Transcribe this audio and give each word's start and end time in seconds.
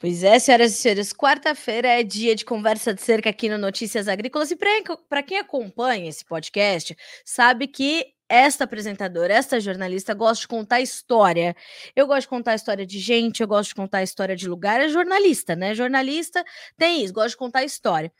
Pois 0.00 0.24
é, 0.24 0.38
senhoras 0.38 0.72
e 0.72 0.76
senhores, 0.76 1.12
quarta-feira 1.12 1.86
é 1.88 2.02
dia 2.02 2.34
de 2.34 2.42
conversa 2.42 2.94
de 2.94 3.02
cerca 3.02 3.28
aqui 3.28 3.50
no 3.50 3.58
Notícias 3.58 4.08
Agrícolas. 4.08 4.50
E 4.50 4.56
para 4.56 5.22
quem 5.22 5.36
acompanha 5.36 6.08
esse 6.08 6.24
podcast, 6.24 6.96
sabe 7.22 7.66
que 7.66 8.06
esta 8.26 8.64
apresentadora, 8.64 9.34
esta 9.34 9.60
jornalista 9.60 10.14
gosta 10.14 10.40
de 10.40 10.48
contar 10.48 10.80
história. 10.80 11.54
Eu 11.94 12.06
gosto 12.06 12.22
de 12.22 12.28
contar 12.28 12.54
história 12.54 12.86
de 12.86 12.98
gente, 12.98 13.42
eu 13.42 13.46
gosto 13.46 13.70
de 13.70 13.74
contar 13.74 14.02
história 14.02 14.34
de 14.34 14.48
lugar. 14.48 14.80
É 14.80 14.88
jornalista, 14.88 15.54
né? 15.54 15.74
Jornalista 15.74 16.42
tem 16.78 17.04
isso, 17.04 17.12
gosta 17.12 17.30
de 17.30 17.36
contar 17.36 17.64
história. 17.64 18.10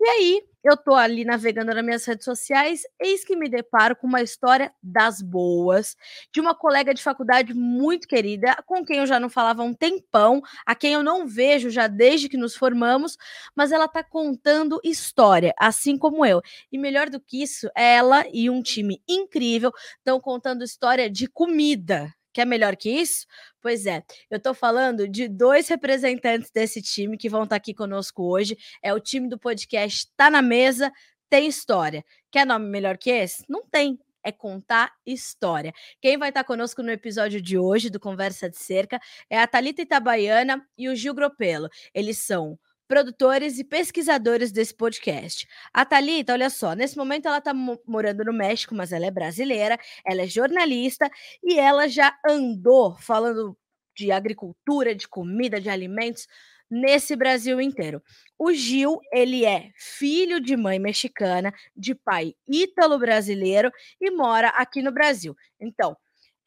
E 0.00 0.08
aí, 0.08 0.42
eu 0.66 0.76
tô 0.76 0.94
ali 0.96 1.24
navegando 1.24 1.72
nas 1.72 1.84
minhas 1.84 2.04
redes 2.04 2.24
sociais, 2.24 2.82
eis 3.00 3.24
que 3.24 3.36
me 3.36 3.48
deparo 3.48 3.94
com 3.94 4.08
uma 4.08 4.20
história 4.20 4.72
das 4.82 5.22
boas, 5.22 5.96
de 6.32 6.40
uma 6.40 6.56
colega 6.56 6.92
de 6.92 7.00
faculdade 7.00 7.54
muito 7.54 8.08
querida, 8.08 8.56
com 8.66 8.84
quem 8.84 8.98
eu 8.98 9.06
já 9.06 9.20
não 9.20 9.30
falava 9.30 9.62
há 9.62 9.64
um 9.64 9.72
tempão, 9.72 10.42
a 10.66 10.74
quem 10.74 10.94
eu 10.94 11.04
não 11.04 11.24
vejo 11.24 11.70
já 11.70 11.86
desde 11.86 12.28
que 12.28 12.36
nos 12.36 12.56
formamos, 12.56 13.16
mas 13.54 13.70
ela 13.70 13.86
tá 13.86 14.02
contando 14.02 14.80
história, 14.82 15.54
assim 15.56 15.96
como 15.96 16.26
eu. 16.26 16.42
E 16.72 16.76
melhor 16.76 17.08
do 17.08 17.20
que 17.20 17.44
isso, 17.44 17.70
ela 17.76 18.24
e 18.32 18.50
um 18.50 18.60
time 18.60 19.00
incrível 19.08 19.72
estão 19.98 20.20
contando 20.20 20.64
história 20.64 21.08
de 21.08 21.28
comida. 21.28 22.12
Quer 22.36 22.44
melhor 22.44 22.76
que 22.76 22.90
isso? 22.90 23.26
Pois 23.62 23.86
é, 23.86 24.04
eu 24.30 24.36
estou 24.36 24.52
falando 24.52 25.08
de 25.08 25.26
dois 25.26 25.68
representantes 25.68 26.50
desse 26.50 26.82
time 26.82 27.16
que 27.16 27.30
vão 27.30 27.44
estar 27.44 27.54
tá 27.54 27.56
aqui 27.56 27.72
conosco 27.72 28.24
hoje. 28.24 28.58
É 28.82 28.92
o 28.92 29.00
time 29.00 29.26
do 29.26 29.38
podcast 29.38 30.06
Tá 30.14 30.28
na 30.28 30.42
Mesa, 30.42 30.92
tem 31.30 31.48
história. 31.48 32.04
Quer 32.30 32.44
nome 32.44 32.68
melhor 32.68 32.98
que 32.98 33.08
esse? 33.08 33.42
Não 33.48 33.64
tem. 33.66 33.98
É 34.22 34.30
contar 34.30 34.92
história. 35.06 35.72
Quem 35.98 36.18
vai 36.18 36.28
estar 36.28 36.42
tá 36.42 36.46
conosco 36.46 36.82
no 36.82 36.90
episódio 36.90 37.40
de 37.40 37.56
hoje 37.56 37.88
do 37.88 37.98
Conversa 37.98 38.50
de 38.50 38.58
Cerca 38.58 39.00
é 39.30 39.40
a 39.40 39.46
Thalita 39.46 39.80
Itabaiana 39.80 40.62
e 40.76 40.90
o 40.90 40.94
Gil 40.94 41.14
Gropelo. 41.14 41.70
Eles 41.94 42.18
são 42.18 42.58
produtores 42.86 43.58
e 43.58 43.64
pesquisadores 43.64 44.52
desse 44.52 44.74
podcast. 44.74 45.46
A 45.72 45.84
Thalita, 45.84 46.32
olha 46.32 46.50
só, 46.50 46.74
nesse 46.74 46.96
momento 46.96 47.26
ela 47.26 47.38
está 47.38 47.52
morando 47.54 48.24
no 48.24 48.32
México, 48.32 48.74
mas 48.74 48.92
ela 48.92 49.06
é 49.06 49.10
brasileira, 49.10 49.78
ela 50.04 50.22
é 50.22 50.26
jornalista 50.26 51.10
e 51.42 51.58
ela 51.58 51.88
já 51.88 52.16
andou 52.26 52.96
falando 52.98 53.56
de 53.96 54.12
agricultura, 54.12 54.94
de 54.94 55.08
comida, 55.08 55.60
de 55.60 55.70
alimentos 55.70 56.26
nesse 56.70 57.16
Brasil 57.16 57.60
inteiro. 57.60 58.02
O 58.38 58.52
Gil, 58.52 59.00
ele 59.12 59.44
é 59.44 59.70
filho 59.76 60.40
de 60.40 60.56
mãe 60.56 60.78
mexicana, 60.78 61.52
de 61.76 61.94
pai 61.94 62.34
ítalo-brasileiro 62.48 63.70
e 64.00 64.10
mora 64.10 64.48
aqui 64.48 64.82
no 64.82 64.92
Brasil. 64.92 65.34
Então, 65.60 65.96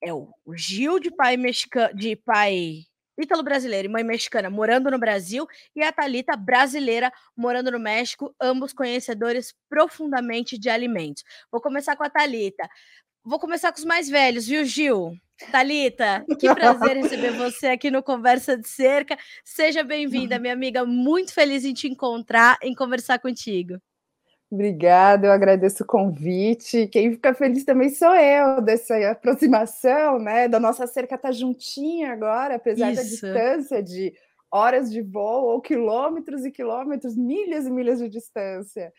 é 0.02 0.14
o 0.14 0.32
Gil 0.56 1.00
de 1.00 1.12
pai 1.12 1.38
mexicano, 1.38 1.94
de 1.95 2.16
pai 2.16 2.84
Ítalo 3.20 3.44
brasileiro 3.44 3.88
e 3.88 3.92
mãe 3.92 4.03
mexicana 4.03 4.50
morando 4.50 4.89
no 4.89 4.98
Brasil 4.98 5.45
e 5.75 5.84
a 5.84 5.92
Talita 5.92 6.38
brasileira 6.38 7.12
morando 7.36 7.72
no 7.72 7.80
México, 7.80 8.34
ambos 8.42 8.72
conhecedores 8.72 9.53
profundamente 9.70 10.58
de 10.58 10.70
alimentos. 10.70 11.23
Vou 11.52 11.59
começar 11.59 11.98
com 11.98 12.03
a 12.03 12.09
Talita. 12.09 12.70
Vou 13.23 13.38
começar 13.38 13.72
com 13.73 13.80
os 13.80 13.86
mais 13.86 14.08
velhos, 14.08 14.48
viu, 14.48 14.64
Gil? 14.64 15.17
Talita, 15.52 16.26
que 16.39 16.48
prazer 16.56 16.95
receber 16.95 17.31
você 17.31 17.67
aqui 17.67 17.92
no 17.92 18.02
Conversa 18.02 18.58
de 18.58 18.67
Cerca. 18.67 19.17
Seja 19.44 19.83
bem-vinda, 19.83 20.39
minha 20.39 20.54
amiga. 20.54 20.86
Muito 20.86 21.33
feliz 21.33 21.66
em 21.66 21.73
te 21.73 21.88
encontrar, 21.88 22.58
em 22.61 22.73
conversar 22.73 23.20
contigo. 23.20 23.80
Obrigada, 24.52 25.28
eu 25.28 25.31
agradeço 25.31 25.83
o 25.83 25.86
convite. 25.86 26.88
Quem 26.88 27.11
fica 27.11 27.36
feliz 27.36 27.64
também 27.64 27.89
sou 27.89 28.16
eu 28.16 28.61
dessa 28.61 29.11
aproximação, 29.11 30.17
né? 30.17 30.47
Da 30.47 30.59
nossa 30.59 30.88
cerca 30.88 31.16
estar 31.16 31.28
tá 31.28 31.31
juntinha 31.31 32.11
agora, 32.11 32.55
apesar 32.55 32.92
Isso. 32.92 33.03
da 33.03 33.09
distância 33.09 33.83
de 33.83 34.14
horas 34.52 34.92
de 34.92 35.02
voo 35.04 35.45
ou 35.45 35.61
quilômetros 35.61 36.43
e 36.45 36.52
quilômetros, 36.52 37.15
milhas 37.15 37.67
e 37.67 37.71
milhas 37.71 37.99
de 37.99 38.09
distância. 38.09 38.92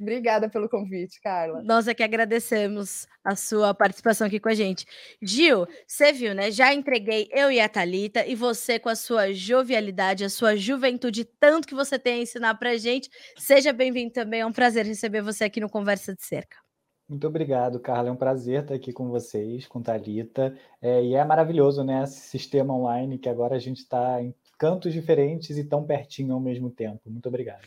Obrigada 0.00 0.48
pelo 0.48 0.68
convite, 0.68 1.20
Carla. 1.20 1.60
Nós 1.64 1.88
é 1.88 1.94
que 1.94 2.04
agradecemos 2.04 3.06
a 3.24 3.34
sua 3.34 3.74
participação 3.74 4.28
aqui 4.28 4.38
com 4.38 4.48
a 4.48 4.54
gente. 4.54 4.86
Gil, 5.20 5.66
você 5.86 6.12
viu, 6.12 6.34
né? 6.34 6.52
Já 6.52 6.72
entreguei 6.72 7.28
eu 7.32 7.50
e 7.50 7.58
a 7.58 7.68
Thalita, 7.68 8.24
e 8.24 8.36
você 8.36 8.78
com 8.78 8.88
a 8.88 8.94
sua 8.94 9.32
jovialidade, 9.32 10.24
a 10.24 10.30
sua 10.30 10.56
juventude, 10.56 11.24
tanto 11.24 11.66
que 11.66 11.74
você 11.74 11.98
tem 11.98 12.20
a 12.20 12.22
ensinar 12.22 12.54
pra 12.54 12.76
gente. 12.76 13.10
Seja 13.36 13.72
bem-vindo 13.72 14.12
também, 14.12 14.40
é 14.40 14.46
um 14.46 14.52
prazer 14.52 14.86
receber 14.86 15.20
você 15.20 15.44
aqui 15.44 15.60
no 15.60 15.68
Conversa 15.68 16.14
de 16.14 16.22
Cerca. 16.22 16.56
Muito 17.08 17.26
obrigado, 17.26 17.80
Carla. 17.80 18.10
É 18.10 18.12
um 18.12 18.16
prazer 18.16 18.62
estar 18.62 18.74
aqui 18.74 18.92
com 18.92 19.08
vocês, 19.08 19.66
com 19.66 19.82
Thalita. 19.82 20.54
É, 20.80 21.02
e 21.02 21.14
é 21.14 21.24
maravilhoso, 21.24 21.82
né? 21.82 22.04
Esse 22.04 22.20
sistema 22.20 22.74
online 22.74 23.18
que 23.18 23.28
agora 23.28 23.56
a 23.56 23.58
gente 23.58 23.78
está 23.78 24.22
em 24.22 24.34
cantos 24.58 24.92
diferentes 24.92 25.56
e 25.56 25.64
tão 25.64 25.84
pertinho 25.84 26.34
ao 26.34 26.40
mesmo 26.40 26.70
tempo. 26.70 27.00
Muito 27.06 27.26
obrigado. 27.26 27.66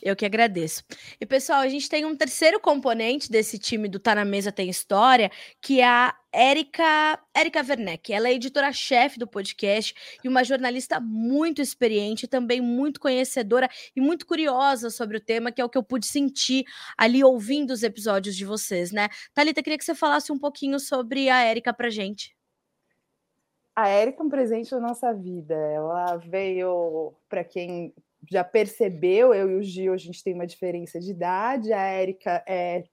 Eu 0.00 0.16
que 0.16 0.24
agradeço. 0.24 0.82
E, 1.20 1.26
pessoal, 1.26 1.60
a 1.60 1.68
gente 1.68 1.88
tem 1.88 2.04
um 2.04 2.16
terceiro 2.16 2.58
componente 2.58 3.30
desse 3.30 3.58
time 3.58 3.88
do 3.88 3.98
Tá 3.98 4.14
na 4.14 4.24
Mesa 4.24 4.50
Tem 4.50 4.68
História, 4.68 5.30
que 5.60 5.80
é 5.80 5.84
a 5.84 6.14
Érica, 6.32 7.20
Érica 7.34 7.60
Werneck. 7.60 8.12
Ela 8.12 8.28
é 8.28 8.32
editora-chefe 8.32 9.18
do 9.18 9.26
podcast 9.26 9.94
e 10.24 10.28
uma 10.28 10.42
jornalista 10.42 10.98
muito 10.98 11.60
experiente, 11.60 12.26
também 12.26 12.60
muito 12.60 12.98
conhecedora 12.98 13.68
e 13.94 14.00
muito 14.00 14.26
curiosa 14.26 14.88
sobre 14.88 15.18
o 15.18 15.20
tema, 15.20 15.52
que 15.52 15.60
é 15.60 15.64
o 15.64 15.68
que 15.68 15.78
eu 15.78 15.82
pude 15.82 16.06
sentir 16.06 16.64
ali 16.96 17.22
ouvindo 17.22 17.70
os 17.70 17.82
episódios 17.82 18.34
de 18.34 18.44
vocês, 18.44 18.92
né? 18.92 19.08
Thalita, 19.34 19.62
queria 19.62 19.78
que 19.78 19.84
você 19.84 19.94
falasse 19.94 20.32
um 20.32 20.38
pouquinho 20.38 20.80
sobre 20.80 21.28
a 21.28 21.42
Érica 21.42 21.72
pra 21.72 21.90
gente. 21.90 22.34
A 23.74 23.88
Érica 23.88 24.22
é 24.22 24.26
um 24.26 24.28
presente 24.28 24.70
na 24.72 24.80
nossa 24.80 25.12
vida. 25.12 25.54
Ela 25.54 26.16
veio, 26.16 27.14
para 27.28 27.42
quem 27.42 27.94
já 28.30 28.44
percebeu, 28.44 29.34
eu 29.34 29.50
e 29.50 29.54
o 29.56 29.62
Gil, 29.62 29.92
a 29.92 29.96
gente 29.96 30.22
tem 30.22 30.34
uma 30.34 30.46
diferença 30.46 31.00
de 31.00 31.10
idade, 31.10 31.72
a 31.72 31.80
Érica 31.80 32.42
é, 32.46 32.84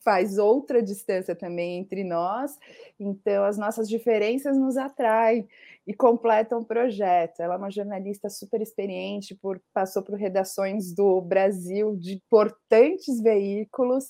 faz 0.00 0.38
outra 0.38 0.82
distância 0.82 1.34
também 1.34 1.78
entre 1.78 2.04
nós, 2.04 2.58
então 2.98 3.44
as 3.44 3.58
nossas 3.58 3.88
diferenças 3.88 4.56
nos 4.56 4.76
atraem 4.76 5.48
e 5.86 5.94
completam 5.94 6.60
o 6.60 6.64
projeto. 6.64 7.40
Ela 7.40 7.54
é 7.54 7.56
uma 7.56 7.70
jornalista 7.70 8.28
super 8.28 8.60
experiente, 8.60 9.34
por, 9.34 9.60
passou 9.72 10.02
por 10.02 10.14
redações 10.16 10.94
do 10.94 11.20
Brasil 11.20 11.96
de 11.96 12.14
importantes 12.14 13.20
veículos, 13.20 14.06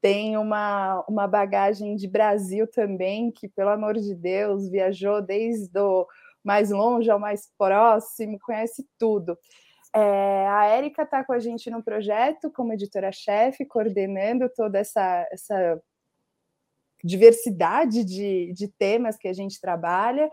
tem 0.00 0.36
uma, 0.36 1.04
uma 1.08 1.26
bagagem 1.26 1.96
de 1.96 2.06
Brasil 2.06 2.66
também, 2.68 3.32
que, 3.32 3.48
pelo 3.48 3.70
amor 3.70 3.94
de 3.94 4.14
Deus, 4.14 4.68
viajou 4.68 5.20
desde 5.20 5.76
o 5.78 6.06
mais 6.44 6.70
longe 6.70 7.10
ao 7.10 7.18
mais 7.18 7.48
próximo, 7.58 8.38
conhece 8.38 8.86
tudo. 8.96 9.36
É, 10.00 10.46
a 10.48 10.66
Érica 10.66 11.02
está 11.02 11.24
com 11.24 11.32
a 11.32 11.40
gente 11.40 11.68
no 11.70 11.82
projeto 11.82 12.50
como 12.52 12.72
editora-chefe, 12.72 13.66
coordenando 13.66 14.48
toda 14.48 14.78
essa, 14.78 15.26
essa 15.32 15.82
diversidade 17.02 18.04
de, 18.04 18.52
de 18.52 18.68
temas 18.68 19.16
que 19.16 19.26
a 19.26 19.32
gente 19.32 19.60
trabalha. 19.60 20.30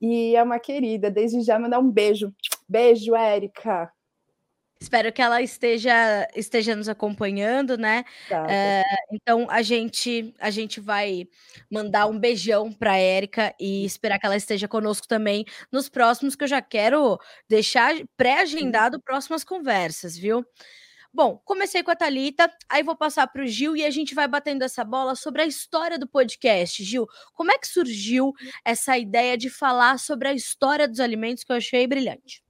E 0.00 0.34
é 0.34 0.42
uma 0.42 0.58
querida, 0.58 1.12
desde 1.12 1.40
já 1.42 1.58
mandar 1.60 1.78
um 1.78 1.90
beijo. 1.90 2.34
Beijo, 2.68 3.14
Érica. 3.14 3.92
Espero 4.84 5.10
que 5.10 5.22
ela 5.22 5.40
esteja, 5.40 6.28
esteja 6.36 6.76
nos 6.76 6.90
acompanhando, 6.90 7.78
né? 7.78 8.04
Tá, 8.28 8.46
é, 8.50 8.82
então 9.10 9.46
a 9.48 9.62
gente 9.62 10.34
a 10.38 10.50
gente 10.50 10.78
vai 10.78 11.26
mandar 11.70 12.06
um 12.06 12.18
beijão 12.18 12.70
para 12.70 12.92
a 12.92 12.98
Érica 12.98 13.54
e 13.58 13.82
esperar 13.86 14.18
que 14.18 14.26
ela 14.26 14.36
esteja 14.36 14.68
conosco 14.68 15.08
também 15.08 15.46
nos 15.72 15.88
próximos, 15.88 16.36
que 16.36 16.44
eu 16.44 16.48
já 16.48 16.60
quero 16.60 17.18
deixar 17.48 17.94
pré-agendado 18.14 19.00
próximas 19.00 19.42
conversas, 19.42 20.18
viu? 20.18 20.44
Bom, 21.12 21.40
comecei 21.46 21.82
com 21.82 21.90
a 21.90 21.96
Talita, 21.96 22.52
aí 22.68 22.82
vou 22.82 22.96
passar 22.96 23.26
para 23.28 23.42
o 23.42 23.46
Gil 23.46 23.74
e 23.74 23.86
a 23.86 23.90
gente 23.90 24.14
vai 24.14 24.28
batendo 24.28 24.64
essa 24.64 24.84
bola 24.84 25.14
sobre 25.14 25.40
a 25.40 25.46
história 25.46 25.98
do 25.98 26.06
podcast. 26.06 26.84
Gil, 26.84 27.06
como 27.32 27.50
é 27.52 27.56
que 27.58 27.68
surgiu 27.68 28.34
essa 28.62 28.98
ideia 28.98 29.38
de 29.38 29.48
falar 29.48 29.98
sobre 29.98 30.28
a 30.28 30.34
história 30.34 30.86
dos 30.86 31.00
alimentos 31.00 31.42
que 31.42 31.52
eu 31.52 31.56
achei 31.56 31.86
brilhante? 31.86 32.43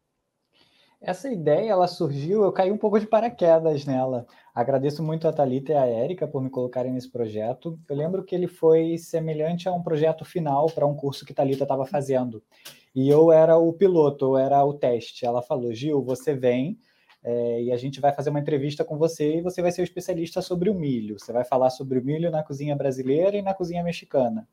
Essa 1.06 1.30
ideia, 1.30 1.70
ela 1.70 1.86
surgiu, 1.86 2.44
eu 2.44 2.50
caí 2.50 2.72
um 2.72 2.78
pouco 2.78 2.98
de 2.98 3.06
paraquedas 3.06 3.84
nela. 3.84 4.26
Agradeço 4.54 5.02
muito 5.02 5.28
a 5.28 5.32
Thalita 5.34 5.72
e 5.72 5.76
a 5.76 5.84
Érica 5.84 6.26
por 6.26 6.42
me 6.42 6.48
colocarem 6.48 6.90
nesse 6.90 7.12
projeto. 7.12 7.78
Eu 7.86 7.94
lembro 7.94 8.24
que 8.24 8.34
ele 8.34 8.46
foi 8.46 8.96
semelhante 8.96 9.68
a 9.68 9.72
um 9.74 9.82
projeto 9.82 10.24
final 10.24 10.64
para 10.70 10.86
um 10.86 10.96
curso 10.96 11.26
que 11.26 11.32
a 11.32 11.34
Thalita 11.34 11.64
estava 11.64 11.84
fazendo. 11.84 12.42
E 12.94 13.06
eu 13.06 13.30
era 13.30 13.54
o 13.58 13.70
piloto, 13.74 14.24
eu 14.24 14.38
era 14.38 14.64
o 14.64 14.72
teste. 14.72 15.26
Ela 15.26 15.42
falou, 15.42 15.74
Gil, 15.74 16.02
você 16.02 16.32
vem 16.32 16.78
é, 17.22 17.64
e 17.64 17.70
a 17.70 17.76
gente 17.76 18.00
vai 18.00 18.14
fazer 18.14 18.30
uma 18.30 18.40
entrevista 18.40 18.82
com 18.82 18.96
você 18.96 19.36
e 19.36 19.42
você 19.42 19.60
vai 19.60 19.72
ser 19.72 19.82
o 19.82 19.84
especialista 19.84 20.40
sobre 20.40 20.70
o 20.70 20.74
milho. 20.74 21.18
Você 21.18 21.34
vai 21.34 21.44
falar 21.44 21.68
sobre 21.68 21.98
o 21.98 22.04
milho 22.04 22.30
na 22.30 22.42
cozinha 22.42 22.74
brasileira 22.74 23.36
e 23.36 23.42
na 23.42 23.52
cozinha 23.52 23.84
mexicana. 23.84 24.48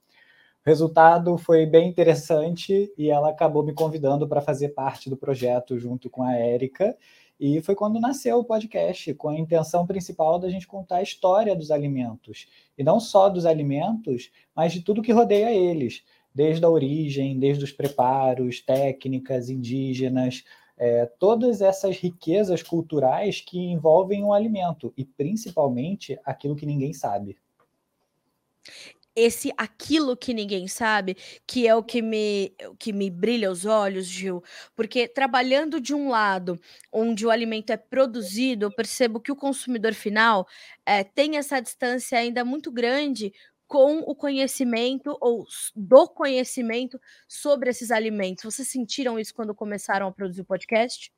O 0.64 0.70
resultado 0.70 1.40
foi 1.40 1.66
bem 1.66 1.90
interessante 1.90 2.94
e 2.96 3.10
ela 3.10 3.32
acabou 3.32 3.64
me 3.64 3.74
convidando 3.74 4.28
para 4.28 4.42
fazer 4.42 4.70
parte 4.70 5.10
do 5.10 5.18
projeto 5.18 5.76
junto 5.80 6.08
com 6.08 6.22
a 6.22 6.36
Érica. 6.36 6.96
E 7.40 7.60
foi 7.62 7.74
quando 7.74 8.00
nasceu 8.00 8.38
o 8.38 8.44
podcast, 8.44 9.12
com 9.16 9.30
a 9.30 9.40
intenção 9.40 9.88
principal 9.88 10.38
da 10.38 10.52
gente 10.52 10.68
contar 10.68 10.98
a 10.98 11.02
história 11.02 11.56
dos 11.56 11.72
alimentos. 11.72 12.48
E 12.78 12.84
não 12.84 13.00
só 13.00 13.28
dos 13.28 13.48
alimentos, 13.48 14.30
mas 14.56 14.72
de 14.72 14.82
tudo 14.82 15.02
que 15.02 15.12
rodeia 15.12 15.52
eles, 15.52 16.04
desde 16.32 16.64
a 16.64 16.70
origem, 16.70 17.40
desde 17.40 17.64
os 17.64 17.72
preparos, 17.72 18.62
técnicas 18.62 19.50
indígenas, 19.50 20.44
é, 20.78 21.08
todas 21.18 21.64
essas 21.64 21.98
riquezas 21.98 22.62
culturais 22.62 23.42
que 23.42 23.58
envolvem 23.58 24.24
o 24.24 24.32
alimento 24.32 24.94
e 24.96 25.04
principalmente 25.04 26.20
aquilo 26.24 26.56
que 26.56 26.68
ninguém 26.68 26.94
sabe 26.94 27.36
esse 29.16 29.52
aquilo 29.58 30.16
que 30.16 30.34
ninguém 30.34 30.68
sabe, 30.68 31.18
que 31.46 31.68
é 31.68 31.76
o 31.76 31.84
que 31.84 32.02
me 32.02 32.56
que 32.80 32.94
me 32.94 33.10
brilha 33.10 33.52
os 33.52 33.66
olhos, 33.66 34.06
Gil, 34.06 34.44
porque 34.76 35.08
trabalhando 35.08 35.80
de 35.80 35.94
um 35.94 36.10
lado 36.10 36.60
onde 36.92 37.26
o 37.26 37.30
alimento 37.30 37.72
é 37.72 37.78
produzido, 37.78 38.66
eu 38.66 38.72
percebo 38.72 39.20
que 39.20 39.32
o 39.32 39.36
consumidor 39.36 39.94
final 39.94 40.48
é, 40.86 41.04
tem 41.04 41.38
essa 41.38 41.60
distância 41.60 42.18
ainda 42.18 42.46
muito 42.46 42.72
grande 42.72 43.34
com 43.68 44.00
o 44.00 44.14
conhecimento 44.14 45.18
ou 45.22 45.46
do 45.74 46.08
conhecimento 46.10 47.00
sobre 47.26 47.70
esses 47.70 47.90
alimentos. 47.90 48.44
Vocês 48.44 48.68
sentiram 48.68 49.18
isso 49.18 49.34
quando 49.34 49.56
começaram 49.56 50.08
a 50.08 50.12
produzir 50.12 50.42
o 50.42 50.46
podcast? 50.46 51.10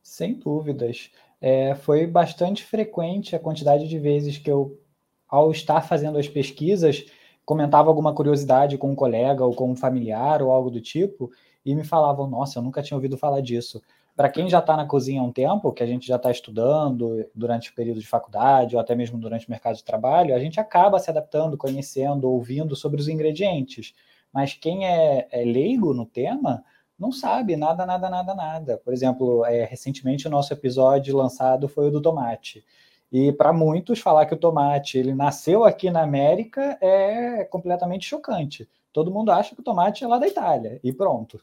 Sem 0.00 0.34
dúvidas. 0.34 1.10
É, 1.40 1.74
foi 1.74 2.06
bastante 2.06 2.64
frequente 2.64 3.34
a 3.34 3.40
quantidade 3.40 3.88
de 3.88 3.98
vezes 3.98 4.38
que 4.38 4.48
eu 4.48 4.80
ao 5.28 5.50
estar 5.50 5.82
fazendo 5.82 6.18
as 6.18 6.28
pesquisas, 6.28 7.04
comentava 7.44 7.88
alguma 7.88 8.14
curiosidade 8.14 8.76
com 8.78 8.90
um 8.90 8.94
colega 8.94 9.44
ou 9.44 9.54
com 9.54 9.70
um 9.70 9.76
familiar 9.76 10.42
ou 10.42 10.50
algo 10.50 10.70
do 10.70 10.80
tipo, 10.80 11.30
e 11.64 11.74
me 11.74 11.84
falavam: 11.84 12.28
Nossa, 12.28 12.58
eu 12.58 12.62
nunca 12.62 12.82
tinha 12.82 12.96
ouvido 12.96 13.16
falar 13.16 13.40
disso. 13.40 13.82
Para 14.16 14.30
quem 14.30 14.48
já 14.48 14.60
está 14.60 14.74
na 14.76 14.86
cozinha 14.86 15.20
há 15.20 15.24
um 15.24 15.30
tempo, 15.30 15.72
que 15.72 15.82
a 15.82 15.86
gente 15.86 16.06
já 16.06 16.16
está 16.16 16.30
estudando 16.30 17.28
durante 17.34 17.70
o 17.70 17.74
período 17.74 18.00
de 18.00 18.06
faculdade 18.06 18.74
ou 18.74 18.80
até 18.80 18.94
mesmo 18.94 19.18
durante 19.18 19.46
o 19.46 19.50
mercado 19.50 19.76
de 19.76 19.84
trabalho, 19.84 20.34
a 20.34 20.38
gente 20.38 20.58
acaba 20.58 20.98
se 20.98 21.10
adaptando, 21.10 21.58
conhecendo, 21.58 22.30
ouvindo 22.30 22.74
sobre 22.74 22.98
os 22.98 23.08
ingredientes. 23.08 23.94
Mas 24.32 24.54
quem 24.54 24.86
é, 24.86 25.28
é 25.30 25.44
leigo 25.44 25.92
no 25.92 26.06
tema 26.06 26.64
não 26.98 27.12
sabe 27.12 27.56
nada, 27.56 27.84
nada, 27.84 28.08
nada, 28.08 28.34
nada. 28.34 28.80
Por 28.82 28.94
exemplo, 28.94 29.44
é, 29.44 29.64
recentemente 29.64 30.26
o 30.26 30.30
nosso 30.30 30.50
episódio 30.52 31.14
lançado 31.14 31.68
foi 31.68 31.88
o 31.88 31.90
do 31.90 32.00
tomate. 32.00 32.64
E 33.10 33.32
para 33.32 33.52
muitos, 33.52 34.00
falar 34.00 34.26
que 34.26 34.34
o 34.34 34.38
tomate 34.38 34.98
ele 34.98 35.14
nasceu 35.14 35.64
aqui 35.64 35.90
na 35.90 36.02
América 36.02 36.76
é 36.80 37.44
completamente 37.44 38.06
chocante. 38.06 38.68
Todo 38.92 39.10
mundo 39.10 39.30
acha 39.30 39.54
que 39.54 39.60
o 39.60 39.64
tomate 39.64 40.04
é 40.04 40.06
lá 40.06 40.18
da 40.18 40.26
Itália 40.26 40.80
e 40.82 40.92
pronto. 40.92 41.40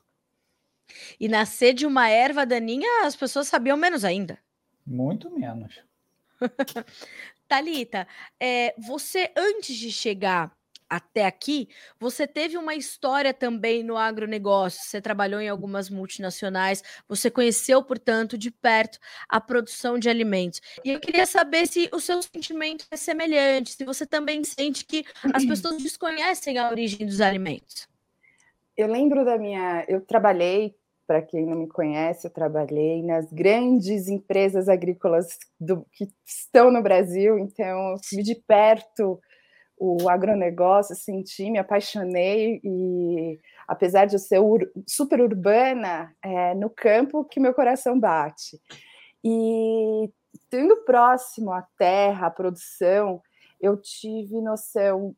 E 1.19 1.27
nascer 1.27 1.73
de 1.73 1.85
uma 1.85 2.09
erva 2.09 2.45
daninha, 2.45 3.05
as 3.05 3.15
pessoas 3.15 3.47
sabiam 3.47 3.77
menos 3.77 4.03
ainda. 4.03 4.37
Muito 4.85 5.29
menos. 5.29 5.81
Talita, 7.47 8.07
é, 8.39 8.73
você 8.77 9.31
antes 9.37 9.75
de 9.75 9.91
chegar 9.91 10.51
até 10.95 11.25
aqui, 11.25 11.67
você 11.99 12.27
teve 12.27 12.55
uma 12.55 12.75
história 12.75 13.33
também 13.33 13.83
no 13.83 13.97
agronegócio, 13.97 14.79
você 14.83 15.01
trabalhou 15.01 15.41
em 15.41 15.49
algumas 15.49 15.89
multinacionais, 15.89 16.83
você 17.09 17.31
conheceu, 17.31 17.83
portanto, 17.83 18.37
de 18.37 18.51
perto 18.51 18.99
a 19.27 19.41
produção 19.41 19.97
de 19.97 20.07
alimentos. 20.07 20.61
E 20.85 20.91
eu 20.91 20.99
queria 20.99 21.25
saber 21.25 21.65
se 21.65 21.89
o 21.91 21.99
seu 21.99 22.21
sentimento 22.21 22.85
é 22.91 22.95
semelhante, 22.95 23.71
se 23.71 23.83
você 23.83 24.05
também 24.05 24.43
sente 24.43 24.85
que 24.85 25.03
as 25.33 25.43
pessoas 25.47 25.81
desconhecem 25.81 26.59
a 26.59 26.69
origem 26.69 27.07
dos 27.07 27.21
alimentos. 27.21 27.87
Eu 28.77 28.87
lembro 28.87 29.25
da 29.25 29.35
minha. 29.35 29.83
Eu 29.87 30.01
trabalhei, 30.01 30.75
para 31.07 31.23
quem 31.23 31.45
não 31.45 31.57
me 31.57 31.67
conhece, 31.67 32.27
eu 32.27 32.31
trabalhei 32.31 33.01
nas 33.01 33.31
grandes 33.31 34.07
empresas 34.07 34.69
agrícolas 34.69 35.39
do, 35.59 35.85
que 35.91 36.07
estão 36.23 36.69
no 36.69 36.83
Brasil, 36.83 37.39
então, 37.39 37.95
vi 38.11 38.21
de 38.21 38.35
perto 38.35 39.19
o 39.77 40.09
agronegócio, 40.09 40.95
senti, 40.95 41.49
me 41.49 41.59
apaixonei 41.59 42.61
e 42.63 43.39
apesar 43.67 44.05
de 44.05 44.15
eu 44.15 44.19
ser 44.19 44.39
ur, 44.39 44.71
super 44.87 45.19
urbana, 45.21 46.15
é 46.23 46.53
no 46.55 46.69
campo 46.69 47.25
que 47.25 47.39
meu 47.39 47.53
coração 47.53 47.99
bate. 47.99 48.59
E 49.23 50.09
tendo 50.49 50.83
próximo 50.85 51.51
à 51.51 51.61
terra, 51.77 52.27
à 52.27 52.31
produção, 52.31 53.21
eu 53.59 53.77
tive 53.77 54.41
noção 54.41 55.15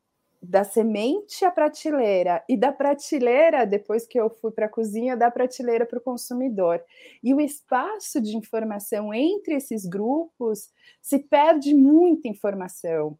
da 0.49 0.63
semente 0.63 1.43
à 1.43 1.51
prateleira 1.51 2.43
e 2.47 2.55
da 2.55 2.71
prateleira, 2.71 3.65
depois 3.65 4.05
que 4.05 4.19
eu 4.19 4.29
fui 4.29 4.51
para 4.51 4.67
a 4.67 4.69
cozinha, 4.69 5.17
da 5.17 5.29
prateleira 5.29 5.85
para 5.85 5.99
o 5.99 6.01
consumidor. 6.01 6.81
E 7.23 7.33
o 7.33 7.41
espaço 7.41 8.21
de 8.21 8.35
informação 8.37 9.13
entre 9.13 9.55
esses 9.55 9.85
grupos 9.85 10.69
se 11.01 11.19
perde 11.19 11.73
muita 11.73 12.27
informação, 12.27 13.17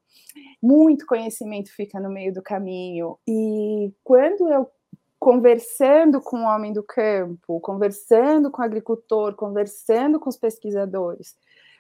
muito 0.61 1.05
conhecimento 1.05 1.73
fica 1.73 1.99
no 1.99 2.09
meio 2.09 2.33
do 2.33 2.41
caminho. 2.41 3.17
E 3.27 3.91
quando 4.03 4.47
eu 4.49 4.69
conversando 5.17 6.21
com 6.21 6.37
o 6.37 6.45
homem 6.45 6.71
do 6.71 6.83
campo, 6.83 7.59
conversando 7.59 8.51
com 8.51 8.61
o 8.61 8.65
agricultor, 8.65 9.35
conversando 9.35 10.19
com 10.19 10.29
os 10.29 10.37
pesquisadores, 10.37 11.35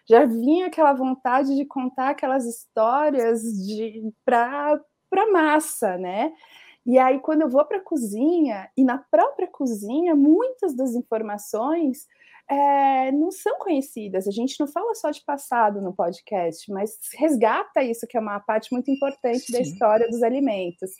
já 0.07 0.25
vinha 0.25 0.67
aquela 0.67 0.93
vontade 0.93 1.55
de 1.55 1.65
contar 1.65 2.09
aquelas 2.09 2.45
histórias 2.45 3.41
para 4.23 4.79
para 5.09 5.31
massa, 5.31 5.97
né? 5.97 6.33
E 6.85 6.99
aí, 6.99 7.19
quando 7.19 7.41
eu 7.41 7.49
vou 7.49 7.65
para 7.65 7.77
a 7.77 7.83
cozinha, 7.83 8.69
e 8.77 8.83
na 8.83 8.97
própria 8.97 9.47
cozinha, 9.47 10.15
muitas 10.15 10.75
das 10.75 10.93
informações 10.93 12.07
é, 12.47 13.11
não 13.11 13.31
são 13.31 13.57
conhecidas. 13.57 14.27
A 14.27 14.31
gente 14.31 14.59
não 14.59 14.67
fala 14.67 14.93
só 14.93 15.09
de 15.09 15.23
passado 15.23 15.81
no 15.81 15.93
podcast, 15.93 16.71
mas 16.71 16.91
resgata 17.15 17.81
isso, 17.83 18.05
que 18.07 18.15
é 18.15 18.19
uma 18.19 18.39
parte 18.39 18.71
muito 18.71 18.91
importante 18.91 19.47
Sim. 19.47 19.53
da 19.53 19.59
história 19.61 20.07
dos 20.07 20.21
alimentos. 20.21 20.91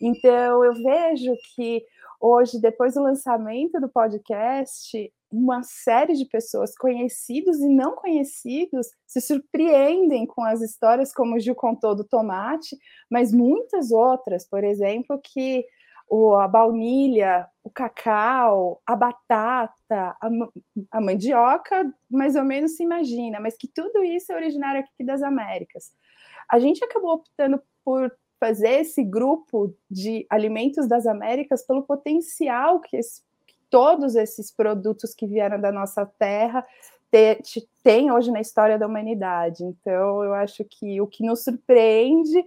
Então, 0.00 0.64
eu 0.64 0.74
vejo 0.74 1.32
que 1.54 1.84
hoje, 2.20 2.60
depois 2.60 2.94
do 2.94 3.02
lançamento 3.02 3.80
do 3.80 3.88
podcast, 3.88 5.12
uma 5.30 5.62
série 5.62 6.14
de 6.14 6.24
pessoas, 6.24 6.74
conhecidos 6.74 7.58
e 7.60 7.68
não 7.68 7.94
conhecidos, 7.94 8.88
se 9.06 9.20
surpreendem 9.20 10.26
com 10.26 10.42
as 10.42 10.60
histórias 10.60 11.12
como 11.12 11.36
o 11.36 11.40
Gil 11.40 11.54
contou 11.54 11.94
do 11.94 12.04
tomate, 12.04 12.76
mas 13.10 13.32
muitas 13.32 13.90
outras, 13.90 14.48
por 14.48 14.64
exemplo, 14.64 15.20
que 15.22 15.64
o, 16.08 16.34
a 16.34 16.48
baunilha, 16.48 17.46
o 17.62 17.70
cacau, 17.70 18.80
a 18.86 18.96
batata, 18.96 19.74
a, 19.90 20.28
a 20.90 21.00
mandioca, 21.00 21.92
mais 22.10 22.34
ou 22.34 22.44
menos 22.44 22.76
se 22.76 22.82
imagina, 22.82 23.38
mas 23.38 23.56
que 23.56 23.68
tudo 23.68 24.02
isso 24.02 24.32
é 24.32 24.36
originário 24.36 24.80
aqui 24.80 25.04
das 25.04 25.22
Américas. 25.22 25.90
A 26.50 26.58
gente 26.58 26.82
acabou 26.82 27.12
optando 27.12 27.60
por 27.84 28.10
fazer 28.38 28.80
esse 28.80 29.02
grupo 29.02 29.74
de 29.90 30.26
alimentos 30.30 30.88
das 30.88 31.06
Américas 31.06 31.66
pelo 31.66 31.82
potencial 31.82 32.80
que 32.80 32.96
esse 32.96 33.22
todos 33.70 34.14
esses 34.14 34.50
produtos 34.50 35.14
que 35.14 35.26
vieram 35.26 35.60
da 35.60 35.70
nossa 35.70 36.06
terra 36.06 36.66
tem 37.82 38.10
hoje 38.10 38.30
na 38.30 38.40
história 38.40 38.78
da 38.78 38.86
humanidade. 38.86 39.64
Então, 39.64 40.22
eu 40.22 40.34
acho 40.34 40.64
que 40.64 41.00
o 41.00 41.06
que 41.06 41.24
nos 41.24 41.42
surpreende 41.42 42.44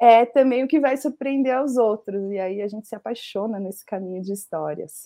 é 0.00 0.26
também 0.26 0.64
o 0.64 0.68
que 0.68 0.80
vai 0.80 0.96
surpreender 0.96 1.54
aos 1.54 1.76
outros. 1.76 2.32
E 2.32 2.38
aí 2.38 2.62
a 2.62 2.68
gente 2.68 2.88
se 2.88 2.96
apaixona 2.96 3.60
nesse 3.60 3.84
caminho 3.84 4.20
de 4.22 4.32
histórias. 4.32 5.04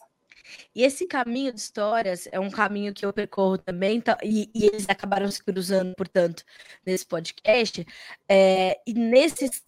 E 0.74 0.82
esse 0.82 1.06
caminho 1.06 1.52
de 1.52 1.60
histórias 1.60 2.26
é 2.30 2.40
um 2.40 2.50
caminho 2.50 2.94
que 2.94 3.04
eu 3.04 3.12
percorro 3.12 3.58
também, 3.58 4.00
tá, 4.00 4.16
e, 4.22 4.48
e, 4.54 4.66
eles 4.66 4.88
acabaram 4.88 5.28
se 5.28 5.42
cruzando, 5.42 5.92
portanto, 5.96 6.44
nesse 6.86 7.04
podcast. 7.04 7.84
É, 8.28 8.80
e 8.86 8.94
nesses, 8.94 9.64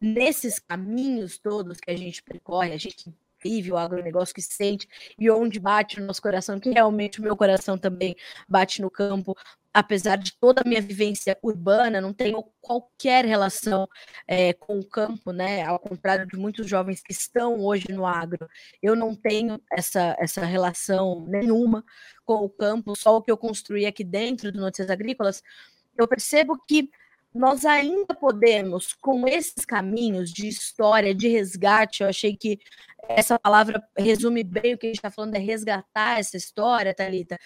nesses 0.00 0.58
caminhos 0.58 1.38
todos 1.38 1.78
que 1.78 1.90
a 1.90 1.96
gente 1.96 2.22
percorre, 2.22 2.72
a 2.72 2.78
gente 2.78 3.12
vive, 3.42 3.72
o 3.72 3.76
agronegócio 3.76 4.34
que 4.34 4.42
sente 4.42 4.88
e 5.18 5.30
onde 5.30 5.58
bate 5.60 6.00
o 6.00 6.04
nosso 6.04 6.20
coração, 6.20 6.58
que 6.58 6.70
realmente 6.70 7.20
o 7.20 7.22
meu 7.22 7.36
coração 7.36 7.78
também 7.78 8.16
bate 8.48 8.82
no 8.82 8.90
campo. 8.90 9.36
Apesar 9.72 10.16
de 10.16 10.32
toda 10.40 10.62
a 10.62 10.68
minha 10.68 10.80
vivência 10.80 11.38
urbana, 11.42 12.00
não 12.00 12.12
tenho 12.12 12.42
qualquer 12.60 13.24
relação 13.24 13.86
é, 14.26 14.52
com 14.52 14.78
o 14.78 14.84
campo, 14.84 15.30
né? 15.30 15.62
Ao 15.62 15.78
contrário 15.78 16.26
de 16.26 16.36
muitos 16.36 16.66
jovens 16.66 17.00
que 17.00 17.12
estão 17.12 17.60
hoje 17.60 17.86
no 17.90 18.04
agro, 18.04 18.48
eu 18.82 18.96
não 18.96 19.14
tenho 19.14 19.60
essa, 19.70 20.16
essa 20.18 20.44
relação 20.44 21.24
nenhuma 21.28 21.84
com 22.24 22.44
o 22.44 22.50
campo, 22.50 22.96
só 22.96 23.16
o 23.16 23.22
que 23.22 23.30
eu 23.30 23.36
construí 23.36 23.86
aqui 23.86 24.02
dentro 24.02 24.50
do 24.50 24.60
Notícias 24.60 24.90
Agrícolas. 24.90 25.42
Eu 25.96 26.08
percebo 26.08 26.58
que 26.66 26.90
nós 27.38 27.64
ainda 27.64 28.14
podemos, 28.16 28.94
com 28.94 29.26
esses 29.28 29.64
caminhos 29.64 30.32
de 30.32 30.48
história, 30.48 31.14
de 31.14 31.28
resgate, 31.28 32.02
eu 32.02 32.08
achei 32.08 32.36
que 32.36 32.58
essa 33.08 33.38
palavra 33.38 33.80
resume 33.96 34.42
bem 34.42 34.74
o 34.74 34.78
que 34.78 34.86
a 34.86 34.88
gente 34.88 34.96
está 34.96 35.10
falando, 35.10 35.36
é 35.36 35.38
resgatar 35.38 36.18
essa 36.18 36.36
história, 36.36 36.92
Thalita, 36.92 37.38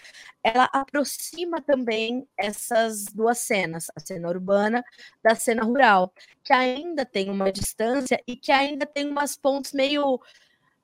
ela 0.42 0.64
aproxima 0.72 1.60
também 1.60 2.26
essas 2.38 3.04
duas 3.04 3.38
cenas, 3.38 3.88
a 3.94 4.00
cena 4.00 4.28
urbana 4.28 4.82
da 5.22 5.34
cena 5.34 5.62
rural, 5.62 6.10
que 6.42 6.54
ainda 6.54 7.04
tem 7.04 7.28
uma 7.28 7.52
distância 7.52 8.18
e 8.26 8.34
que 8.34 8.50
ainda 8.50 8.86
tem 8.86 9.06
umas 9.06 9.36
pontes 9.36 9.74
meio 9.74 10.18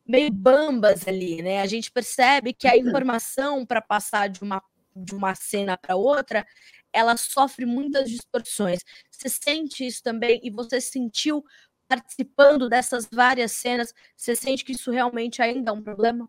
meio 0.06 0.30
bambas 0.30 1.06
ali, 1.08 1.42
né? 1.42 1.60
A 1.60 1.66
gente 1.66 1.90
percebe 1.90 2.52
que 2.52 2.68
a 2.68 2.76
informação 2.78 3.64
para 3.64 3.80
passar 3.80 4.28
de 4.28 4.42
uma 4.42 4.62
de 5.04 5.14
uma 5.14 5.34
cena 5.34 5.76
para 5.76 5.96
outra, 5.96 6.46
ela 6.92 7.16
sofre 7.16 7.66
muitas 7.66 8.10
distorções. 8.10 8.80
Você 9.10 9.28
sente 9.28 9.86
isso 9.86 10.02
também 10.02 10.40
e 10.42 10.50
você 10.50 10.80
sentiu 10.80 11.44
participando 11.88 12.68
dessas 12.68 13.08
várias 13.10 13.52
cenas, 13.52 13.94
você 14.14 14.36
sente 14.36 14.64
que 14.64 14.72
isso 14.72 14.90
realmente 14.90 15.40
ainda 15.40 15.70
é 15.70 15.74
um 15.74 15.82
problema? 15.82 16.28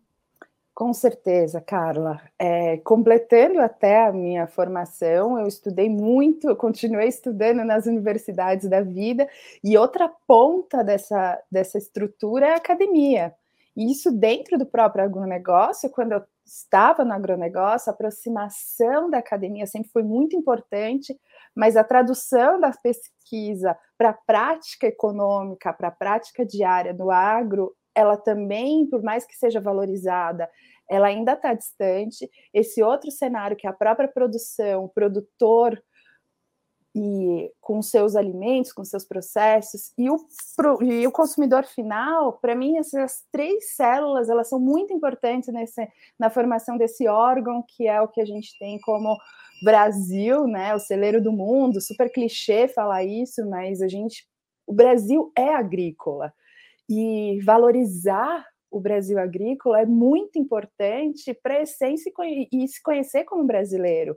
Com 0.74 0.94
certeza, 0.94 1.60
Carla. 1.60 2.22
É, 2.38 2.78
completando 2.78 3.60
até 3.60 4.06
a 4.06 4.12
minha 4.12 4.46
formação, 4.46 5.38
eu 5.38 5.46
estudei 5.46 5.90
muito, 5.90 6.56
continuei 6.56 7.08
estudando 7.08 7.62
nas 7.64 7.84
universidades 7.84 8.66
da 8.66 8.80
vida, 8.80 9.28
e 9.62 9.76
outra 9.76 10.08
ponta 10.26 10.82
dessa, 10.82 11.38
dessa 11.50 11.76
estrutura 11.76 12.46
é 12.46 12.52
a 12.54 12.56
academia. 12.56 13.34
E 13.76 13.90
isso 13.92 14.10
dentro 14.10 14.58
do 14.58 14.66
próprio 14.66 15.04
agronegócio, 15.04 15.90
quando 15.90 16.12
eu 16.12 16.22
estava 16.44 17.04
no 17.04 17.12
agronegócio, 17.12 17.90
a 17.90 17.94
aproximação 17.94 19.08
da 19.08 19.18
academia 19.18 19.66
sempre 19.66 19.90
foi 19.90 20.02
muito 20.02 20.36
importante, 20.36 21.16
mas 21.54 21.76
a 21.76 21.84
tradução 21.84 22.60
da 22.60 22.72
pesquisa 22.72 23.76
para 23.96 24.10
a 24.10 24.18
prática 24.26 24.86
econômica, 24.86 25.72
para 25.72 25.88
a 25.88 25.92
prática 25.92 26.44
diária 26.44 26.92
no 26.92 27.10
agro, 27.10 27.74
ela 27.94 28.16
também, 28.16 28.86
por 28.88 29.02
mais 29.02 29.24
que 29.24 29.36
seja 29.36 29.60
valorizada, 29.60 30.48
ela 30.90 31.06
ainda 31.06 31.34
está 31.34 31.54
distante. 31.54 32.28
Esse 32.52 32.82
outro 32.82 33.10
cenário, 33.10 33.56
que 33.56 33.66
a 33.66 33.72
própria 33.72 34.08
produção, 34.08 34.84
o 34.84 34.88
produtor 34.88 35.80
e 36.94 37.52
com 37.60 37.80
seus 37.80 38.16
alimentos, 38.16 38.72
com 38.72 38.84
seus 38.84 39.04
processos, 39.04 39.92
e 39.96 40.10
o, 40.10 40.16
e 40.82 41.06
o 41.06 41.12
consumidor 41.12 41.64
final, 41.64 42.32
para 42.34 42.54
mim, 42.54 42.78
essas 42.78 43.24
três 43.30 43.76
células 43.76 44.28
elas 44.28 44.48
são 44.48 44.58
muito 44.58 44.92
importantes 44.92 45.52
nesse, 45.52 45.88
na 46.18 46.30
formação 46.30 46.76
desse 46.76 47.06
órgão, 47.06 47.64
que 47.66 47.86
é 47.86 48.00
o 48.00 48.08
que 48.08 48.20
a 48.20 48.24
gente 48.24 48.58
tem 48.58 48.80
como 48.80 49.16
Brasil, 49.62 50.46
né, 50.46 50.74
o 50.74 50.80
celeiro 50.80 51.22
do 51.22 51.32
mundo, 51.32 51.80
super 51.80 52.10
clichê 52.10 52.66
falar 52.66 53.04
isso, 53.04 53.48
mas 53.48 53.80
a 53.82 53.88
gente, 53.88 54.26
o 54.66 54.72
Brasil 54.72 55.30
é 55.36 55.54
agrícola, 55.54 56.32
e 56.88 57.38
valorizar 57.44 58.44
o 58.70 58.80
Brasil 58.80 59.18
agrícola 59.18 59.80
é 59.80 59.86
muito 59.86 60.38
importante 60.38 61.34
para 61.34 61.54
a 61.54 61.62
essência 61.62 62.12
e 62.52 62.68
se 62.68 62.82
conhecer 62.82 63.24
como 63.24 63.44
brasileiro. 63.44 64.16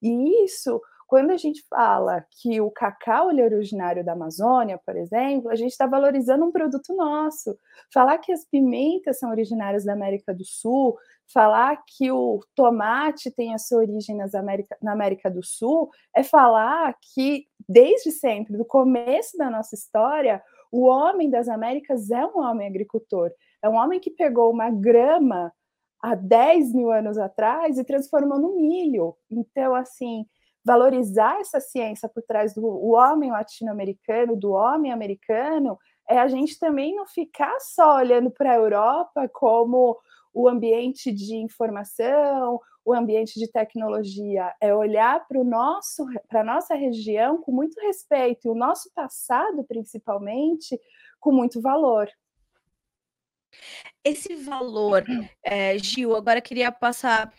E 0.00 0.44
isso, 0.44 0.80
quando 1.12 1.30
a 1.30 1.36
gente 1.36 1.62
fala 1.68 2.24
que 2.30 2.58
o 2.62 2.70
cacau 2.70 3.30
é 3.30 3.44
originário 3.44 4.02
da 4.02 4.12
Amazônia, 4.14 4.80
por 4.82 4.96
exemplo, 4.96 5.50
a 5.50 5.54
gente 5.54 5.72
está 5.72 5.86
valorizando 5.86 6.46
um 6.46 6.50
produto 6.50 6.96
nosso. 6.96 7.54
Falar 7.92 8.16
que 8.16 8.32
as 8.32 8.46
pimentas 8.46 9.18
são 9.18 9.28
originárias 9.28 9.84
da 9.84 9.92
América 9.92 10.32
do 10.32 10.42
Sul, 10.42 10.96
falar 11.30 11.76
que 11.86 12.10
o 12.10 12.40
tomate 12.54 13.30
tem 13.30 13.52
a 13.52 13.58
sua 13.58 13.80
origem 13.80 14.16
nas 14.16 14.34
América, 14.34 14.74
na 14.80 14.92
América 14.92 15.30
do 15.30 15.44
Sul, 15.44 15.90
é 16.16 16.22
falar 16.22 16.96
que, 17.14 17.44
desde 17.68 18.10
sempre, 18.10 18.56
do 18.56 18.64
começo 18.64 19.36
da 19.36 19.50
nossa 19.50 19.74
história, 19.74 20.42
o 20.70 20.86
homem 20.86 21.28
das 21.28 21.46
Américas 21.46 22.10
é 22.10 22.24
um 22.24 22.38
homem 22.38 22.66
agricultor. 22.66 23.30
É 23.62 23.68
um 23.68 23.76
homem 23.76 24.00
que 24.00 24.10
pegou 24.10 24.50
uma 24.50 24.70
grama 24.70 25.52
há 26.00 26.14
10 26.14 26.72
mil 26.72 26.90
anos 26.90 27.18
atrás 27.18 27.76
e 27.76 27.84
transformou 27.84 28.38
no 28.38 28.56
milho. 28.56 29.14
Então, 29.30 29.74
assim, 29.74 30.26
valorizar 30.64 31.40
essa 31.40 31.60
ciência 31.60 32.08
por 32.08 32.22
trás 32.22 32.54
do 32.54 32.66
homem 32.92 33.30
latino-americano, 33.30 34.36
do 34.36 34.52
homem 34.52 34.92
americano, 34.92 35.78
é 36.08 36.18
a 36.18 36.28
gente 36.28 36.58
também 36.58 36.94
não 36.94 37.06
ficar 37.06 37.58
só 37.60 37.96
olhando 37.96 38.30
para 38.30 38.52
a 38.52 38.56
Europa 38.56 39.28
como 39.32 39.98
o 40.32 40.48
ambiente 40.48 41.12
de 41.12 41.36
informação, 41.36 42.60
o 42.84 42.92
ambiente 42.92 43.38
de 43.38 43.50
tecnologia, 43.50 44.52
é 44.60 44.74
olhar 44.74 45.26
para 45.28 45.38
o 45.38 45.44
nosso, 45.44 46.04
para 46.28 46.40
a 46.40 46.44
nossa 46.44 46.74
região 46.74 47.40
com 47.40 47.52
muito 47.52 47.80
respeito, 47.80 48.46
e 48.46 48.50
o 48.50 48.54
nosso 48.54 48.90
passado, 48.94 49.64
principalmente, 49.64 50.80
com 51.20 51.32
muito 51.32 51.60
valor. 51.60 52.08
Esse 54.02 54.34
valor, 54.34 55.04
é, 55.44 55.78
Gil, 55.78 56.16
agora 56.16 56.40
queria 56.40 56.72
passar 56.72 57.32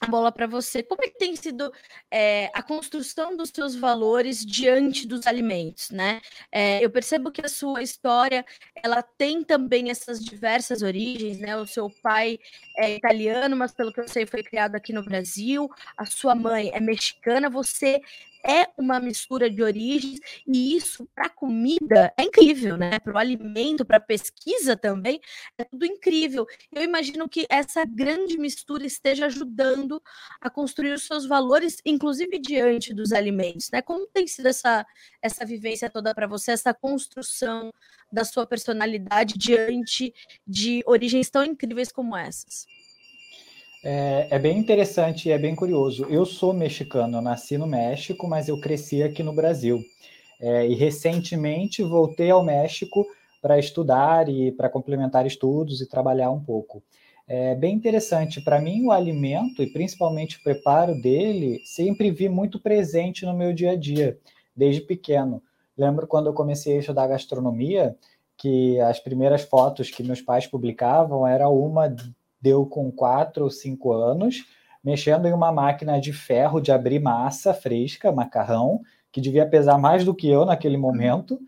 a 0.00 0.06
bola 0.06 0.32
para 0.32 0.46
você. 0.46 0.82
Como 0.82 1.02
é 1.04 1.08
que 1.08 1.18
tem 1.18 1.36
sido 1.36 1.72
é, 2.10 2.50
a 2.52 2.62
construção 2.62 3.36
dos 3.36 3.50
seus 3.50 3.74
valores 3.74 4.44
diante 4.44 5.06
dos 5.06 5.26
alimentos, 5.26 5.90
né? 5.90 6.20
É, 6.50 6.84
eu 6.84 6.90
percebo 6.90 7.30
que 7.30 7.44
a 7.44 7.48
sua 7.48 7.82
história 7.82 8.44
ela 8.82 9.02
tem 9.02 9.42
também 9.42 9.90
essas 9.90 10.22
diversas 10.24 10.82
origens, 10.82 11.38
né? 11.38 11.56
O 11.56 11.66
seu 11.66 11.88
pai 12.02 12.38
é 12.76 12.94
italiano, 12.96 13.56
mas 13.56 13.72
pelo 13.72 13.92
que 13.92 14.00
eu 14.00 14.08
sei 14.08 14.26
foi 14.26 14.42
criado 14.42 14.74
aqui 14.74 14.92
no 14.92 15.04
Brasil. 15.04 15.68
A 15.96 16.04
sua 16.04 16.34
mãe 16.34 16.70
é 16.74 16.80
mexicana. 16.80 17.48
Você 17.48 18.00
é 18.46 18.68
uma 18.76 19.00
mistura 19.00 19.48
de 19.50 19.62
origens 19.62 20.18
e 20.46 20.76
isso 20.76 21.08
para 21.14 21.28
comida 21.28 22.12
é 22.16 22.22
incrível, 22.24 22.76
né? 22.76 22.98
Para 22.98 23.14
o 23.14 23.18
alimento, 23.18 23.84
para 23.84 23.98
pesquisa 23.98 24.76
também 24.76 25.20
é 25.58 25.64
tudo 25.64 25.86
incrível. 25.86 26.46
Eu 26.72 26.82
imagino 26.82 27.28
que 27.28 27.46
essa 27.48 27.84
grande 27.84 28.38
mistura 28.38 28.84
esteja 28.86 29.26
ajudando 29.26 30.02
a 30.40 30.50
construir 30.50 30.92
os 30.92 31.06
seus 31.06 31.26
valores, 31.26 31.78
inclusive 31.84 32.38
diante 32.38 32.92
dos 32.92 33.12
alimentos, 33.12 33.70
né? 33.72 33.80
Como 33.82 34.06
tem 34.06 34.26
sido 34.26 34.48
essa 34.48 34.86
essa 35.22 35.44
vivência 35.44 35.88
toda 35.88 36.14
para 36.14 36.26
você, 36.26 36.52
essa 36.52 36.74
construção 36.74 37.72
da 38.12 38.24
sua 38.24 38.46
personalidade 38.46 39.34
diante 39.38 40.12
de 40.46 40.82
origens 40.86 41.30
tão 41.30 41.44
incríveis 41.44 41.90
como 41.90 42.16
essas? 42.16 42.66
É, 43.86 44.28
é, 44.30 44.38
bem 44.38 44.56
interessante 44.56 45.28
e 45.28 45.32
é 45.32 45.36
bem 45.36 45.54
curioso. 45.54 46.06
Eu 46.08 46.24
sou 46.24 46.54
mexicano, 46.54 47.18
eu 47.18 47.20
nasci 47.20 47.58
no 47.58 47.66
México, 47.66 48.26
mas 48.26 48.48
eu 48.48 48.58
cresci 48.58 49.02
aqui 49.02 49.22
no 49.22 49.34
Brasil. 49.34 49.78
É, 50.40 50.66
e 50.66 50.74
recentemente 50.74 51.82
voltei 51.82 52.30
ao 52.30 52.42
México 52.42 53.06
para 53.42 53.58
estudar 53.58 54.26
e 54.26 54.50
para 54.52 54.70
complementar 54.70 55.26
estudos 55.26 55.82
e 55.82 55.86
trabalhar 55.86 56.30
um 56.30 56.42
pouco. 56.42 56.82
É 57.28 57.54
bem 57.54 57.74
interessante. 57.74 58.40
Para 58.40 58.58
mim, 58.58 58.86
o 58.86 58.90
alimento 58.90 59.62
e 59.62 59.70
principalmente 59.70 60.38
o 60.38 60.42
preparo 60.42 60.98
dele 61.02 61.60
sempre 61.66 62.10
vi 62.10 62.26
muito 62.26 62.58
presente 62.58 63.26
no 63.26 63.34
meu 63.34 63.52
dia 63.52 63.72
a 63.72 63.76
dia, 63.76 64.18
desde 64.56 64.80
pequeno. 64.80 65.42
Lembro 65.76 66.06
quando 66.06 66.28
eu 66.28 66.32
comecei 66.32 66.76
a 66.76 66.80
estudar 66.80 67.06
gastronomia, 67.06 67.94
que 68.38 68.80
as 68.80 68.98
primeiras 68.98 69.42
fotos 69.42 69.90
que 69.90 70.02
meus 70.02 70.22
pais 70.22 70.46
publicavam 70.46 71.26
era 71.26 71.50
uma 71.50 71.86
deu 72.44 72.66
com 72.66 72.92
quatro 72.92 73.44
ou 73.44 73.50
cinco 73.50 73.90
anos, 73.90 74.44
mexendo 74.84 75.26
em 75.26 75.32
uma 75.32 75.50
máquina 75.50 75.98
de 75.98 76.12
ferro 76.12 76.60
de 76.60 76.70
abrir 76.70 77.00
massa 77.00 77.54
fresca, 77.54 78.12
macarrão, 78.12 78.82
que 79.10 79.18
devia 79.18 79.48
pesar 79.48 79.78
mais 79.78 80.04
do 80.04 80.14
que 80.14 80.28
eu 80.28 80.44
naquele 80.44 80.76
momento. 80.76 81.40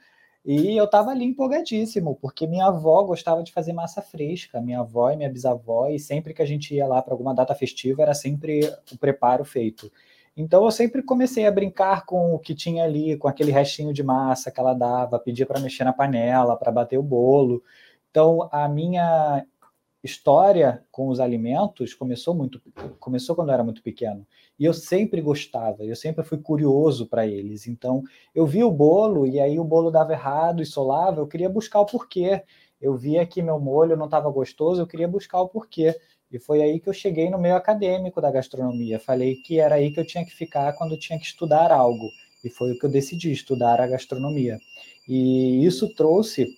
E 0.43 0.75
eu 0.75 0.85
estava 0.85 1.11
ali 1.11 1.25
empolgadíssimo, 1.25 2.17
porque 2.17 2.47
minha 2.47 2.67
avó 2.67 3.03
gostava 3.03 3.43
de 3.43 3.53
fazer 3.53 3.75
massa 3.75 4.01
fresca, 4.01 4.59
minha 4.59 4.81
avó 4.81 5.11
e 5.11 5.17
minha 5.17 5.29
bisavó, 5.29 5.89
e 5.89 5.99
sempre 5.99 6.33
que 6.33 6.41
a 6.41 6.47
gente 6.47 6.75
ia 6.75 6.87
lá 6.87 7.03
para 7.03 7.13
alguma 7.13 7.35
data 7.35 7.55
festiva, 7.55 8.01
era 8.03 8.15
sempre 8.15 8.61
o 8.91 8.97
preparo 8.97 9.45
feito. 9.45 9.93
Então 10.35 10.65
eu 10.65 10.71
sempre 10.71 11.03
comecei 11.03 11.47
a 11.47 11.51
brincar 11.51 12.07
com 12.07 12.35
o 12.35 12.39
que 12.39 12.55
tinha 12.55 12.85
ali, 12.85 13.19
com 13.19 13.29
aquele 13.29 13.51
restinho 13.51 13.93
de 13.93 14.03
massa 14.03 14.51
que 14.51 14.61
ela 14.61 14.73
dava, 14.73 15.19
pedia 15.19 15.45
para 15.45 15.61
mexer 15.61 15.85
na 15.85 15.93
panela, 15.93 16.57
para 16.57 16.73
bater 16.73 16.99
o 16.99 17.03
bolo. 17.03 17.63
Então 18.11 18.49
a 18.51 18.69
minha 18.69 19.45
história 20.07 20.83
com 20.91 21.09
os 21.09 21.21
alimentos 21.21 21.93
começou 21.93 22.35
muito 22.35 22.61
começou 22.99 23.37
quando 23.37 23.49
eu 23.49 23.55
era 23.55 23.65
muito 23.65 23.83
pequeno. 23.83 24.27
E 24.59 24.65
eu 24.65 24.73
sempre 24.73 25.21
gostava 25.21 25.85
eu 25.85 25.95
sempre 25.95 26.25
fui 26.25 26.39
curioso 26.39 27.07
para 27.07 27.27
eles. 27.27 27.67
Então 27.67 28.03
eu 28.35 28.47
vi 28.47 28.65
o 28.65 28.71
bolo 28.71 29.27
e 29.27 29.39
aí 29.39 29.59
o 29.59 29.65
bolo 29.65 29.91
dava 29.91 30.13
errado 30.13 30.63
e 30.63 30.67
solava 30.67 31.21
eu 31.21 31.27
queria 31.27 31.49
buscar 31.49 31.81
o 31.81 31.87
porquê. 31.87 32.43
Eu 32.81 32.97
via 32.97 33.27
que 33.27 33.43
meu 33.43 33.59
molho 33.61 33.97
não 33.97 34.07
estava 34.07 34.31
gostoso 34.31 34.81
eu 34.81 34.87
queria 34.87 35.09
buscar 35.09 35.41
o 35.41 35.49
porquê. 35.49 35.95
E 36.33 36.39
foi 36.39 36.63
aí 36.63 36.81
que 36.81 36.89
eu 36.89 36.93
cheguei 36.93 37.31
no 37.31 37.39
meio 37.39 37.55
acadêmico 37.55 38.21
da 38.21 38.31
gastronomia. 38.31 38.99
Falei 38.99 39.37
que 39.37 39.61
era 39.61 39.77
aí 39.77 39.93
que 39.93 40.01
eu 40.01 40.07
tinha 40.07 40.25
que 40.25 40.35
ficar 40.35 40.73
quando 40.73 40.99
tinha 40.99 41.19
que 41.19 41.27
estudar 41.27 41.71
algo. 41.71 42.11
E 42.45 42.51
foi 42.51 42.73
o 42.73 42.79
que 42.79 42.87
eu 42.87 42.91
decidi 42.91 43.31
estudar 43.31 43.81
a 43.81 43.87
gastronomia. 43.87 44.59
E 45.09 45.65
isso 45.65 45.89
trouxe 45.95 46.57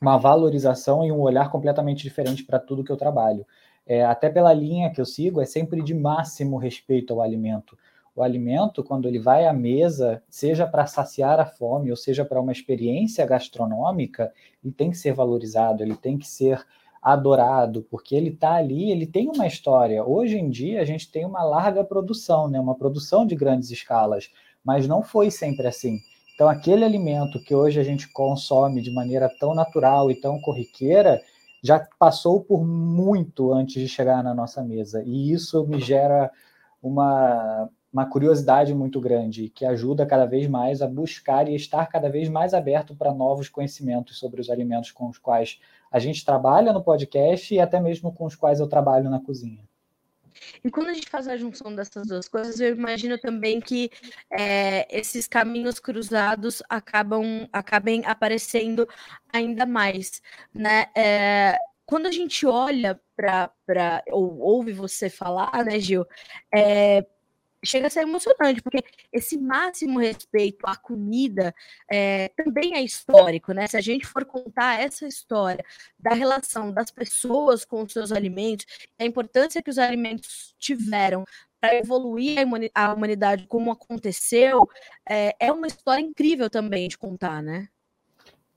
uma 0.00 0.16
valorização 0.16 1.04
e 1.04 1.10
um 1.10 1.20
olhar 1.20 1.50
completamente 1.50 2.02
diferente 2.02 2.44
para 2.44 2.58
tudo 2.58 2.84
que 2.84 2.92
eu 2.92 2.96
trabalho. 2.96 3.46
É, 3.86 4.04
até 4.04 4.28
pela 4.28 4.52
linha 4.52 4.90
que 4.90 5.00
eu 5.00 5.06
sigo, 5.06 5.40
é 5.40 5.46
sempre 5.46 5.82
de 5.82 5.94
máximo 5.94 6.58
respeito 6.58 7.12
ao 7.12 7.22
alimento. 7.22 7.76
O 8.14 8.22
alimento, 8.22 8.82
quando 8.82 9.06
ele 9.06 9.18
vai 9.18 9.46
à 9.46 9.52
mesa, 9.52 10.22
seja 10.28 10.66
para 10.66 10.86
saciar 10.86 11.38
a 11.38 11.46
fome 11.46 11.90
ou 11.90 11.96
seja 11.96 12.24
para 12.24 12.40
uma 12.40 12.52
experiência 12.52 13.24
gastronômica, 13.24 14.32
ele 14.62 14.72
tem 14.72 14.90
que 14.90 14.98
ser 14.98 15.12
valorizado, 15.14 15.82
ele 15.82 15.94
tem 15.94 16.18
que 16.18 16.26
ser 16.26 16.64
adorado, 17.00 17.86
porque 17.88 18.14
ele 18.14 18.30
está 18.30 18.54
ali, 18.54 18.90
ele 18.90 19.06
tem 19.06 19.28
uma 19.28 19.46
história. 19.46 20.04
Hoje 20.04 20.36
em 20.36 20.50
dia, 20.50 20.82
a 20.82 20.84
gente 20.84 21.10
tem 21.10 21.24
uma 21.24 21.42
larga 21.44 21.84
produção, 21.84 22.48
né? 22.48 22.58
uma 22.58 22.74
produção 22.74 23.24
de 23.24 23.36
grandes 23.36 23.70
escalas, 23.70 24.30
mas 24.64 24.86
não 24.86 25.02
foi 25.02 25.30
sempre 25.30 25.66
assim. 25.66 26.00
Então, 26.38 26.48
aquele 26.48 26.84
alimento 26.84 27.42
que 27.42 27.52
hoje 27.52 27.80
a 27.80 27.82
gente 27.82 28.06
consome 28.12 28.80
de 28.80 28.92
maneira 28.92 29.28
tão 29.40 29.56
natural 29.56 30.08
e 30.08 30.14
tão 30.14 30.40
corriqueira, 30.40 31.20
já 31.60 31.84
passou 31.98 32.40
por 32.40 32.64
muito 32.64 33.52
antes 33.52 33.82
de 33.82 33.88
chegar 33.88 34.22
na 34.22 34.32
nossa 34.32 34.62
mesa. 34.62 35.02
E 35.04 35.32
isso 35.32 35.66
me 35.66 35.80
gera 35.80 36.30
uma, 36.80 37.68
uma 37.92 38.06
curiosidade 38.06 38.72
muito 38.72 39.00
grande 39.00 39.48
que 39.48 39.64
ajuda 39.64 40.06
cada 40.06 40.26
vez 40.26 40.46
mais 40.46 40.80
a 40.80 40.86
buscar 40.86 41.48
e 41.48 41.56
estar 41.56 41.86
cada 41.86 42.08
vez 42.08 42.28
mais 42.28 42.54
aberto 42.54 42.94
para 42.94 43.12
novos 43.12 43.48
conhecimentos 43.48 44.16
sobre 44.16 44.40
os 44.40 44.48
alimentos 44.48 44.92
com 44.92 45.08
os 45.08 45.18
quais 45.18 45.58
a 45.90 45.98
gente 45.98 46.24
trabalha 46.24 46.72
no 46.72 46.84
podcast 46.84 47.52
e 47.52 47.58
até 47.58 47.80
mesmo 47.80 48.12
com 48.12 48.24
os 48.24 48.36
quais 48.36 48.60
eu 48.60 48.68
trabalho 48.68 49.10
na 49.10 49.18
cozinha. 49.18 49.67
E 50.64 50.70
quando 50.70 50.88
a 50.88 50.94
gente 50.94 51.08
faz 51.08 51.28
a 51.28 51.36
junção 51.36 51.74
dessas 51.74 52.06
duas 52.06 52.28
coisas, 52.28 52.60
eu 52.60 52.74
imagino 52.74 53.18
também 53.18 53.60
que 53.60 53.90
é, 54.30 54.86
esses 54.96 55.26
caminhos 55.26 55.78
cruzados 55.78 56.62
acabam 56.68 57.48
acabem 57.52 58.04
aparecendo 58.06 58.88
ainda 59.32 59.66
mais, 59.66 60.20
né? 60.54 60.86
É, 60.96 61.56
quando 61.86 62.06
a 62.06 62.12
gente 62.12 62.46
olha 62.46 63.00
para 63.16 63.50
ou 64.10 64.38
ouve 64.38 64.72
você 64.72 65.08
falar, 65.08 65.64
né, 65.64 65.80
Gil, 65.80 66.06
é, 66.54 67.06
chega 67.68 67.86
a 67.86 67.90
ser 67.90 68.00
emocionante, 68.00 68.62
porque 68.62 68.82
esse 69.12 69.38
máximo 69.38 69.98
respeito 69.98 70.66
à 70.66 70.76
comida 70.76 71.54
é, 71.90 72.28
também 72.36 72.74
é 72.74 72.82
histórico, 72.82 73.52
né? 73.52 73.66
Se 73.66 73.76
a 73.76 73.80
gente 73.80 74.06
for 74.06 74.24
contar 74.24 74.80
essa 74.80 75.06
história 75.06 75.64
da 75.98 76.14
relação 76.14 76.72
das 76.72 76.90
pessoas 76.90 77.64
com 77.64 77.82
os 77.82 77.92
seus 77.92 78.12
alimentos, 78.12 78.66
a 78.98 79.04
importância 79.04 79.62
que 79.62 79.70
os 79.70 79.78
alimentos 79.78 80.54
tiveram 80.58 81.24
para 81.60 81.74
evoluir 81.74 82.38
a 82.74 82.92
humanidade 82.92 83.46
como 83.46 83.70
aconteceu, 83.70 84.68
é, 85.08 85.34
é 85.40 85.52
uma 85.52 85.66
história 85.66 86.02
incrível 86.02 86.48
também 86.48 86.88
de 86.88 86.96
contar, 86.96 87.42
né? 87.42 87.68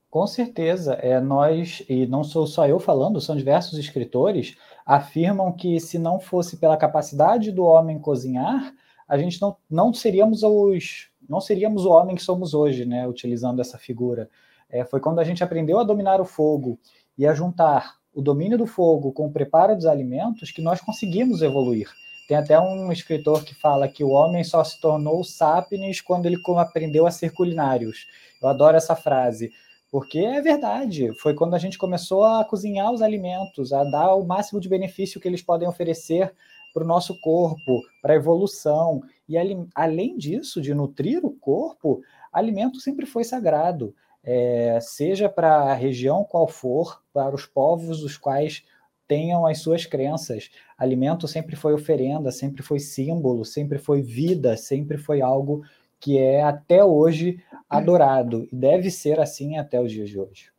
Com 0.08 0.26
certeza, 0.26 0.92
é, 0.94 1.18
nós, 1.18 1.82
e 1.88 2.06
não 2.06 2.22
sou 2.22 2.46
só 2.46 2.66
eu 2.68 2.78
falando, 2.78 3.18
são 3.18 3.34
diversos 3.34 3.78
escritores, 3.78 4.58
afirmam 4.84 5.50
que 5.50 5.80
se 5.80 5.98
não 5.98 6.20
fosse 6.20 6.58
pela 6.58 6.76
capacidade 6.76 7.50
do 7.50 7.64
homem 7.64 7.98
cozinhar, 7.98 8.74
a 9.12 9.18
gente 9.18 9.42
não, 9.42 9.54
não 9.68 9.92
seríamos 9.92 10.42
os 10.42 11.10
não 11.28 11.38
seríamos 11.38 11.84
o 11.84 11.90
homem 11.90 12.16
que 12.16 12.22
somos 12.22 12.54
hoje, 12.54 12.86
né? 12.86 13.06
Utilizando 13.06 13.60
essa 13.60 13.76
figura. 13.76 14.30
É, 14.70 14.86
foi 14.86 15.00
quando 15.00 15.18
a 15.18 15.24
gente 15.24 15.44
aprendeu 15.44 15.78
a 15.78 15.84
dominar 15.84 16.18
o 16.18 16.24
fogo 16.24 16.78
e 17.16 17.26
a 17.26 17.34
juntar 17.34 17.96
o 18.14 18.22
domínio 18.22 18.56
do 18.56 18.66
fogo 18.66 19.12
com 19.12 19.26
o 19.26 19.30
preparo 19.30 19.76
dos 19.76 19.84
alimentos 19.84 20.50
que 20.50 20.62
nós 20.62 20.80
conseguimos 20.80 21.42
evoluir. 21.42 21.90
Tem 22.26 22.38
até 22.38 22.58
um 22.58 22.90
escritor 22.90 23.44
que 23.44 23.54
fala 23.54 23.86
que 23.86 24.02
o 24.02 24.08
homem 24.08 24.42
só 24.44 24.64
se 24.64 24.80
tornou 24.80 25.22
sapiens 25.22 26.00
quando 26.00 26.24
ele 26.24 26.40
aprendeu 26.56 27.06
a 27.06 27.10
ser 27.10 27.34
culinários. 27.34 28.06
Eu 28.40 28.48
adoro 28.48 28.78
essa 28.78 28.96
frase, 28.96 29.52
porque 29.90 30.20
é 30.20 30.40
verdade. 30.40 31.12
Foi 31.18 31.34
quando 31.34 31.52
a 31.52 31.58
gente 31.58 31.76
começou 31.76 32.24
a 32.24 32.42
cozinhar 32.46 32.90
os 32.90 33.02
alimentos, 33.02 33.74
a 33.74 33.84
dar 33.84 34.14
o 34.14 34.24
máximo 34.24 34.58
de 34.58 34.70
benefício 34.70 35.20
que 35.20 35.28
eles 35.28 35.42
podem 35.42 35.68
oferecer 35.68 36.32
para 36.72 36.84
o 36.84 36.86
nosso 36.86 37.18
corpo, 37.20 37.82
para 38.00 38.14
a 38.14 38.16
evolução. 38.16 39.02
E 39.28 39.36
além 39.74 40.16
disso, 40.16 40.60
de 40.60 40.74
nutrir 40.74 41.24
o 41.24 41.32
corpo, 41.32 42.02
alimento 42.32 42.80
sempre 42.80 43.06
foi 43.06 43.24
sagrado, 43.24 43.94
é, 44.24 44.78
seja 44.80 45.28
para 45.28 45.54
a 45.54 45.74
região 45.74 46.24
qual 46.24 46.46
for, 46.46 47.02
para 47.12 47.34
os 47.34 47.46
povos 47.46 48.02
os 48.02 48.16
quais 48.16 48.64
tenham 49.06 49.46
as 49.46 49.58
suas 49.58 49.84
crenças. 49.84 50.50
Alimento 50.78 51.28
sempre 51.28 51.56
foi 51.56 51.74
oferenda, 51.74 52.30
sempre 52.30 52.62
foi 52.62 52.78
símbolo, 52.78 53.44
sempre 53.44 53.78
foi 53.78 54.00
vida, 54.00 54.56
sempre 54.56 54.96
foi 54.96 55.20
algo 55.20 55.62
que 56.00 56.18
é 56.18 56.42
até 56.42 56.84
hoje 56.84 57.40
adorado 57.68 58.48
e 58.50 58.56
deve 58.56 58.90
ser 58.90 59.20
assim 59.20 59.56
até 59.56 59.80
os 59.80 59.92
dias 59.92 60.08
de 60.08 60.18
hoje 60.18 60.52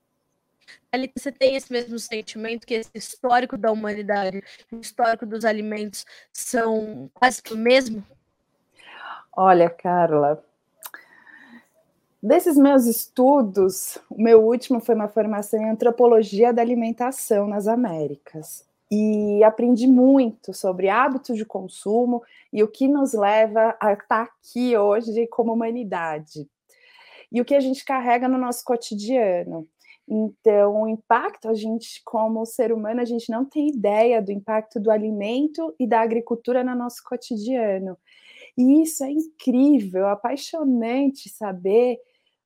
ali 0.91 1.11
você 1.15 1.31
tem 1.31 1.55
esse 1.55 1.71
mesmo 1.71 1.97
sentimento 1.99 2.67
que 2.67 2.73
esse 2.73 2.91
histórico 2.95 3.57
da 3.57 3.71
humanidade, 3.71 4.43
o 4.71 4.77
histórico 4.77 5.25
dos 5.25 5.45
alimentos 5.45 6.05
são 6.31 7.09
quase 7.13 7.41
que 7.41 7.53
o 7.53 7.57
mesmo? 7.57 8.03
Olha, 9.35 9.69
Carla, 9.69 10.43
desses 12.21 12.55
meus 12.55 12.85
estudos, 12.85 13.97
o 14.09 14.21
meu 14.21 14.43
último 14.43 14.79
foi 14.79 14.93
uma 14.93 15.07
formação 15.07 15.59
em 15.59 15.69
antropologia 15.69 16.53
da 16.53 16.61
alimentação 16.61 17.47
nas 17.47 17.67
Américas. 17.67 18.65
E 18.91 19.43
aprendi 19.43 19.87
muito 19.87 20.53
sobre 20.53 20.87
hábitos 20.87 21.35
de 21.35 21.43
consumo 21.43 22.21
e 22.51 22.61
o 22.61 22.67
que 22.67 22.87
nos 22.87 23.13
leva 23.13 23.75
a 23.79 23.93
estar 23.93 24.21
aqui 24.21 24.77
hoje 24.77 25.25
como 25.25 25.51
humanidade. 25.51 26.47
E 27.31 27.41
o 27.41 27.45
que 27.45 27.55
a 27.55 27.59
gente 27.59 27.83
carrega 27.83 28.27
no 28.27 28.37
nosso 28.37 28.63
cotidiano. 28.63 29.67
Então, 30.07 30.83
o 30.83 30.87
impacto, 30.87 31.47
a 31.47 31.53
gente, 31.53 32.01
como 32.03 32.45
ser 32.45 32.73
humano, 32.73 33.01
a 33.01 33.05
gente 33.05 33.31
não 33.31 33.45
tem 33.45 33.69
ideia 33.69 34.21
do 34.21 34.31
impacto 34.31 34.79
do 34.79 34.91
alimento 34.91 35.73
e 35.79 35.87
da 35.87 36.01
agricultura 36.01 36.63
no 36.63 36.75
nosso 36.75 37.01
cotidiano. 37.03 37.97
E 38.57 38.83
isso 38.83 39.03
é 39.03 39.11
incrível, 39.11 40.07
apaixonante 40.07 41.29
saber 41.29 41.97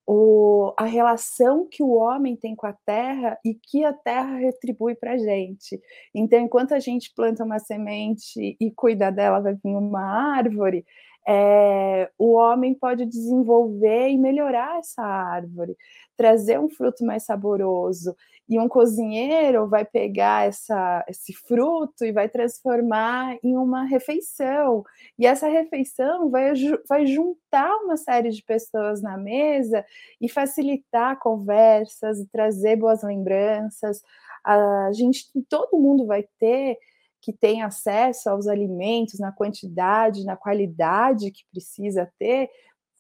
o, 0.06 0.74
a 0.78 0.86
relação 0.86 1.68
que 1.70 1.84
o 1.84 1.92
homem 1.92 2.36
tem 2.38 2.56
com 2.56 2.66
a 2.66 2.74
terra 2.86 3.38
e 3.44 3.54
que 3.54 3.84
a 3.84 3.92
terra 3.92 4.38
retribui 4.38 4.96
para 4.96 5.14
a 5.14 5.18
gente. 5.18 5.82
Então, 6.16 6.40
enquanto 6.40 6.74
a 6.74 6.80
gente 6.80 7.12
planta 7.14 7.44
uma 7.44 7.60
semente 7.60 8.56
e 8.58 8.72
cuida 8.72 9.12
dela, 9.12 9.42
vai 9.42 9.56
vir 9.56 9.76
uma 9.76 10.38
árvore, 10.38 10.86
é, 11.28 12.10
o 12.18 12.36
homem 12.36 12.74
pode 12.74 13.06
desenvolver 13.06 14.08
e 14.10 14.18
melhorar 14.18 14.80
essa 14.80 15.04
árvore, 15.04 15.76
trazer 16.16 16.58
um 16.58 16.70
fruto 16.70 17.04
mais 17.04 17.24
saboroso. 17.24 18.16
E 18.50 18.58
um 18.58 18.70
cozinheiro 18.70 19.68
vai 19.68 19.84
pegar 19.84 20.48
essa, 20.48 21.04
esse 21.06 21.34
fruto 21.34 22.06
e 22.06 22.14
vai 22.14 22.30
transformar 22.30 23.38
em 23.44 23.58
uma 23.58 23.84
refeição. 23.84 24.86
E 25.20 25.26
essa 25.26 25.50
refeição 25.50 26.30
vai, 26.30 26.54
vai 26.88 27.06
juntar 27.06 27.76
uma 27.84 27.98
série 27.98 28.30
de 28.30 28.42
pessoas 28.42 29.02
na 29.02 29.18
mesa 29.18 29.86
e 30.22 30.30
facilitar 30.30 31.20
conversas 31.20 32.26
trazer 32.32 32.78
boas 32.78 33.04
lembranças. 33.04 34.02
A 34.46 34.92
gente, 34.94 35.26
todo 35.50 35.78
mundo 35.78 36.06
vai 36.06 36.24
ter 36.40 36.78
que 37.22 37.34
tem 37.34 37.62
acesso 37.62 38.30
aos 38.30 38.48
alimentos 38.48 39.20
na 39.20 39.32
quantidade, 39.32 40.26
na 40.26 40.36
qualidade 40.36 41.32
que 41.32 41.44
precisa 41.52 42.12
ter, 42.18 42.50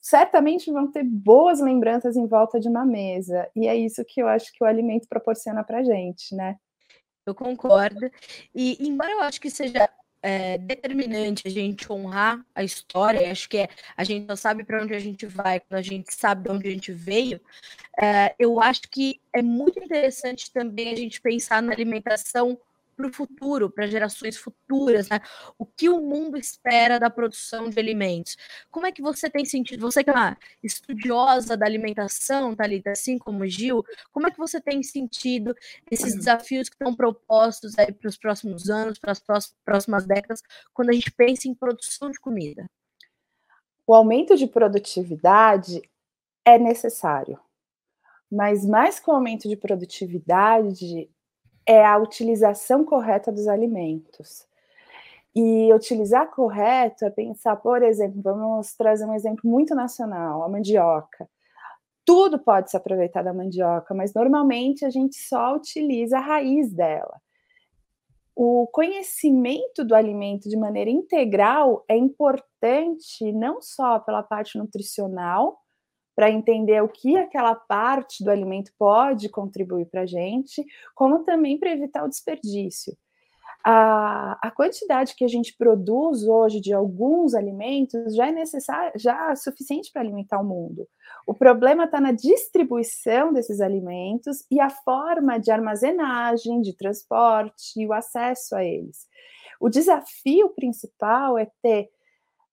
certamente 0.01 0.71
vão 0.71 0.91
ter 0.91 1.03
boas 1.03 1.59
lembranças 1.59 2.15
em 2.15 2.27
volta 2.27 2.59
de 2.59 2.67
uma 2.67 2.85
mesa. 2.85 3.49
E 3.55 3.67
é 3.67 3.75
isso 3.75 4.03
que 4.05 4.21
eu 4.21 4.27
acho 4.27 4.51
que 4.53 4.63
o 4.63 4.67
alimento 4.67 5.07
proporciona 5.07 5.63
para 5.63 5.83
gente, 5.83 6.35
né? 6.35 6.55
Eu 7.25 7.35
concordo. 7.35 8.09
E 8.55 8.77
embora 8.87 9.11
eu 9.11 9.19
acho 9.21 9.41
que 9.41 9.49
seja 9.49 9.89
é, 10.21 10.57
determinante 10.57 11.47
a 11.47 11.51
gente 11.51 11.91
honrar 11.91 12.43
a 12.55 12.63
história, 12.63 13.31
acho 13.31 13.49
que 13.49 13.57
é, 13.57 13.69
a 13.95 14.03
gente 14.03 14.27
só 14.27 14.35
sabe 14.35 14.63
para 14.63 14.81
onde 14.81 14.93
a 14.93 14.99
gente 14.99 15.25
vai 15.25 15.59
quando 15.59 15.79
a 15.79 15.81
gente 15.81 16.13
sabe 16.13 16.43
de 16.43 16.55
onde 16.55 16.67
a 16.67 16.71
gente 16.71 16.91
veio. 16.91 17.39
É, 17.99 18.33
eu 18.39 18.61
acho 18.61 18.81
que 18.89 19.19
é 19.33 19.41
muito 19.41 19.77
interessante 19.83 20.51
também 20.51 20.91
a 20.91 20.95
gente 20.95 21.21
pensar 21.21 21.61
na 21.61 21.73
alimentação 21.73 22.57
para 22.97 23.07
o 23.07 23.13
futuro, 23.13 23.69
para 23.69 23.85
gerações 23.85 24.35
futuras, 24.35 25.07
né? 25.07 25.21
O 25.57 25.65
que 25.65 25.87
o 25.87 26.01
mundo 26.01 26.35
espera 26.35 26.99
da 26.99 27.09
produção 27.09 27.69
de 27.69 27.79
alimentos? 27.79 28.35
Como 28.71 28.87
é 28.87 28.91
que 28.91 29.01
você 29.01 29.29
tem 29.29 29.45
sentido? 29.45 29.81
Você 29.81 30.03
que 30.03 30.09
é 30.09 30.13
uma 30.13 30.35
estudiosa 30.63 31.55
da 31.55 31.65
alimentação, 31.67 32.55
Thalita, 32.55 32.91
assim 32.91 33.19
como 33.19 33.43
o 33.43 33.47
Gil, 33.47 33.83
como 34.11 34.27
é 34.27 34.31
que 34.31 34.37
você 34.37 34.59
tem 34.59 34.81
sentido 34.81 35.55
esses 35.91 36.15
desafios 36.15 36.67
que 36.67 36.75
estão 36.75 36.95
propostos 36.95 37.77
aí 37.77 37.93
para 37.93 38.09
os 38.09 38.17
próximos 38.17 38.69
anos, 38.69 38.97
para 38.97 39.11
as 39.11 39.53
próximas 39.63 40.07
décadas, 40.07 40.41
quando 40.73 40.89
a 40.89 40.93
gente 40.93 41.11
pensa 41.11 41.47
em 41.47 41.53
produção 41.53 42.09
de 42.09 42.19
comida? 42.19 42.65
O 43.85 43.93
aumento 43.93 44.35
de 44.35 44.47
produtividade 44.47 45.81
é 46.43 46.57
necessário, 46.57 47.39
mas 48.29 48.65
mais 48.65 48.99
que 48.99 49.09
o 49.09 49.13
aumento 49.13 49.47
de 49.47 49.55
produtividade, 49.55 51.09
é 51.67 51.85
a 51.85 51.97
utilização 51.97 52.85
correta 52.85 53.31
dos 53.31 53.47
alimentos. 53.47 54.47
E 55.35 55.71
utilizar 55.73 56.31
correto 56.31 57.05
é 57.05 57.09
pensar, 57.09 57.57
por 57.57 57.83
exemplo, 57.83 58.21
vamos 58.21 58.73
trazer 58.75 59.05
um 59.05 59.13
exemplo 59.13 59.41
muito 59.49 59.75
nacional, 59.75 60.43
a 60.43 60.49
mandioca. 60.49 61.29
Tudo 62.03 62.39
pode 62.39 62.71
se 62.71 62.77
aproveitar 62.77 63.21
da 63.21 63.33
mandioca, 63.33 63.93
mas 63.93 64.13
normalmente 64.13 64.85
a 64.85 64.89
gente 64.89 65.17
só 65.17 65.55
utiliza 65.55 66.17
a 66.17 66.21
raiz 66.21 66.73
dela. 66.73 67.21
O 68.33 68.67
conhecimento 68.67 69.83
do 69.83 69.93
alimento 69.93 70.47
de 70.47 70.55
maneira 70.55 70.89
integral 70.89 71.83
é 71.87 71.97
importante 71.97 73.31
não 73.33 73.61
só 73.61 73.99
pela 73.99 74.23
parte 74.23 74.57
nutricional, 74.57 75.59
para 76.17 76.31
entender 76.31 76.81
o 76.81 76.89
que 76.89 77.15
aquela 77.15 77.53
parte 77.53 78.23
do 78.23 78.31
alimento 78.31 78.71
pode 78.75 79.29
contribuir 79.29 79.85
para 79.85 80.01
a 80.01 80.05
gente, 80.07 80.65
como 80.95 81.23
também 81.23 81.59
para 81.59 81.69
evitar 81.69 82.03
o 82.03 82.09
desperdício. 82.09 82.97
A, 83.63 84.35
a, 84.41 84.49
quantidade 84.49 85.13
que 85.15 85.23
a 85.23 85.27
gente 85.27 85.55
produz 85.55 86.27
hoje 86.27 86.59
de 86.59 86.73
alguns 86.73 87.35
alimentos 87.35 88.15
já 88.15 88.29
é 88.29 88.31
necessária, 88.31 88.93
já 88.95 89.29
é 89.29 89.35
suficiente 89.35 89.91
para 89.91 90.01
alimentar 90.01 90.39
o 90.39 90.43
mundo. 90.43 90.87
O 91.27 91.35
problema 91.35 91.83
está 91.83 92.01
na 92.01 92.11
distribuição 92.11 93.31
desses 93.31 93.61
alimentos 93.61 94.43
e 94.49 94.59
a 94.59 94.71
forma 94.71 95.37
de 95.37 95.51
armazenagem, 95.51 96.61
de 96.61 96.75
transporte 96.75 97.79
e 97.79 97.85
o 97.85 97.93
acesso 97.93 98.55
a 98.55 98.63
eles. 98.63 99.05
O 99.59 99.69
desafio 99.69 100.49
principal 100.49 101.37
é 101.37 101.47
ter 101.61 101.91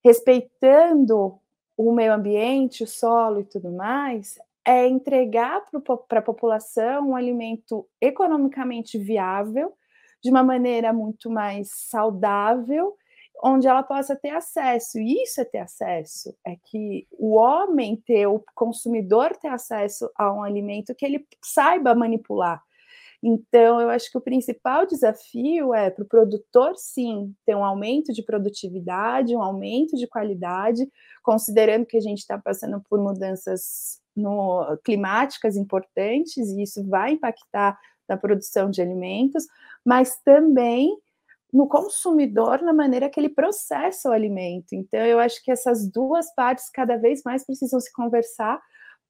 respeitando 0.05 1.40
o 1.77 1.93
meio 1.93 2.13
ambiente, 2.13 2.85
o 2.85 2.87
solo 2.87 3.41
e 3.41 3.45
tudo 3.45 3.71
mais, 3.71 4.39
é 4.65 4.87
entregar 4.87 5.63
para 6.09 6.21
a 6.21 6.23
população 6.23 7.11
um 7.11 7.17
alimento 7.17 7.87
economicamente 8.01 8.99
viável, 8.99 9.73
de 10.23 10.31
uma 10.31 10.43
maneira 10.43 10.93
muito 10.93 11.29
mais 11.29 11.69
saudável, 11.71 12.97
onde 13.43 13.69
ela 13.69 13.83
possa 13.83 14.17
ter 14.17 14.31
acesso. 14.31 14.99
E 14.99 15.23
isso 15.23 15.41
é 15.41 15.45
ter 15.45 15.59
acesso, 15.59 16.35
é 16.47 16.57
que 16.65 17.07
o 17.13 17.35
homem 17.35 17.97
ter, 18.07 18.27
o 18.27 18.43
consumidor 18.55 19.37
ter 19.37 19.49
acesso 19.49 20.11
a 20.17 20.33
um 20.33 20.43
alimento 20.43 20.95
que 20.95 21.05
ele 21.05 21.27
saiba 21.43 21.95
manipular. 21.95 22.63
Então, 23.27 23.81
eu 23.81 23.89
acho 23.89 24.11
que 24.11 24.19
o 24.19 24.21
principal 24.21 24.85
desafio 24.85 25.73
é 25.73 25.89
para 25.89 26.05
o 26.05 26.07
produtor, 26.07 26.75
sim, 26.77 27.35
ter 27.47 27.57
um 27.57 27.65
aumento 27.65 28.13
de 28.13 28.23
produtividade, 28.23 29.35
um 29.35 29.41
aumento 29.41 29.97
de 29.97 30.07
qualidade, 30.07 30.87
considerando 31.23 31.87
que 31.87 31.97
a 31.97 32.01
gente 32.01 32.19
está 32.19 32.37
passando 32.37 32.85
por 32.87 33.03
mudanças 33.03 33.99
no, 34.15 34.77
climáticas 34.85 35.57
importantes, 35.57 36.51
e 36.51 36.65
isso 36.65 36.87
vai 36.87 37.13
impactar 37.13 37.79
na 38.07 38.19
produção 38.19 38.69
de 38.69 38.83
alimentos, 38.83 39.47
mas 39.83 40.21
também 40.23 40.95
no 41.51 41.67
consumidor, 41.67 42.61
na 42.61 42.75
maneira 42.75 43.09
que 43.09 43.19
ele 43.19 43.31
processa 43.31 44.11
o 44.11 44.13
alimento. 44.13 44.75
Então, 44.75 45.01
eu 45.01 45.19
acho 45.19 45.43
que 45.43 45.51
essas 45.51 45.89
duas 45.89 46.35
partes 46.35 46.69
cada 46.69 46.99
vez 46.99 47.23
mais 47.25 47.47
precisam 47.47 47.81
se 47.81 47.91
conversar 47.91 48.61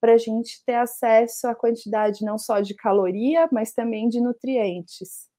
para 0.04 0.12
a 0.12 0.18
gente 0.18 0.62
ter 0.66 0.74
acesso 0.74 1.48
à 1.48 1.54
quantidade 1.54 2.26
não 2.26 2.36
só 2.36 2.60
de 2.60 2.74
caloria, 2.74 3.48
mas 3.50 3.72
também 3.72 4.06
de 4.06 4.20
nutrientes. 4.20 5.30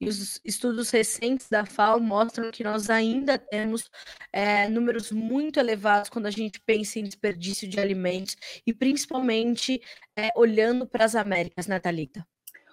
E 0.00 0.08
os 0.08 0.40
estudos 0.42 0.88
recentes 0.88 1.46
da 1.50 1.66
FAO 1.66 2.00
mostram 2.00 2.50
que 2.50 2.64
nós 2.64 2.88
ainda 2.88 3.36
temos 3.36 3.90
é, 4.32 4.66
números 4.66 5.12
muito 5.12 5.60
elevados 5.60 6.08
quando 6.08 6.24
a 6.24 6.30
gente 6.30 6.58
pensa 6.64 6.98
em 6.98 7.02
desperdício 7.02 7.68
de 7.68 7.78
alimentos, 7.78 8.34
e 8.66 8.72
principalmente 8.72 9.78
é, 10.16 10.30
olhando 10.34 10.86
para 10.86 11.04
as 11.04 11.14
Américas, 11.14 11.66
né, 11.66 11.78
Thalita? 11.78 12.26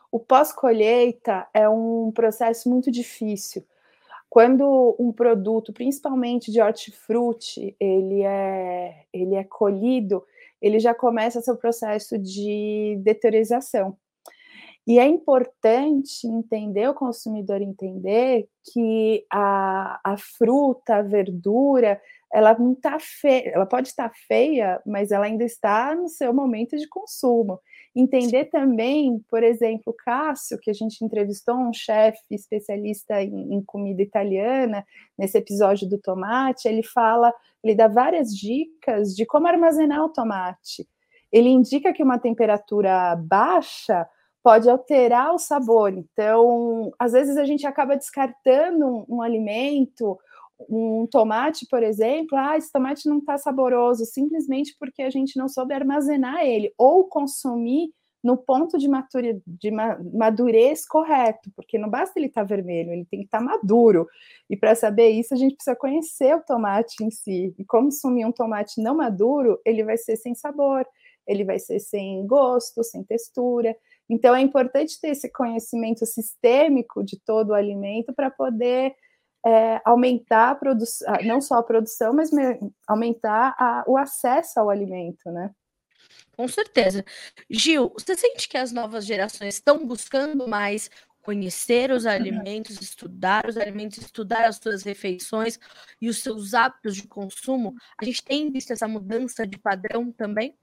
O 0.09 0.21
pós-colheita 0.21 1.49
é 1.53 1.67
um 1.67 2.13
processo 2.13 2.69
muito 2.69 2.89
difícil. 2.89 3.67
Quando 4.29 4.95
um 4.97 5.11
produto, 5.11 5.73
principalmente 5.73 6.49
de 6.49 6.61
hortifruti, 6.61 7.75
ele 7.77 8.21
é, 8.21 9.03
ele 9.11 9.35
é 9.35 9.43
colhido, 9.43 10.25
ele 10.65 10.79
já 10.79 10.95
começa 10.95 11.41
seu 11.41 11.55
processo 11.55 12.17
de 12.17 12.99
deteriorização. 13.03 13.95
E 14.87 14.97
é 14.99 15.05
importante 15.05 16.27
entender, 16.27 16.87
o 16.89 16.93
consumidor 16.93 17.61
entender, 17.61 18.47
que 18.71 19.23
a, 19.31 19.99
a 20.03 20.17
fruta, 20.17 20.97
a 20.97 21.01
verdura, 21.03 22.01
ela 22.33 22.57
não 22.57 22.73
está 22.73 22.97
feia, 22.99 23.51
ela 23.53 23.65
pode 23.67 23.89
estar 23.89 24.11
feia, 24.27 24.81
mas 24.85 25.11
ela 25.11 25.25
ainda 25.25 25.43
está 25.43 25.93
no 25.95 26.07
seu 26.07 26.33
momento 26.33 26.75
de 26.77 26.87
consumo. 26.87 27.59
Entender 27.95 28.45
também, 28.45 29.23
por 29.29 29.41
exemplo, 29.41 29.83
o 29.87 29.93
Cássio, 29.93 30.59
que 30.59 30.69
a 30.69 30.73
gente 30.73 31.03
entrevistou, 31.03 31.55
um 31.55 31.71
chefe 31.71 32.19
especialista 32.29 33.23
em, 33.23 33.53
em, 33.53 33.63
comida 33.63 34.01
italiana, 34.01 34.85
nesse 35.17 35.37
episódio 35.37 35.87
do 35.87 35.97
tomate, 35.97 36.67
ele 36.67 36.83
fala, 36.83 37.33
ele 37.63 37.73
dá 37.73 37.87
várias 37.87 38.35
dicas 38.35 39.15
de 39.15 39.25
como 39.25 39.47
armazenar 39.47 40.03
o 40.03 40.09
tomate. 40.09 40.85
Ele 41.31 41.47
indica 41.47 41.93
que 41.93 42.03
uma 42.03 42.19
temperatura 42.19 43.15
baixa 43.15 44.05
pode 44.43 44.69
alterar 44.69 45.33
o 45.33 45.39
sabor. 45.39 45.93
Então, 45.93 46.91
às 46.99 47.13
vezes 47.13 47.37
a 47.37 47.45
gente 47.45 47.65
acaba 47.65 47.95
descartando 47.95 48.85
um, 48.85 49.05
um 49.07 49.21
alimento 49.21 50.19
um 50.69 51.07
tomate, 51.07 51.65
por 51.69 51.83
exemplo, 51.83 52.37
ah, 52.37 52.57
esse 52.57 52.71
tomate 52.71 53.07
não 53.09 53.19
está 53.19 53.37
saboroso, 53.37 54.05
simplesmente 54.05 54.75
porque 54.79 55.01
a 55.01 55.09
gente 55.09 55.37
não 55.37 55.47
soube 55.47 55.73
armazenar 55.73 56.43
ele, 56.43 56.73
ou 56.77 57.05
consumir 57.05 57.89
no 58.25 58.35
ponto 58.35 58.79
de, 58.79 58.87
matura, 58.87 59.39
de 59.45 59.69
madurez 59.69 60.83
correto, 60.87 61.51
porque 61.55 61.77
não 61.77 61.87
basta 61.87 62.17
ele 62.17 62.25
estar 62.25 62.41
tá 62.41 62.47
vermelho, 62.47 62.91
ele 62.91 63.05
tem 63.05 63.19
que 63.19 63.25
estar 63.25 63.37
tá 63.37 63.43
maduro. 63.43 64.07
E 64.49 64.57
para 64.57 64.73
saber 64.73 65.09
isso, 65.09 65.35
a 65.35 65.37
gente 65.37 65.53
precisa 65.53 65.75
conhecer 65.75 66.35
o 66.35 66.41
tomate 66.41 67.03
em 67.03 67.11
si. 67.11 67.53
E 67.55 67.63
consumir 67.63 68.25
um 68.25 68.31
tomate 68.31 68.81
não 68.81 68.95
maduro, 68.95 69.59
ele 69.63 69.83
vai 69.83 69.95
ser 69.95 70.15
sem 70.15 70.33
sabor, 70.33 70.87
ele 71.27 71.43
vai 71.43 71.59
ser 71.59 71.79
sem 71.79 72.25
gosto, 72.25 72.83
sem 72.83 73.03
textura. 73.03 73.77
Então 74.09 74.35
é 74.35 74.41
importante 74.41 74.99
ter 74.99 75.09
esse 75.09 75.31
conhecimento 75.31 76.03
sistêmico 76.03 77.03
de 77.03 77.19
todo 77.19 77.51
o 77.51 77.53
alimento 77.53 78.11
para 78.11 78.31
poder 78.31 78.95
é, 79.45 79.79
aumentar 79.85 80.51
a 80.51 80.55
produção, 80.55 81.13
não 81.23 81.39
só 81.39 81.55
a 81.55 81.63
produção, 81.63 82.13
mas 82.13 82.31
aumentar 82.87 83.55
a, 83.59 83.83
o 83.87 83.95
acesso 83.95 84.59
ao 84.59 84.69
alimento, 84.69 85.29
né? 85.31 85.51
Com 86.35 86.47
certeza. 86.47 87.05
Gil, 87.49 87.93
você 87.97 88.15
sente 88.15 88.49
que 88.49 88.57
as 88.57 88.71
novas 88.71 89.05
gerações 89.05 89.55
estão 89.55 89.85
buscando 89.85 90.47
mais 90.47 90.89
conhecer 91.21 91.91
os 91.91 92.05
alimentos, 92.05 92.79
estudar 92.81 93.47
os 93.47 93.57
alimentos, 93.57 93.97
estudar 93.97 94.45
as 94.45 94.57
suas 94.57 94.83
refeições 94.83 95.59
e 96.01 96.09
os 96.09 96.19
seus 96.19 96.53
hábitos 96.53 96.95
de 96.95 97.07
consumo? 97.07 97.73
A 97.99 98.05
gente 98.05 98.23
tem 98.23 98.51
visto 98.51 98.71
essa 98.71 98.87
mudança 98.87 99.45
de 99.47 99.57
padrão 99.57 100.11
também? 100.11 100.55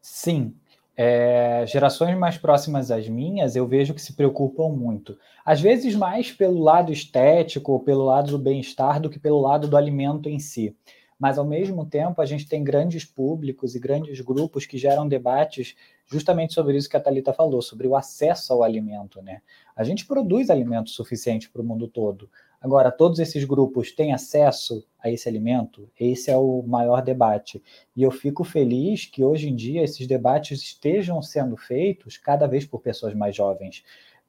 Sim, 0.00 0.54
é, 0.96 1.64
gerações 1.66 2.16
mais 2.16 2.38
próximas 2.38 2.90
às 2.90 3.08
minhas, 3.08 3.56
eu 3.56 3.66
vejo 3.66 3.94
que 3.94 4.02
se 4.02 4.14
preocupam 4.14 4.68
muito. 4.68 5.18
Às 5.44 5.60
vezes 5.60 5.94
mais 5.94 6.30
pelo 6.30 6.60
lado 6.60 6.92
estético 6.92 7.72
ou 7.72 7.80
pelo 7.80 8.04
lado 8.04 8.30
do 8.30 8.38
bem-estar 8.38 9.00
do 9.00 9.10
que 9.10 9.18
pelo 9.18 9.40
lado 9.40 9.66
do 9.66 9.76
alimento 9.76 10.28
em 10.28 10.38
si. 10.38 10.76
Mas, 11.18 11.38
ao 11.38 11.44
mesmo 11.44 11.86
tempo, 11.86 12.20
a 12.20 12.26
gente 12.26 12.48
tem 12.48 12.62
grandes 12.62 13.04
públicos 13.04 13.74
e 13.74 13.80
grandes 13.80 14.20
grupos 14.20 14.66
que 14.66 14.76
geram 14.76 15.08
debates 15.08 15.74
justamente 16.06 16.52
sobre 16.52 16.76
isso 16.76 16.88
que 16.88 16.96
a 16.96 17.00
Thalita 17.00 17.32
falou, 17.32 17.62
sobre 17.62 17.86
o 17.86 17.96
acesso 17.96 18.52
ao 18.52 18.62
alimento. 18.62 19.22
Né? 19.22 19.40
A 19.76 19.84
gente 19.84 20.06
produz 20.06 20.50
alimento 20.50 20.90
suficiente 20.90 21.48
para 21.48 21.62
o 21.62 21.64
mundo 21.64 21.88
todo. 21.88 22.28
Agora, 22.64 22.90
todos 22.90 23.18
esses 23.18 23.44
grupos 23.44 23.92
têm 23.92 24.14
acesso 24.14 24.86
a 24.98 25.10
esse 25.10 25.28
alimento? 25.28 25.86
Esse 26.00 26.30
é 26.30 26.36
o 26.38 26.62
maior 26.62 27.02
debate. 27.02 27.62
E 27.94 28.02
eu 28.02 28.10
fico 28.10 28.42
feliz 28.42 29.04
que 29.04 29.22
hoje 29.22 29.50
em 29.50 29.54
dia 29.54 29.84
esses 29.84 30.06
debates 30.06 30.62
estejam 30.62 31.20
sendo 31.20 31.58
feitos 31.58 32.16
cada 32.16 32.46
vez 32.46 32.64
por 32.64 32.80
pessoas 32.80 33.14
mais 33.14 33.36
jovens 33.36 33.84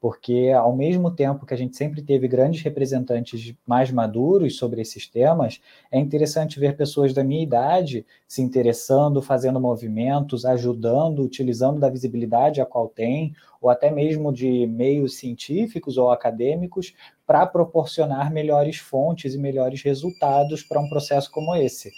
porque 0.06 0.52
ao 0.56 0.76
mesmo 0.76 1.10
tempo 1.10 1.48
que 1.48 1.54
a 1.56 1.58
gente 1.58 1.76
sempre 1.76 2.00
teve 2.00 2.28
grandes 2.28 2.62
representantes 2.62 3.56
mais 3.65 3.89
maduros 3.89 4.56
sobre 4.56 4.80
esses 4.80 5.08
temas, 5.08 5.60
é 5.91 5.98
interessante 6.00 6.60
ver 6.60 6.78
pessoas 6.78 7.12
da 7.12 7.24
minha 7.24 7.41
idade 7.41 8.06
se 8.28 8.39
interessando, 8.44 9.20
fazendo 9.20 9.60
movimentos, 9.60 10.46
ajudando, 10.46 11.24
utilizando 11.24 11.80
da 11.80 11.89
visibilidade 11.89 12.62
a 12.62 12.68
qual 12.68 12.88
tem, 12.88 13.34
ou 13.60 13.68
até 13.68 13.89
mesmo 13.89 14.32
de 14.32 14.68
meios 14.68 15.15
científicos 15.15 15.98
ou 15.98 16.12
acadêmicos, 16.12 16.94
para 17.26 17.44
proporcionar 17.48 18.32
melhores 18.32 18.78
fontes 18.78 19.34
e 19.34 19.39
melhores 19.39 19.82
resultados 19.82 20.62
para 20.62 20.80
um 20.80 20.88
processo 20.88 21.32
como 21.32 21.56
esse. 21.56 21.91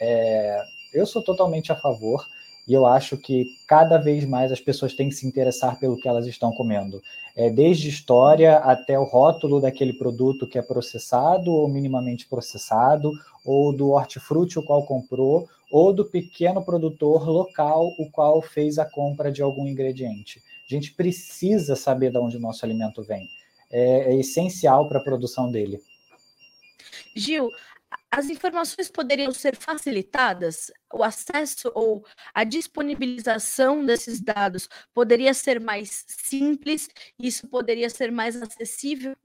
É, 0.00 0.60
eu 0.92 1.06
sou 1.06 1.22
totalmente 1.22 1.70
a 1.70 1.76
favor. 1.76 2.26
E 2.66 2.72
eu 2.72 2.86
acho 2.86 3.16
que 3.16 3.46
cada 3.66 3.98
vez 3.98 4.24
mais 4.24 4.52
as 4.52 4.60
pessoas 4.60 4.94
têm 4.94 5.08
que 5.08 5.14
se 5.14 5.26
interessar 5.26 5.78
pelo 5.78 5.96
que 5.96 6.08
elas 6.08 6.26
estão 6.26 6.52
comendo. 6.52 7.02
É, 7.34 7.50
desde 7.50 7.88
história 7.88 8.58
até 8.58 8.98
o 8.98 9.04
rótulo 9.04 9.60
daquele 9.60 9.94
produto 9.94 10.46
que 10.46 10.58
é 10.58 10.62
processado 10.62 11.50
ou 11.50 11.68
minimamente 11.68 12.28
processado, 12.28 13.12
ou 13.44 13.74
do 13.74 13.90
hortifruti 13.90 14.58
o 14.58 14.62
qual 14.62 14.84
comprou, 14.84 15.48
ou 15.70 15.92
do 15.92 16.04
pequeno 16.04 16.62
produtor 16.62 17.26
local 17.28 17.88
o 17.98 18.10
qual 18.10 18.40
fez 18.42 18.78
a 18.78 18.84
compra 18.84 19.32
de 19.32 19.42
algum 19.42 19.66
ingrediente. 19.66 20.42
A 20.70 20.74
gente 20.74 20.94
precisa 20.94 21.74
saber 21.74 22.12
de 22.12 22.18
onde 22.18 22.36
o 22.36 22.40
nosso 22.40 22.64
alimento 22.64 23.02
vem. 23.02 23.28
É, 23.70 24.12
é 24.12 24.20
essencial 24.20 24.88
para 24.88 24.98
a 24.98 25.02
produção 25.02 25.50
dele. 25.50 25.80
Gil, 27.16 27.50
as 28.12 28.28
informações 28.28 28.90
poderiam 28.90 29.32
ser 29.32 29.56
facilitadas? 29.56 30.70
O 30.92 31.02
acesso 31.02 31.72
ou 31.74 32.04
a 32.34 32.44
disponibilização 32.44 33.84
desses 33.86 34.20
dados 34.20 34.68
poderia 34.92 35.32
ser 35.32 35.58
mais 35.58 36.04
simples? 36.06 36.90
Isso 37.18 37.48
poderia 37.48 37.88
ser 37.88 38.12
mais 38.12 38.40
acessível? 38.40 39.16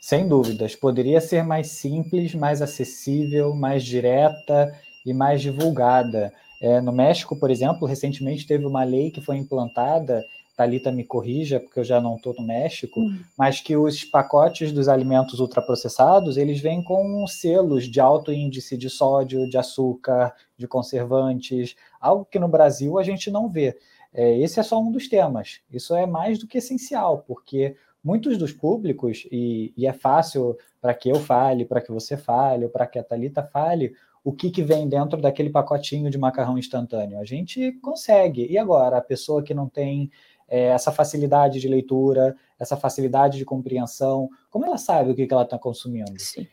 Sem 0.00 0.28
dúvidas, 0.28 0.76
poderia 0.76 1.20
ser 1.20 1.42
mais 1.42 1.68
simples, 1.68 2.32
mais 2.32 2.62
acessível, 2.62 3.54
mais 3.54 3.84
direta 3.84 4.72
e 5.04 5.12
mais 5.12 5.42
divulgada. 5.42 6.32
É, 6.60 6.80
no 6.80 6.92
México, 6.92 7.36
por 7.36 7.50
exemplo, 7.50 7.88
recentemente 7.88 8.46
teve 8.46 8.64
uma 8.64 8.84
lei 8.84 9.10
que 9.10 9.20
foi 9.20 9.36
implantada 9.36 10.24
Talita 10.62 10.92
me 10.92 11.02
corrija, 11.02 11.58
porque 11.58 11.80
eu 11.80 11.84
já 11.84 12.00
não 12.00 12.14
estou 12.14 12.32
no 12.34 12.46
México, 12.46 13.00
uhum. 13.00 13.18
mas 13.36 13.60
que 13.60 13.76
os 13.76 14.04
pacotes 14.04 14.70
dos 14.70 14.88
alimentos 14.88 15.40
ultraprocessados, 15.40 16.36
eles 16.36 16.60
vêm 16.60 16.84
com 16.84 17.26
selos 17.26 17.84
de 17.84 17.98
alto 17.98 18.32
índice 18.32 18.76
de 18.76 18.88
sódio, 18.88 19.48
de 19.50 19.58
açúcar, 19.58 20.32
de 20.56 20.68
conservantes, 20.68 21.74
algo 22.00 22.24
que 22.24 22.38
no 22.38 22.46
Brasil 22.46 22.96
a 22.96 23.02
gente 23.02 23.28
não 23.28 23.48
vê. 23.48 23.76
É, 24.14 24.38
esse 24.38 24.60
é 24.60 24.62
só 24.62 24.80
um 24.80 24.92
dos 24.92 25.08
temas. 25.08 25.60
Isso 25.68 25.96
é 25.96 26.06
mais 26.06 26.38
do 26.38 26.46
que 26.46 26.58
essencial, 26.58 27.24
porque 27.26 27.74
muitos 28.04 28.38
dos 28.38 28.52
públicos, 28.52 29.26
e, 29.32 29.72
e 29.76 29.84
é 29.84 29.92
fácil 29.92 30.56
para 30.80 30.94
que 30.94 31.08
eu 31.08 31.16
fale, 31.16 31.64
para 31.64 31.80
que 31.80 31.90
você 31.90 32.16
fale, 32.16 32.68
para 32.68 32.86
que 32.86 33.00
a 33.00 33.02
Thalita 33.02 33.42
fale, 33.42 33.94
o 34.24 34.32
que, 34.32 34.50
que 34.50 34.62
vem 34.62 34.88
dentro 34.88 35.20
daquele 35.20 35.50
pacotinho 35.50 36.08
de 36.08 36.16
macarrão 36.16 36.56
instantâneo. 36.56 37.18
A 37.18 37.24
gente 37.24 37.72
consegue. 37.82 38.46
E 38.48 38.56
agora, 38.56 38.98
a 38.98 39.02
pessoa 39.02 39.42
que 39.42 39.52
não 39.52 39.68
tem 39.68 40.10
é, 40.52 40.64
essa 40.64 40.92
facilidade 40.92 41.58
de 41.58 41.66
leitura, 41.66 42.36
essa 42.60 42.76
facilidade 42.76 43.38
de 43.38 43.44
compreensão, 43.44 44.28
como 44.50 44.66
ela 44.66 44.76
sabe 44.76 45.10
o 45.10 45.14
que, 45.14 45.26
que 45.26 45.32
ela 45.32 45.44
está 45.44 45.58
consumindo? 45.58 46.12
Sim. 46.18 46.46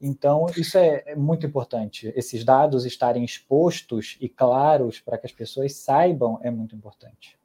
Então, 0.00 0.46
isso 0.56 0.78
é, 0.78 1.02
é, 1.04 1.14
muito 1.14 1.44
importante. 1.44 2.10
Esses 2.16 2.44
dados 2.44 2.86
estarem 2.86 3.22
expostos 3.22 4.16
e 4.22 4.26
claros 4.26 5.00
para 5.00 5.18
que 5.18 5.26
as 5.26 5.32
pessoas 5.32 5.74
saibam 5.74 6.40
é 6.42 6.50
muito 6.50 6.74
importante. 6.74 7.38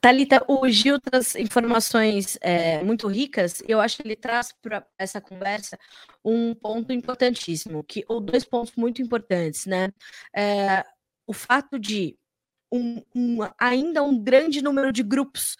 Talita, 0.00 0.42
o 0.48 0.66
Gil 0.66 0.98
traz 0.98 1.36
informações 1.36 2.38
é, 2.40 2.82
muito 2.82 3.06
ricas. 3.06 3.62
Eu 3.68 3.80
acho 3.80 3.98
que 3.98 4.02
ele 4.02 4.16
traz 4.16 4.50
para 4.62 4.84
essa 4.98 5.20
conversa 5.20 5.78
um 6.24 6.54
ponto 6.54 6.90
importantíssimo, 6.90 7.84
que 7.84 8.02
ou 8.08 8.18
dois 8.18 8.46
pontos 8.46 8.72
muito 8.76 9.02
importantes, 9.02 9.66
né? 9.66 9.92
É, 10.34 10.82
o 11.26 11.34
fato 11.34 11.78
de 11.78 12.16
um, 12.72 13.02
um, 13.14 13.38
ainda 13.58 14.02
um 14.02 14.18
grande 14.18 14.62
número 14.62 14.92
de 14.92 15.02
grupos 15.02 15.56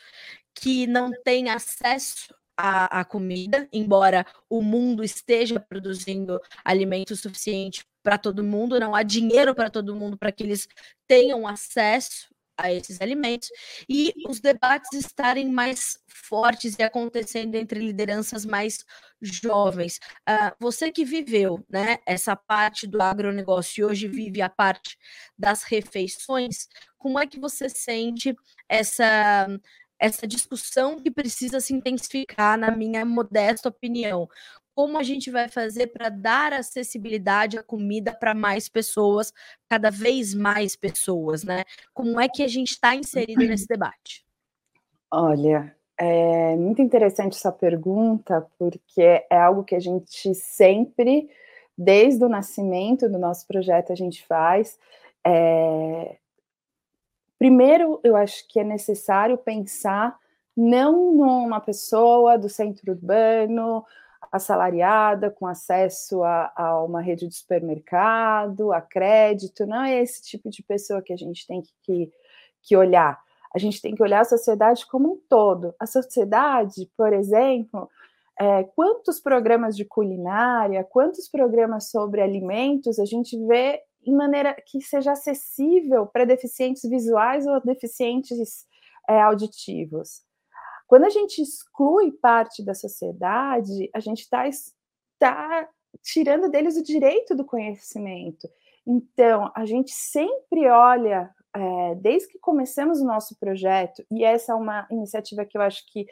que 0.54 0.86
não 0.86 1.10
têm 1.22 1.48
acesso 1.48 2.34
à, 2.56 3.00
à 3.00 3.04
comida, 3.04 3.68
embora 3.72 4.26
o 4.50 4.60
mundo 4.60 5.04
esteja 5.04 5.60
produzindo 5.60 6.40
alimento 6.64 7.14
suficiente 7.14 7.84
para 8.02 8.18
todo 8.18 8.42
mundo, 8.42 8.80
não 8.80 8.94
há 8.94 9.02
dinheiro 9.02 9.54
para 9.54 9.70
todo 9.70 9.94
mundo 9.94 10.18
para 10.18 10.32
que 10.32 10.42
eles 10.42 10.66
tenham 11.06 11.46
acesso 11.46 12.28
a 12.58 12.72
esses 12.72 13.00
alimentos 13.00 13.48
e 13.88 14.12
os 14.28 14.40
debates 14.40 14.92
estarem 14.92 15.48
mais 15.48 15.98
fortes 16.08 16.76
e 16.78 16.82
acontecendo 16.82 17.54
entre 17.54 17.78
lideranças 17.78 18.44
mais 18.44 18.84
jovens. 19.22 19.98
Uh, 20.28 20.52
você 20.58 20.90
que 20.90 21.04
viveu 21.04 21.64
né, 21.70 21.98
essa 22.04 22.34
parte 22.34 22.86
do 22.86 23.00
agronegócio 23.00 23.82
e 23.82 23.84
hoje 23.84 24.08
vive 24.08 24.42
a 24.42 24.48
parte 24.48 24.98
das 25.38 25.62
refeições, 25.62 26.68
como 26.98 27.18
é 27.18 27.26
que 27.26 27.38
você 27.38 27.68
sente 27.68 28.34
essa 28.68 29.46
essa 30.00 30.26
discussão 30.28 31.00
que 31.00 31.10
precisa 31.10 31.60
se 31.60 31.74
intensificar, 31.74 32.56
na 32.56 32.70
minha 32.70 33.04
modesta 33.04 33.68
opinião? 33.68 34.28
Como 34.78 34.96
a 34.96 35.02
gente 35.02 35.28
vai 35.28 35.48
fazer 35.48 35.88
para 35.88 36.08
dar 36.08 36.52
acessibilidade 36.52 37.58
à 37.58 37.64
comida 37.64 38.14
para 38.14 38.32
mais 38.32 38.68
pessoas, 38.68 39.32
cada 39.68 39.90
vez 39.90 40.32
mais 40.32 40.76
pessoas, 40.76 41.42
né? 41.42 41.64
Como 41.92 42.20
é 42.20 42.28
que 42.28 42.44
a 42.44 42.46
gente 42.46 42.70
está 42.70 42.94
inserido 42.94 43.44
nesse 43.44 43.66
debate? 43.66 44.24
Olha, 45.10 45.74
é 45.98 46.54
muito 46.54 46.80
interessante 46.80 47.36
essa 47.36 47.50
pergunta, 47.50 48.46
porque 48.56 49.02
é 49.28 49.36
algo 49.36 49.64
que 49.64 49.74
a 49.74 49.80
gente 49.80 50.32
sempre, 50.32 51.28
desde 51.76 52.24
o 52.24 52.28
nascimento 52.28 53.08
do 53.08 53.18
nosso 53.18 53.48
projeto, 53.48 53.92
a 53.92 53.96
gente 53.96 54.24
faz. 54.28 54.78
É... 55.26 56.18
Primeiro, 57.36 57.98
eu 58.04 58.14
acho 58.14 58.46
que 58.46 58.60
é 58.60 58.64
necessário 58.64 59.36
pensar 59.38 60.16
não 60.56 61.16
numa 61.16 61.60
pessoa 61.60 62.38
do 62.38 62.48
centro 62.48 62.92
urbano, 62.92 63.84
assalariada, 64.30 65.30
com 65.30 65.46
acesso 65.46 66.22
a, 66.22 66.52
a, 66.54 66.84
uma 66.84 67.00
rede 67.00 67.26
de 67.26 67.34
supermercado, 67.34 68.72
a 68.72 68.80
crédito, 68.80 69.66
não 69.66 69.82
é 69.82 70.02
esse 70.02 70.22
tipo 70.22 70.50
de 70.50 70.62
pessoa 70.62 71.02
que 71.02 71.12
a 71.12 71.16
gente 71.16 71.46
tem 71.46 71.62
que, 71.82 72.12
que, 72.62 72.76
olhar. 72.76 73.18
A 73.54 73.58
gente 73.58 73.80
tem 73.80 73.94
que 73.94 74.02
olhar 74.02 74.20
a 74.20 74.24
sociedade 74.24 74.86
como 74.86 75.12
um 75.12 75.20
todo. 75.28 75.74
A 75.80 75.86
sociedade, 75.86 76.90
por 76.96 77.12
exemplo, 77.12 77.88
é, 78.38 78.64
quantos 78.64 79.18
programas 79.18 79.76
de 79.76 79.84
culinária, 79.84 80.84
quantos 80.84 81.28
programas 81.28 81.90
sobre 81.90 82.20
alimentos 82.20 82.98
a 82.98 83.04
gente 83.04 83.36
vê 83.46 83.80
em 84.06 84.14
maneira 84.14 84.54
que 84.54 84.80
seja 84.80 85.12
acessível 85.12 86.06
para 86.06 86.24
deficientes 86.24 86.88
visuais 86.88 87.46
ou 87.46 87.60
deficientes 87.60 88.66
é, 89.08 89.20
auditivos. 89.20 90.27
Quando 90.88 91.04
a 91.04 91.10
gente 91.10 91.42
exclui 91.42 92.10
parte 92.12 92.64
da 92.64 92.72
sociedade, 92.72 93.90
a 93.94 94.00
gente 94.00 94.20
está 94.20 94.42
tá 95.18 95.68
tirando 96.02 96.50
deles 96.50 96.78
o 96.78 96.82
direito 96.82 97.36
do 97.36 97.44
conhecimento. 97.44 98.48
Então, 98.86 99.52
a 99.54 99.66
gente 99.66 99.92
sempre 99.92 100.66
olha, 100.66 101.30
é, 101.54 101.94
desde 101.96 102.28
que 102.28 102.38
começamos 102.38 103.00
o 103.00 103.06
nosso 103.06 103.38
projeto, 103.38 104.02
e 104.10 104.24
essa 104.24 104.52
é 104.52 104.54
uma 104.54 104.88
iniciativa 104.90 105.44
que 105.44 105.58
eu 105.58 105.62
acho 105.62 105.84
que 105.92 106.06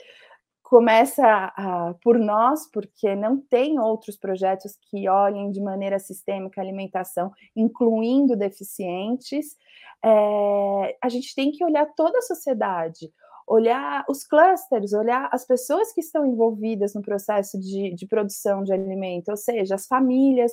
começa 0.62 1.24
a, 1.24 1.94
por 2.02 2.18
nós, 2.18 2.70
porque 2.70 3.14
não 3.14 3.40
tem 3.40 3.78
outros 3.78 4.16
projetos 4.16 4.76
que 4.90 5.08
olhem 5.08 5.50
de 5.50 5.60
maneira 5.60 5.98
sistêmica 5.98 6.60
a 6.60 6.64
alimentação, 6.64 7.32
incluindo 7.54 8.36
deficientes. 8.36 9.56
É, 10.04 10.98
a 11.02 11.08
gente 11.08 11.34
tem 11.34 11.50
que 11.50 11.64
olhar 11.64 11.86
toda 11.94 12.18
a 12.18 12.22
sociedade 12.22 13.10
olhar 13.46 14.04
os 14.08 14.24
clusters, 14.24 14.92
olhar 14.92 15.28
as 15.32 15.46
pessoas 15.46 15.92
que 15.92 16.00
estão 16.00 16.26
envolvidas 16.26 16.94
no 16.94 17.02
processo 17.02 17.58
de, 17.58 17.94
de 17.94 18.06
produção 18.06 18.64
de 18.64 18.72
alimento, 18.72 19.28
ou 19.28 19.36
seja, 19.36 19.74
as 19.76 19.86
famílias. 19.86 20.52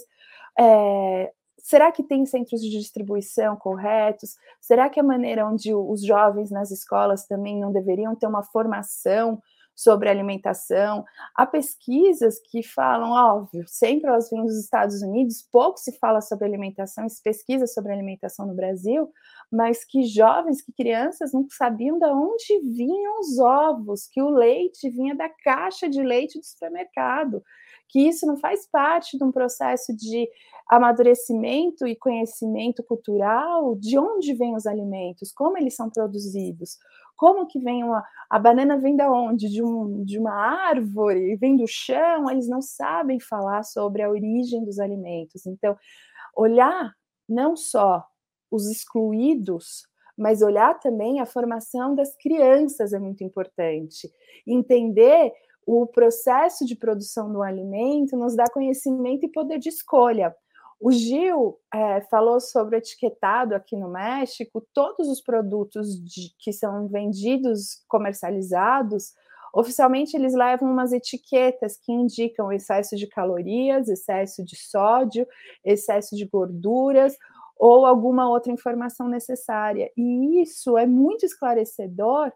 É, 0.60 1.32
será 1.58 1.92
que 1.92 2.04
tem 2.04 2.26
centros 2.26 2.62
de 2.62 2.70
distribuição 2.70 3.56
corretos? 3.56 4.36
Será 4.62 4.90
que 4.90 5.00
a 5.00 5.04
maneira 5.04 5.48
onde 5.48 5.74
os 5.74 6.04
jovens 6.06 6.52
nas 6.52 6.72
escolas 6.72 7.26
também 7.26 7.60
não 7.60 7.72
deveriam 7.72 8.16
ter 8.16 8.28
uma 8.28 8.44
formação 8.44 9.42
sobre 9.76 10.10
alimentação. 10.10 11.04
Há 11.36 11.46
pesquisas 11.46 12.40
que 12.40 12.62
falam, 12.64 13.12
óbvio, 13.12 13.64
sempre 13.68 14.10
elas 14.10 14.30
vêm 14.30 14.44
dos 14.44 14.58
Estados 14.58 15.02
Unidos, 15.02 15.48
pouco 15.52 15.80
se 15.80 15.98
fala 15.98 16.22
sobre 16.22 16.46
alimentação, 16.46 17.08
se 17.10 17.22
pesquisa 17.22 17.66
sobre 17.68 17.92
alimentação 17.92 18.46
no 18.46 18.54
Brasil, 18.54 19.12
mas 19.52 19.84
que 19.86 20.04
jovens, 20.04 20.62
que 20.62 20.72
crianças 20.72 21.34
não 21.34 21.48
sabiam 21.50 22.00
de 22.00 22.06
onde 22.06 22.60
vinham 22.76 23.20
os 23.20 23.40
ovos, 23.40 24.08
que 24.08 24.22
o 24.22 24.30
leite 24.30 24.90
vinha 24.90 25.16
da 25.16 25.30
caixa 25.30 25.90
de 25.90 26.02
leite 26.02 26.40
do 26.40 26.46
supermercado, 26.46 27.44
que 27.90 28.08
isso 28.08 28.26
não 28.26 28.38
faz 28.38 28.68
parte 28.68 29.18
de 29.18 29.24
um 29.24 29.32
processo 29.32 29.96
de 29.96 30.28
amadurecimento 30.68 31.86
e 31.86 31.96
conhecimento 31.96 32.82
cultural 32.84 33.76
de 33.76 33.98
onde 33.98 34.34
vêm 34.34 34.56
os 34.56 34.66
alimentos, 34.66 35.32
como 35.32 35.58
eles 35.58 35.76
são 35.76 35.90
produzidos, 35.90 36.78
como 37.16 37.48
que 37.48 37.60
vem 37.60 37.84
uma, 37.84 38.04
a 38.30 38.40
banana 38.40 38.78
vem 38.78 38.96
da 38.96 39.12
onde? 39.12 39.50
De, 39.50 39.64
um, 39.64 40.04
de 40.04 40.18
uma 40.20 40.34
árvore, 40.34 41.36
vem 41.38 41.56
do 41.56 41.68
chão, 41.68 42.30
eles 42.30 42.48
não 42.48 42.62
sabem 42.62 43.20
falar 43.20 43.64
sobre 43.64 44.02
a 44.02 44.10
origem 44.10 44.64
dos 44.66 44.80
alimentos. 44.80 45.46
Então, 45.46 45.78
olhar 46.36 46.94
não 47.28 47.56
só 47.56 48.06
os 48.52 48.70
excluídos, 48.70 49.88
mas 50.18 50.42
olhar 50.42 50.80
também 50.80 51.20
a 51.20 51.26
formação 51.26 51.96
das 51.96 52.16
crianças 52.18 52.94
é 52.94 53.00
muito 53.00 53.24
importante. 53.24 54.12
Entender 54.46 55.32
o 55.66 55.88
processo 55.88 56.66
de 56.66 56.76
produção 56.76 57.32
do 57.32 57.42
alimento 57.42 58.18
nos 58.18 58.36
dá 58.36 58.46
conhecimento 58.52 59.26
e 59.26 59.32
poder 59.32 59.60
de 59.60 59.70
escolha. 59.70 60.36
O 60.86 60.92
Gil 60.92 61.58
é, 61.74 62.02
falou 62.02 62.42
sobre 62.42 62.76
etiquetado 62.76 63.56
aqui 63.56 63.74
no 63.78 63.88
México. 63.88 64.68
Todos 64.74 65.08
os 65.08 65.22
produtos 65.22 65.96
de, 66.04 66.36
que 66.38 66.52
são 66.52 66.90
vendidos, 66.90 67.82
comercializados, 67.88 69.14
oficialmente 69.54 70.18
eles 70.18 70.34
levam 70.34 70.70
umas 70.70 70.92
etiquetas 70.92 71.78
que 71.78 71.94
indicam 71.94 72.52
excesso 72.52 72.98
de 72.98 73.08
calorias, 73.08 73.88
excesso 73.88 74.44
de 74.44 74.58
sódio, 74.58 75.26
excesso 75.64 76.18
de 76.18 76.26
gorduras 76.26 77.16
ou 77.56 77.86
alguma 77.86 78.30
outra 78.30 78.52
informação 78.52 79.08
necessária. 79.08 79.90
E 79.96 80.42
isso 80.42 80.78
é 80.78 80.86
muito 80.86 81.26
esclarecedor, 81.26 82.30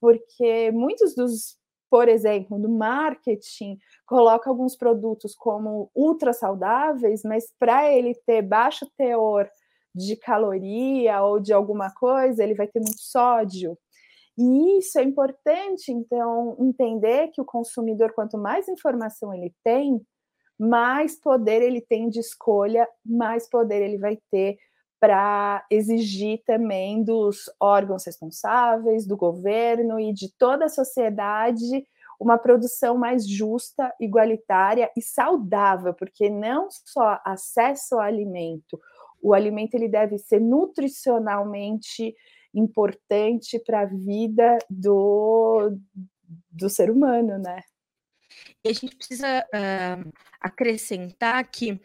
porque 0.00 0.72
muitos 0.72 1.14
dos 1.14 1.56
por 1.92 2.08
exemplo, 2.08 2.58
no 2.58 2.70
marketing, 2.70 3.76
coloca 4.06 4.48
alguns 4.48 4.74
produtos 4.74 5.34
como 5.34 5.90
ultra 5.94 6.32
saudáveis, 6.32 7.20
mas 7.22 7.52
para 7.58 7.92
ele 7.92 8.14
ter 8.26 8.40
baixo 8.40 8.90
teor 8.96 9.46
de 9.94 10.16
caloria 10.16 11.22
ou 11.22 11.38
de 11.38 11.52
alguma 11.52 11.92
coisa, 11.92 12.42
ele 12.42 12.54
vai 12.54 12.66
ter 12.66 12.80
muito 12.80 12.96
sódio. 12.98 13.76
E 14.38 14.78
isso 14.78 14.98
é 14.98 15.02
importante, 15.02 15.92
então, 15.92 16.56
entender 16.60 17.28
que 17.28 17.42
o 17.42 17.44
consumidor, 17.44 18.14
quanto 18.14 18.38
mais 18.38 18.68
informação 18.68 19.34
ele 19.34 19.54
tem, 19.62 20.00
mais 20.58 21.20
poder 21.20 21.60
ele 21.60 21.82
tem 21.82 22.08
de 22.08 22.20
escolha, 22.20 22.88
mais 23.04 23.50
poder 23.50 23.82
ele 23.82 23.98
vai 23.98 24.18
ter 24.30 24.56
para 25.02 25.66
exigir 25.68 26.44
também 26.46 27.02
dos 27.02 27.50
órgãos 27.58 28.04
responsáveis, 28.04 29.04
do 29.04 29.16
governo 29.16 29.98
e 29.98 30.12
de 30.12 30.32
toda 30.38 30.66
a 30.66 30.68
sociedade 30.68 31.84
uma 32.20 32.38
produção 32.38 32.96
mais 32.96 33.28
justa, 33.28 33.92
igualitária 34.00 34.88
e 34.96 35.02
saudável, 35.02 35.92
porque 35.92 36.30
não 36.30 36.68
só 36.70 37.20
acesso 37.24 37.96
ao 37.96 38.00
alimento, 38.00 38.80
o 39.20 39.34
alimento 39.34 39.74
ele 39.74 39.88
deve 39.88 40.18
ser 40.18 40.40
nutricionalmente 40.40 42.14
importante 42.54 43.58
para 43.58 43.80
a 43.80 43.86
vida 43.86 44.56
do, 44.70 45.76
do 46.48 46.70
ser 46.70 46.92
humano, 46.92 47.38
né? 47.38 47.60
E 48.64 48.68
a 48.68 48.72
gente 48.72 48.94
precisa 48.94 49.40
uh, 49.40 50.12
acrescentar 50.40 51.44
que 51.50 51.80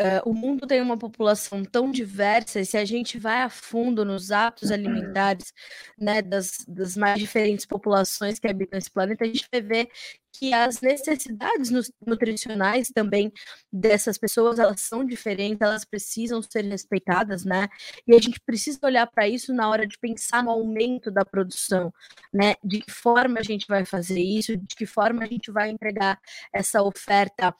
Uh, 0.00 0.30
o 0.30 0.32
mundo 0.32 0.66
tem 0.66 0.80
uma 0.80 0.96
população 0.96 1.62
tão 1.62 1.90
diversa, 1.90 2.58
e 2.58 2.64
se 2.64 2.78
a 2.78 2.86
gente 2.86 3.18
vai 3.18 3.42
a 3.42 3.50
fundo 3.50 4.02
nos 4.02 4.30
hábitos 4.30 4.70
alimentares 4.70 5.52
né, 5.98 6.22
das, 6.22 6.64
das 6.66 6.96
mais 6.96 7.18
diferentes 7.18 7.66
populações 7.66 8.38
que 8.38 8.48
habitam 8.48 8.78
esse 8.78 8.90
planeta, 8.90 9.24
a 9.24 9.26
gente 9.26 9.46
vai 9.52 9.60
ver 9.60 9.90
que 10.32 10.52
as 10.54 10.80
necessidades 10.80 11.70
nutricionais 12.06 12.88
também 12.90 13.32
dessas 13.72 14.16
pessoas 14.16 14.58
elas 14.58 14.80
são 14.80 15.04
diferentes, 15.04 15.60
elas 15.60 15.84
precisam 15.84 16.40
ser 16.40 16.64
respeitadas, 16.64 17.44
né? 17.44 17.68
E 18.06 18.14
a 18.14 18.18
gente 18.20 18.40
precisa 18.40 18.78
olhar 18.84 19.06
para 19.06 19.28
isso 19.28 19.52
na 19.52 19.68
hora 19.68 19.86
de 19.86 19.98
pensar 19.98 20.42
no 20.42 20.50
aumento 20.50 21.10
da 21.10 21.24
produção, 21.24 21.92
né? 22.32 22.54
De 22.64 22.80
que 22.80 22.90
forma 22.90 23.40
a 23.40 23.42
gente 23.42 23.66
vai 23.66 23.84
fazer 23.84 24.20
isso, 24.20 24.56
de 24.56 24.74
que 24.76 24.86
forma 24.86 25.24
a 25.24 25.26
gente 25.26 25.50
vai 25.50 25.70
entregar 25.70 26.18
essa 26.54 26.82
oferta 26.82 27.54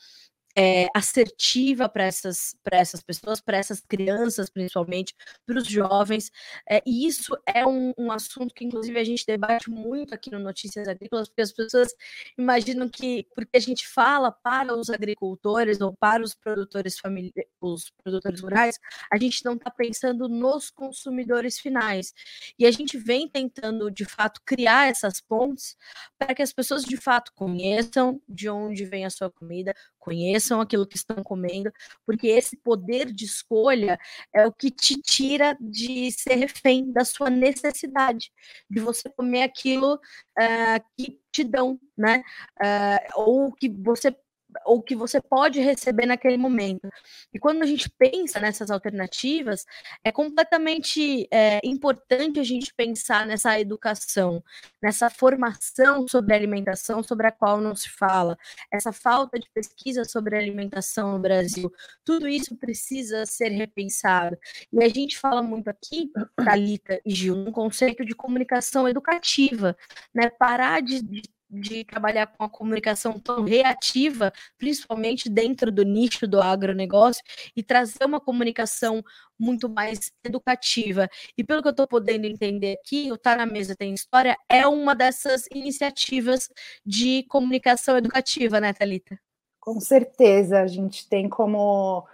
é, 0.60 0.88
assertiva 0.94 1.88
para 1.88 2.04
essas, 2.04 2.54
essas 2.70 3.02
pessoas, 3.02 3.40
para 3.40 3.56
essas 3.56 3.80
crianças, 3.80 4.50
principalmente, 4.50 5.14
para 5.46 5.56
os 5.56 5.66
jovens. 5.66 6.30
É, 6.68 6.82
e 6.86 7.06
isso 7.06 7.34
é 7.46 7.66
um, 7.66 7.94
um, 7.96 8.12
assunto 8.12 8.54
que, 8.54 8.66
inclusive, 8.66 8.98
a 8.98 9.04
gente 9.04 9.24
debate 9.24 9.70
muito 9.70 10.14
aqui 10.14 10.30
no 10.30 10.38
Notícias 10.38 10.86
Agrícolas, 10.86 11.28
porque 11.28 11.40
as 11.40 11.52
pessoas 11.52 11.94
imaginam 12.36 12.90
que, 12.90 13.26
porque 13.34 13.56
a 13.56 13.60
gente 13.60 13.88
fala 13.88 14.30
para 14.30 14.76
os 14.76 14.90
agricultores 14.90 15.80
ou 15.80 15.96
para 15.96 16.22
os 16.22 16.34
produtores 16.34 16.98
familiares, 16.98 17.48
os 17.58 17.90
produtores 18.02 18.40
rurais, 18.42 18.78
a 19.10 19.16
gente 19.16 19.42
não 19.42 19.54
está 19.54 19.70
pensando 19.70 20.28
nos 20.28 20.70
consumidores 20.70 21.58
finais. 21.58 22.12
E 22.58 22.66
a 22.66 22.70
gente 22.70 22.98
vem 22.98 23.26
tentando, 23.26 23.90
de 23.90 24.04
fato, 24.04 24.42
criar 24.44 24.88
essas 24.90 25.22
pontes 25.22 25.74
para 26.18 26.34
que 26.34 26.42
as 26.42 26.52
pessoas, 26.52 26.84
de 26.84 26.98
fato, 26.98 27.32
conheçam 27.34 28.20
de 28.28 28.50
onde 28.50 28.84
vem 28.84 29.06
a 29.06 29.10
sua 29.10 29.30
comida, 29.30 29.74
conheçam 30.00 30.60
aquilo 30.60 30.86
que 30.86 30.96
estão 30.96 31.22
comendo, 31.22 31.70
porque 32.04 32.26
esse 32.26 32.56
poder 32.56 33.12
de 33.12 33.24
escolha 33.24 33.98
é 34.34 34.46
o 34.46 34.52
que 34.52 34.70
te 34.70 35.00
tira 35.00 35.56
de 35.60 36.10
ser 36.10 36.34
refém 36.34 36.90
da 36.90 37.04
sua 37.04 37.30
necessidade, 37.30 38.32
de 38.68 38.80
você 38.80 39.08
comer 39.10 39.42
aquilo 39.42 39.94
uh, 39.94 40.84
que 40.96 41.20
te 41.30 41.44
dão, 41.44 41.78
né? 41.96 42.22
Uh, 42.60 43.20
ou 43.20 43.52
que 43.52 43.68
você 43.68 44.16
ou 44.64 44.82
que 44.82 44.94
você 44.94 45.20
pode 45.20 45.60
receber 45.60 46.06
naquele 46.06 46.36
momento. 46.36 46.88
E 47.32 47.38
quando 47.38 47.62
a 47.62 47.66
gente 47.66 47.88
pensa 47.90 48.40
nessas 48.40 48.70
alternativas, 48.70 49.66
é 50.04 50.12
completamente 50.12 51.28
é, 51.30 51.60
importante 51.64 52.40
a 52.40 52.44
gente 52.44 52.74
pensar 52.74 53.26
nessa 53.26 53.58
educação, 53.60 54.42
nessa 54.82 55.10
formação 55.10 56.06
sobre 56.08 56.34
alimentação, 56.34 57.02
sobre 57.02 57.26
a 57.26 57.32
qual 57.32 57.60
não 57.60 57.74
se 57.74 57.88
fala, 57.88 58.36
essa 58.72 58.92
falta 58.92 59.38
de 59.38 59.48
pesquisa 59.52 60.04
sobre 60.04 60.36
alimentação 60.36 61.12
no 61.12 61.18
Brasil. 61.18 61.72
Tudo 62.04 62.28
isso 62.28 62.56
precisa 62.56 63.26
ser 63.26 63.48
repensado. 63.48 64.36
E 64.72 64.82
a 64.82 64.88
gente 64.88 65.18
fala 65.18 65.42
muito 65.42 65.68
aqui, 65.68 66.10
Thalita 66.36 67.00
e 67.04 67.14
Gil, 67.14 67.36
um 67.36 67.52
conceito 67.52 68.04
de 68.04 68.14
comunicação 68.14 68.88
educativa, 68.88 69.76
né? 70.14 70.30
Parar 70.30 70.80
de, 70.82 71.02
de 71.02 71.22
de 71.50 71.84
trabalhar 71.84 72.26
com 72.28 72.44
a 72.44 72.48
comunicação 72.48 73.18
tão 73.18 73.42
reativa, 73.42 74.32
principalmente 74.56 75.28
dentro 75.28 75.72
do 75.72 75.82
nicho 75.82 76.26
do 76.26 76.40
agronegócio, 76.40 77.22
e 77.56 77.62
trazer 77.62 78.04
uma 78.04 78.20
comunicação 78.20 79.02
muito 79.38 79.68
mais 79.68 80.12
educativa. 80.24 81.08
E 81.36 81.42
pelo 81.42 81.62
que 81.62 81.68
eu 81.68 81.72
estou 81.72 81.88
podendo 81.88 82.26
entender 82.26 82.78
aqui, 82.80 83.10
o 83.10 83.18
Tá 83.18 83.36
na 83.36 83.46
Mesa 83.46 83.74
Tem 83.74 83.92
História 83.92 84.36
é 84.48 84.66
uma 84.66 84.94
dessas 84.94 85.46
iniciativas 85.52 86.48
de 86.84 87.24
comunicação 87.28 87.96
educativa, 87.96 88.60
né, 88.60 88.72
Thalita? 88.72 89.18
Com 89.58 89.80
certeza, 89.80 90.60
a 90.60 90.66
gente 90.66 91.08
tem 91.08 91.28
como, 91.28 92.06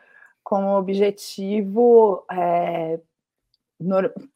como 0.43 0.77
objetivo 0.77 2.25
é, 2.31 2.99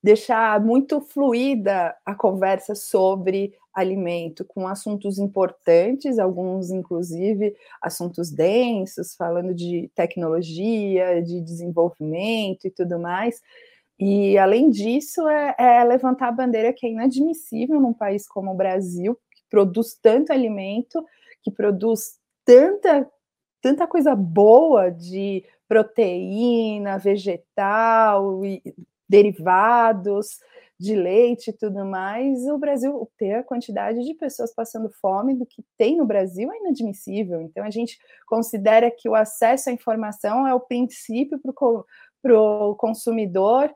deixar 0.02 0.60
muito 0.60 1.00
fluida 1.00 1.96
a 2.04 2.14
conversa 2.14 2.74
sobre 2.74 3.54
alimento, 3.72 4.44
com 4.44 4.66
assuntos 4.66 5.18
importantes, 5.18 6.18
alguns 6.18 6.70
inclusive 6.70 7.54
assuntos 7.80 8.30
densos, 8.30 9.14
falando 9.14 9.54
de 9.54 9.90
tecnologia, 9.94 11.22
de 11.22 11.40
desenvolvimento 11.40 12.66
e 12.66 12.70
tudo 12.70 12.98
mais. 12.98 13.40
E 13.98 14.36
além 14.38 14.70
disso, 14.70 15.28
é, 15.28 15.54
é 15.58 15.84
levantar 15.84 16.28
a 16.28 16.32
bandeira 16.32 16.72
que 16.72 16.86
é 16.86 16.90
inadmissível 16.90 17.80
num 17.80 17.92
país 17.92 18.26
como 18.26 18.50
o 18.50 18.56
Brasil, 18.56 19.14
que 19.14 19.42
produz 19.48 19.94
tanto 20.00 20.32
alimento, 20.32 21.04
que 21.42 21.50
produz 21.50 22.18
tanta 22.44 23.08
tanta 23.62 23.86
coisa 23.86 24.14
boa 24.16 24.90
de 24.90 25.44
proteína 25.68 26.98
vegetal 26.98 28.44
e 28.44 28.62
derivados 29.10 30.38
de 30.78 30.94
leite 30.94 31.50
e 31.50 31.52
tudo 31.52 31.84
mais, 31.84 32.46
o 32.46 32.56
Brasil 32.56 33.10
ter 33.18 33.34
a 33.34 33.42
quantidade 33.42 34.02
de 34.02 34.14
pessoas 34.14 34.54
passando 34.54 34.88
fome 34.88 35.34
do 35.34 35.44
que 35.44 35.62
tem 35.76 35.96
no 35.96 36.06
Brasil 36.06 36.50
é 36.50 36.56
inadmissível. 36.56 37.42
Então 37.42 37.62
a 37.64 37.70
gente 37.70 37.98
considera 38.26 38.90
que 38.90 39.06
o 39.08 39.14
acesso 39.14 39.68
à 39.68 39.72
informação 39.72 40.46
é 40.46 40.54
o 40.54 40.60
princípio 40.60 41.38
para 42.22 42.38
o 42.38 42.74
consumidor 42.76 43.70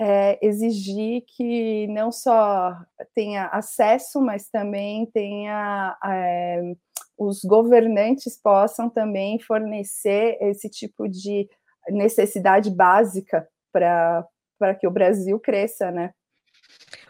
é, 0.00 0.44
exigir 0.44 1.24
que 1.36 1.86
não 1.88 2.10
só 2.10 2.74
tenha 3.14 3.46
acesso, 3.48 4.20
mas 4.20 4.48
também 4.48 5.06
tenha 5.06 5.96
é, 6.04 6.74
os 7.18 7.44
governantes 7.44 8.40
possam 8.42 8.88
também 8.88 9.38
fornecer 9.38 10.38
esse 10.40 10.70
tipo 10.70 11.06
de 11.06 11.46
necessidade 11.90 12.70
básica 12.70 13.46
para 13.70 14.26
para 14.60 14.74
que 14.74 14.86
o 14.86 14.90
Brasil 14.90 15.40
cresça, 15.40 15.90
né? 15.90 16.10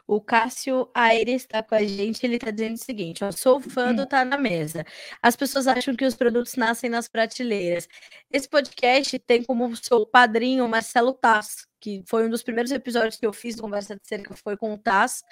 O 0.06 0.20
Cássio 0.20 0.88
Aires 0.94 1.42
está 1.42 1.62
com 1.62 1.74
a 1.74 1.84
gente, 1.84 2.24
ele 2.24 2.36
está 2.36 2.50
dizendo 2.50 2.74
o 2.74 2.84
seguinte: 2.84 3.22
eu 3.22 3.32
sou 3.32 3.60
fã 3.60 3.94
do 3.94 4.06
Tá 4.06 4.24
na 4.24 4.38
Mesa. 4.38 4.84
As 5.22 5.36
pessoas 5.36 5.66
acham 5.66 5.94
que 5.94 6.04
os 6.04 6.14
produtos 6.14 6.56
nascem 6.56 6.88
nas 6.88 7.08
prateleiras. 7.08 7.88
Esse 8.30 8.48
podcast 8.48 9.18
tem 9.20 9.44
como 9.44 9.76
seu 9.76 10.06
padrinho 10.06 10.68
Marcelo 10.68 11.12
Tass, 11.12 11.66
que 11.80 12.02
foi 12.08 12.26
um 12.26 12.30
dos 12.30 12.42
primeiros 12.42 12.72
episódios 12.72 13.16
que 13.16 13.26
eu 13.26 13.32
fiz 13.32 13.56
do 13.56 13.62
Conversa 13.62 13.94
de 13.94 14.06
Cerca, 14.06 14.34
foi 14.36 14.56
com 14.56 14.74
o 14.74 14.78
Tass, 14.78 15.22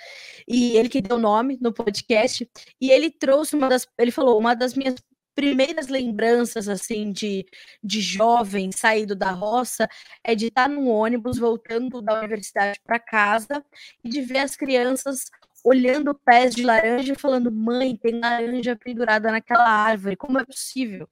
e 0.47 0.77
ele 0.77 0.89
que 0.89 1.01
deu 1.01 1.19
nome 1.19 1.59
no 1.61 1.73
podcast, 1.73 2.49
e 2.81 2.91
ele 2.91 3.11
trouxe 3.11 3.57
uma 3.57 3.69
das, 3.69 3.87
ele 3.99 4.11
falou, 4.11 4.39
uma 4.39 4.55
das 4.55 4.75
minhas 4.75 4.95
primeiras 5.39 5.87
lembranças 5.87 6.69
assim 6.69 7.13
de, 7.13 7.47
de 7.81 8.01
jovem 8.01 8.73
saído 8.73 9.15
da 9.15 9.31
roça 9.31 9.89
é 10.25 10.35
de 10.35 10.47
estar 10.47 10.69
no 10.69 10.89
ônibus 10.89 11.39
voltando 11.39 12.03
da 12.03 12.19
universidade 12.19 12.81
para 12.85 12.99
casa 12.99 13.65
e 14.03 14.09
de 14.09 14.21
ver 14.21 14.41
as 14.41 14.57
crianças 14.57 15.31
olhando 15.65 16.13
pés 16.13 16.57
de 16.57 16.65
laranja 16.65 17.13
e 17.13 17.17
falando: 17.17 17.53
"Mãe, 17.53 17.97
tem 17.97 18.19
laranja 18.19 18.75
pendurada 18.75 19.31
naquela 19.31 19.71
árvore, 19.71 20.17
como 20.17 20.41
é 20.41 20.45
possível?" 20.45 21.09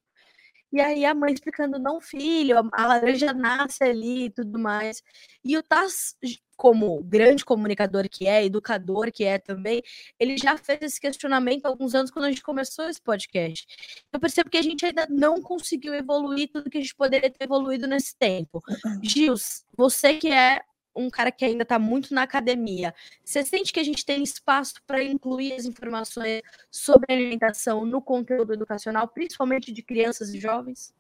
E 0.73 0.81
aí 0.81 1.05
a 1.05 1.15
mãe 1.15 1.33
explicando: 1.33 1.79
"Não, 1.79 2.01
filho, 2.01 2.57
a, 2.73 2.87
laranja 2.87 3.33
nasce 3.33 3.85
ali 3.85 4.27
e 4.27 4.31
tudo 4.31 4.59
mais". 4.59 5.03
E 5.45 5.57
o 5.57 5.63
Taz 5.63 6.17
como 6.57 7.03
grande 7.03 7.45
comunicador 7.45 8.09
que 8.09 8.27
é, 8.27 8.45
educador 8.45 9.13
que 9.13 9.25
é 9.25 9.39
também, 9.39 9.83
ele 10.19 10.37
já 10.39 10.57
fez 10.57 10.81
esse 10.83 11.01
questionamento 11.01 11.67
há 11.67 11.69
alguns 11.69 11.95
anos 11.95 12.11
quando 12.11 12.25
a 12.25 12.29
gente 12.31 12.43
começou 12.43 12.89
esse 12.89 13.01
podcast. 13.01 13.67
Eu 14.13 14.19
percebo 14.19 14.51
que 14.51 14.57
a 14.57 14.63
gente 14.63 14.85
ainda 14.85 15.07
não 15.09 15.41
conseguiu 15.43 15.95
evoluir 15.95 16.51
tudo 16.51 16.71
que 16.71 16.79
a 16.79 16.81
gente 16.81 16.95
poderia 16.95 17.31
ter 17.31 17.45
evoluído 17.45 17.87
nesse 17.87 18.17
tempo. 18.17 18.63
Gils, 19.03 19.65
você 19.77 20.15
que 20.15 20.29
é 20.29 20.63
um 20.97 21.11
cara 21.11 21.31
que 21.31 21.45
ainda 21.45 21.63
está 21.63 21.79
muito 21.79 22.15
na 22.15 22.23
academia, 22.23 22.95
você 23.25 23.45
sente 23.45 23.73
que 23.73 23.81
a 23.81 23.85
gente 23.85 24.05
tem 24.05 24.23
espaço 24.23 24.75
para 24.87 25.03
incluir 25.03 25.53
as 25.53 25.65
informações 25.65 26.43
sobre 26.71 27.13
alimentação 27.13 27.85
no 27.85 28.01
conteúdo 28.01 28.53
educacional, 28.53 29.07
principalmente 29.09 29.73
de 29.73 29.83
crianças 29.83 30.33
e 30.33 30.41
jovens? 30.41 30.95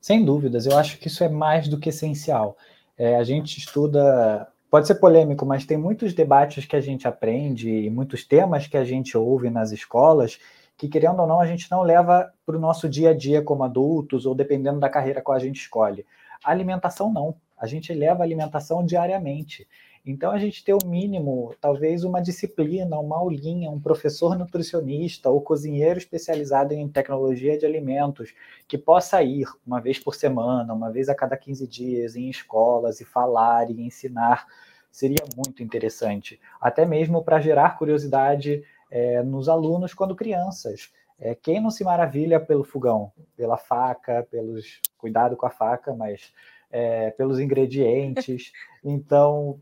Sem 0.00 0.24
dúvidas, 0.24 0.66
eu 0.66 0.76
acho 0.78 0.98
que 0.98 1.08
isso 1.08 1.22
é 1.22 1.28
mais 1.28 1.68
do 1.68 1.78
que 1.78 1.88
essencial. 1.88 2.56
É, 2.96 3.16
a 3.16 3.24
gente 3.24 3.58
estuda 3.58 4.48
pode 4.70 4.86
ser 4.86 4.96
polêmico, 4.96 5.46
mas 5.46 5.64
tem 5.64 5.78
muitos 5.78 6.12
debates 6.12 6.66
que 6.66 6.76
a 6.76 6.80
gente 6.80 7.08
aprende 7.08 7.70
e 7.70 7.90
muitos 7.90 8.24
temas 8.24 8.66
que 8.66 8.76
a 8.76 8.84
gente 8.84 9.16
ouve 9.16 9.48
nas 9.50 9.72
escolas 9.72 10.38
que, 10.78 10.88
querendo 10.88 11.20
ou 11.20 11.26
não, 11.26 11.40
a 11.40 11.46
gente 11.46 11.68
não 11.70 11.82
leva 11.82 12.32
para 12.46 12.56
o 12.56 12.60
nosso 12.60 12.88
dia 12.88 13.10
a 13.10 13.14
dia 13.14 13.42
como 13.42 13.64
adultos 13.64 14.24
ou 14.24 14.34
dependendo 14.34 14.78
da 14.78 14.88
carreira 14.88 15.20
que 15.20 15.32
a 15.32 15.38
gente 15.38 15.60
escolhe. 15.60 16.06
A 16.44 16.52
alimentação 16.52 17.12
não. 17.12 17.34
A 17.58 17.66
gente 17.66 17.92
leva 17.92 18.22
alimentação 18.22 18.84
diariamente. 18.84 19.66
Então, 20.06 20.30
a 20.30 20.38
gente 20.38 20.64
ter 20.64 20.72
o 20.72 20.86
mínimo, 20.86 21.54
talvez 21.60 22.02
uma 22.04 22.22
disciplina, 22.22 22.98
uma 22.98 23.18
aulinha, 23.18 23.70
um 23.70 23.80
professor 23.80 24.38
nutricionista 24.38 25.28
ou 25.28 25.42
cozinheiro 25.42 25.98
especializado 25.98 26.72
em 26.72 26.88
tecnologia 26.88 27.58
de 27.58 27.66
alimentos, 27.66 28.32
que 28.66 28.78
possa 28.78 29.22
ir 29.22 29.46
uma 29.66 29.80
vez 29.80 29.98
por 29.98 30.14
semana, 30.14 30.72
uma 30.72 30.90
vez 30.90 31.08
a 31.08 31.14
cada 31.14 31.36
15 31.36 31.66
dias 31.66 32.16
em 32.16 32.30
escolas 32.30 33.00
e 33.00 33.04
falar 33.04 33.70
e 33.70 33.82
ensinar, 33.82 34.46
seria 34.90 35.24
muito 35.36 35.62
interessante. 35.62 36.40
Até 36.60 36.86
mesmo 36.86 37.22
para 37.22 37.40
gerar 37.40 37.76
curiosidade 37.76 38.64
é, 38.90 39.22
nos 39.22 39.48
alunos 39.48 39.92
quando 39.92 40.16
crianças. 40.16 40.90
É, 41.20 41.34
quem 41.34 41.60
não 41.60 41.70
se 41.70 41.82
maravilha 41.82 42.38
pelo 42.38 42.64
fogão, 42.64 43.12
pela 43.36 43.56
faca, 43.56 44.26
pelos 44.30 44.80
cuidado 44.96 45.36
com 45.36 45.46
a 45.46 45.50
faca, 45.50 45.92
mas 45.94 46.32
é, 46.70 47.10
pelos 47.10 47.38
ingredientes. 47.38 48.52
Então, 48.84 49.58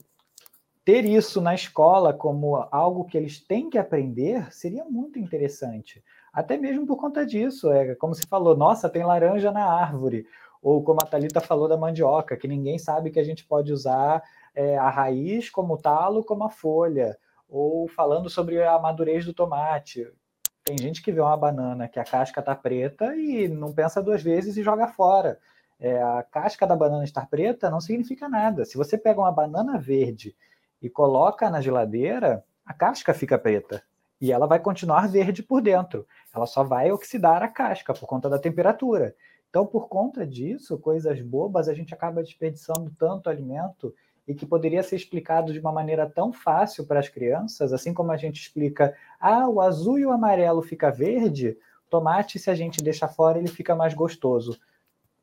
ter 0.85 1.05
isso 1.05 1.41
na 1.41 1.55
escola 1.55 2.13
como 2.13 2.57
algo 2.71 3.05
que 3.05 3.17
eles 3.17 3.41
têm 3.41 3.69
que 3.69 3.79
aprender 3.79 4.53
seria 4.53 4.85
muito 4.85 5.19
interessante. 5.19 6.03
Até 6.33 6.57
mesmo 6.57 6.87
por 6.87 6.97
conta 6.97 7.25
disso, 7.25 7.73
é 7.73 7.95
como 7.95 8.15
se 8.15 8.27
falou, 8.27 8.57
nossa, 8.57 8.89
tem 8.89 9.03
laranja 9.03 9.51
na 9.51 9.65
árvore, 9.65 10.27
ou 10.63 10.83
como 10.83 11.01
a 11.03 11.07
Thalita 11.07 11.41
falou 11.41 11.67
da 11.67 11.77
mandioca, 11.77 12.37
que 12.37 12.47
ninguém 12.47 12.79
sabe 12.79 13.11
que 13.11 13.19
a 13.19 13.25
gente 13.25 13.45
pode 13.45 13.73
usar 13.73 14.23
é, 14.55 14.77
a 14.77 14.91
raiz 14.91 15.49
como 15.49 15.79
talo, 15.79 16.25
como 16.25 16.45
a 16.45 16.51
folha, 16.51 17.17
ou 17.49 17.89
falando 17.89 18.29
sobre 18.29 18.63
a 18.63 18.79
madurez 18.79 19.25
do 19.25 19.33
tomate. 19.33 20.07
Tem 20.65 20.77
gente 20.77 21.03
que 21.03 21.13
vê 21.13 21.21
uma 21.21 21.37
banana 21.37 21.89
que 21.89 21.99
a 21.99 22.05
casca 22.05 22.41
está 22.41 22.55
preta 22.55 23.17
e 23.17 23.49
não 23.49 23.73
pensa 23.73 24.03
duas 24.03 24.23
vezes 24.23 24.57
e 24.57 24.63
joga 24.63 24.89
fora. 24.89 25.39
É, 25.79 26.03
a 26.03 26.23
casca 26.23 26.67
da 26.67 26.75
banana 26.75 27.05
estar 27.05 27.29
preta 27.29 27.71
não 27.71 27.81
significa 27.81 28.29
nada. 28.29 28.65
Se 28.65 28.77
você 28.77 28.97
pega 28.97 29.21
uma 29.21 29.33
banana 29.33 29.79
verde 29.79 30.35
e 30.81 30.89
coloca 30.89 31.51
na 31.51 31.61
geladeira, 31.61 32.45
a 32.65 32.73
casca 32.73 33.13
fica 33.13 33.39
preta 33.39 33.83
e 34.21 34.33
ela 34.33 34.47
vai 34.47 34.59
continuar 34.59 35.09
verde 35.09 35.43
por 35.43 35.61
dentro. 35.61 36.07
Ela 36.35 36.47
só 36.47 36.65
vai 36.65 36.91
oxidar 36.91 37.43
a 37.43 37.49
casca 37.49 37.93
por 37.95 38.07
conta 38.07 38.29
da 38.29 38.39
temperatura. 38.39 39.15
Então, 39.49 39.67
por 39.67 39.89
conta 39.89 40.27
disso, 40.27 40.79
coisas 40.79 41.21
bobas, 41.23 41.69
a 41.69 41.75
gente 41.75 41.95
acaba 41.95 42.23
desperdiçando 42.23 42.91
tanto 42.99 43.31
alimento 43.31 43.95
e 44.27 44.35
que 44.35 44.45
poderia 44.45 44.83
ser 44.83 44.97
explicado 44.97 45.53
de 45.53 45.61
uma 45.61 45.71
maneira 45.71 46.11
tão 46.11 46.33
fácil 46.33 46.85
para 46.85 46.99
as 46.99 47.09
crianças, 47.09 47.73
assim 47.73 47.95
como 47.95 48.11
a 48.11 48.17
gente 48.17 48.41
explica, 48.41 48.95
ah, 49.21 49.49
o 49.49 49.61
azul 49.61 49.99
e 49.99 50.07
o 50.07 50.11
amarelo 50.11 50.63
fica 50.63 50.91
verde, 50.91 51.57
tomate, 51.89 52.39
se 52.39 52.51
a 52.51 52.55
gente 52.55 52.83
deixar 52.83 53.09
fora, 53.09 53.39
ele 53.39 53.49
fica 53.49 53.77
mais 53.77 53.95
gostoso. 53.95 54.59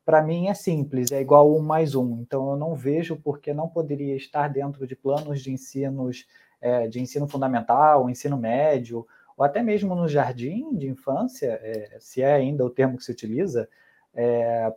Para 0.05 0.21
mim 0.21 0.47
é 0.47 0.53
simples, 0.53 1.11
é 1.11 1.21
igual 1.21 1.55
um 1.55 1.61
mais 1.61 1.95
um. 1.95 2.19
Então 2.21 2.51
eu 2.51 2.57
não 2.57 2.75
vejo 2.75 3.15
por 3.15 3.39
que 3.39 3.53
não 3.53 3.67
poderia 3.67 4.15
estar 4.15 4.49
dentro 4.49 4.85
de 4.85 4.95
planos 4.95 5.41
de 5.41 5.51
ensinos 5.51 6.27
é, 6.63 6.87
de 6.87 7.01
ensino 7.01 7.27
fundamental, 7.27 8.09
ensino 8.09 8.37
médio, 8.37 9.05
ou 9.35 9.43
até 9.43 9.61
mesmo 9.61 9.93
no 9.95 10.07
jardim 10.07 10.73
de 10.77 10.87
infância, 10.87 11.59
é, 11.61 11.97
se 11.99 12.21
é 12.21 12.33
ainda 12.33 12.65
o 12.65 12.69
termo 12.69 12.97
que 12.97 13.03
se 13.03 13.11
utiliza, 13.11 13.67
é, 14.13 14.73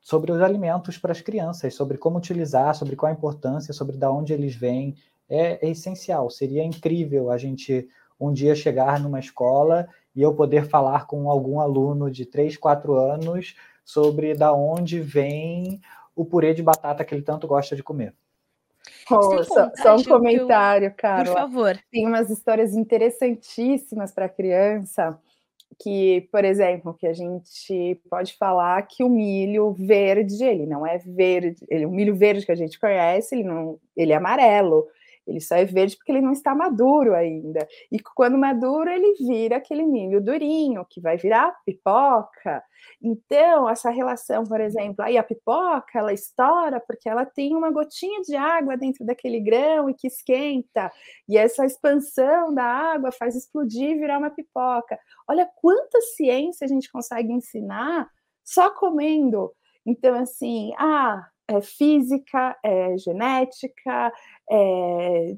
sobre 0.00 0.32
os 0.32 0.40
alimentos 0.40 0.96
para 0.96 1.12
as 1.12 1.20
crianças, 1.20 1.74
sobre 1.74 1.98
como 1.98 2.16
utilizar, 2.16 2.74
sobre 2.74 2.96
qual 2.96 3.10
a 3.10 3.14
importância, 3.14 3.74
sobre 3.74 3.96
de 3.96 4.06
onde 4.06 4.32
eles 4.32 4.54
vêm, 4.54 4.96
é, 5.28 5.66
é, 5.66 5.70
essencial. 5.70 6.30
Seria 6.30 6.64
incrível 6.64 7.30
a 7.30 7.36
gente 7.36 7.88
um 8.18 8.32
dia 8.32 8.54
chegar 8.54 8.98
numa 8.98 9.20
escola 9.20 9.88
e 10.14 10.22
eu 10.22 10.34
poder 10.34 10.66
falar 10.66 11.06
com 11.06 11.30
algum 11.30 11.60
aluno 11.60 12.10
de 12.10 12.24
3, 12.24 12.56
4 12.56 12.94
anos 12.94 13.54
sobre 13.84 14.34
da 14.34 14.52
onde 14.52 15.00
vem 15.00 15.80
o 16.14 16.24
purê 16.24 16.54
de 16.54 16.62
batata 16.62 17.04
que 17.04 17.14
ele 17.14 17.22
tanto 17.22 17.46
gosta 17.46 17.74
de 17.74 17.82
comer. 17.82 18.14
Oh, 19.10 19.42
só, 19.44 19.70
só, 19.76 19.96
um 19.96 20.04
comentário, 20.04 20.86
eu... 20.86 20.94
cara. 20.94 21.24
Por 21.24 21.34
favor. 21.34 21.78
Tem 21.90 22.06
umas 22.06 22.30
histórias 22.30 22.74
interessantíssimas 22.74 24.12
para 24.12 24.28
criança 24.28 25.18
que, 25.80 26.28
por 26.30 26.44
exemplo, 26.44 26.94
que 26.94 27.06
a 27.06 27.12
gente 27.12 28.00
pode 28.08 28.34
falar 28.34 28.82
que 28.82 29.02
o 29.02 29.08
milho 29.08 29.72
verde, 29.72 30.44
ele 30.44 30.66
não 30.66 30.86
é 30.86 30.98
verde, 30.98 31.64
ele, 31.68 31.86
o 31.86 31.90
milho 31.90 32.14
verde 32.14 32.46
que 32.46 32.52
a 32.52 32.56
gente 32.56 32.78
conhece, 32.78 33.34
ele 33.34 33.44
não, 33.44 33.78
ele 33.96 34.12
é 34.12 34.16
amarelo. 34.16 34.86
Ele 35.26 35.40
só 35.40 35.56
é 35.56 35.64
verde 35.64 35.96
porque 35.96 36.12
ele 36.12 36.20
não 36.20 36.32
está 36.32 36.54
maduro 36.54 37.14
ainda. 37.14 37.66
E 37.90 37.98
quando 38.14 38.36
maduro, 38.36 38.90
ele 38.90 39.14
vira 39.26 39.56
aquele 39.56 39.84
milho 39.84 40.20
durinho, 40.20 40.84
que 40.88 41.00
vai 41.00 41.16
virar 41.16 41.54
pipoca. 41.64 42.62
Então, 43.00 43.68
essa 43.68 43.90
relação, 43.90 44.44
por 44.44 44.60
exemplo, 44.60 45.04
aí 45.04 45.16
a 45.16 45.22
pipoca, 45.22 45.98
ela 45.98 46.12
estoura 46.12 46.80
porque 46.80 47.08
ela 47.08 47.24
tem 47.24 47.54
uma 47.54 47.70
gotinha 47.70 48.20
de 48.22 48.34
água 48.36 48.76
dentro 48.76 49.04
daquele 49.04 49.40
grão 49.40 49.88
e 49.88 49.94
que 49.94 50.08
esquenta. 50.08 50.90
E 51.28 51.38
essa 51.38 51.64
expansão 51.64 52.52
da 52.54 52.64
água 52.64 53.12
faz 53.12 53.36
explodir 53.36 53.90
e 53.90 53.98
virar 53.98 54.18
uma 54.18 54.30
pipoca. 54.30 54.98
Olha 55.28 55.48
quanta 55.56 56.00
ciência 56.16 56.64
a 56.64 56.68
gente 56.68 56.90
consegue 56.90 57.32
ensinar 57.32 58.08
só 58.44 58.70
comendo. 58.70 59.52
Então, 59.86 60.14
assim, 60.14 60.72
ah, 60.78 61.26
é 61.48 61.60
física, 61.60 62.56
é 62.64 62.96
genética, 62.96 64.12
é, 64.52 65.36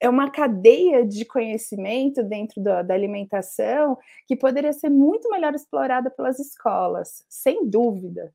é 0.00 0.08
uma 0.08 0.30
cadeia 0.30 1.04
de 1.04 1.24
conhecimento 1.24 2.22
dentro 2.22 2.62
da, 2.62 2.82
da, 2.82 2.94
alimentação 2.94 3.98
que 4.26 4.36
poderia 4.36 4.72
ser 4.72 4.88
muito 4.88 5.28
melhor 5.30 5.54
explorada 5.54 6.10
pelas 6.10 6.38
escolas, 6.38 7.24
sem 7.28 7.68
dúvida. 7.68 8.32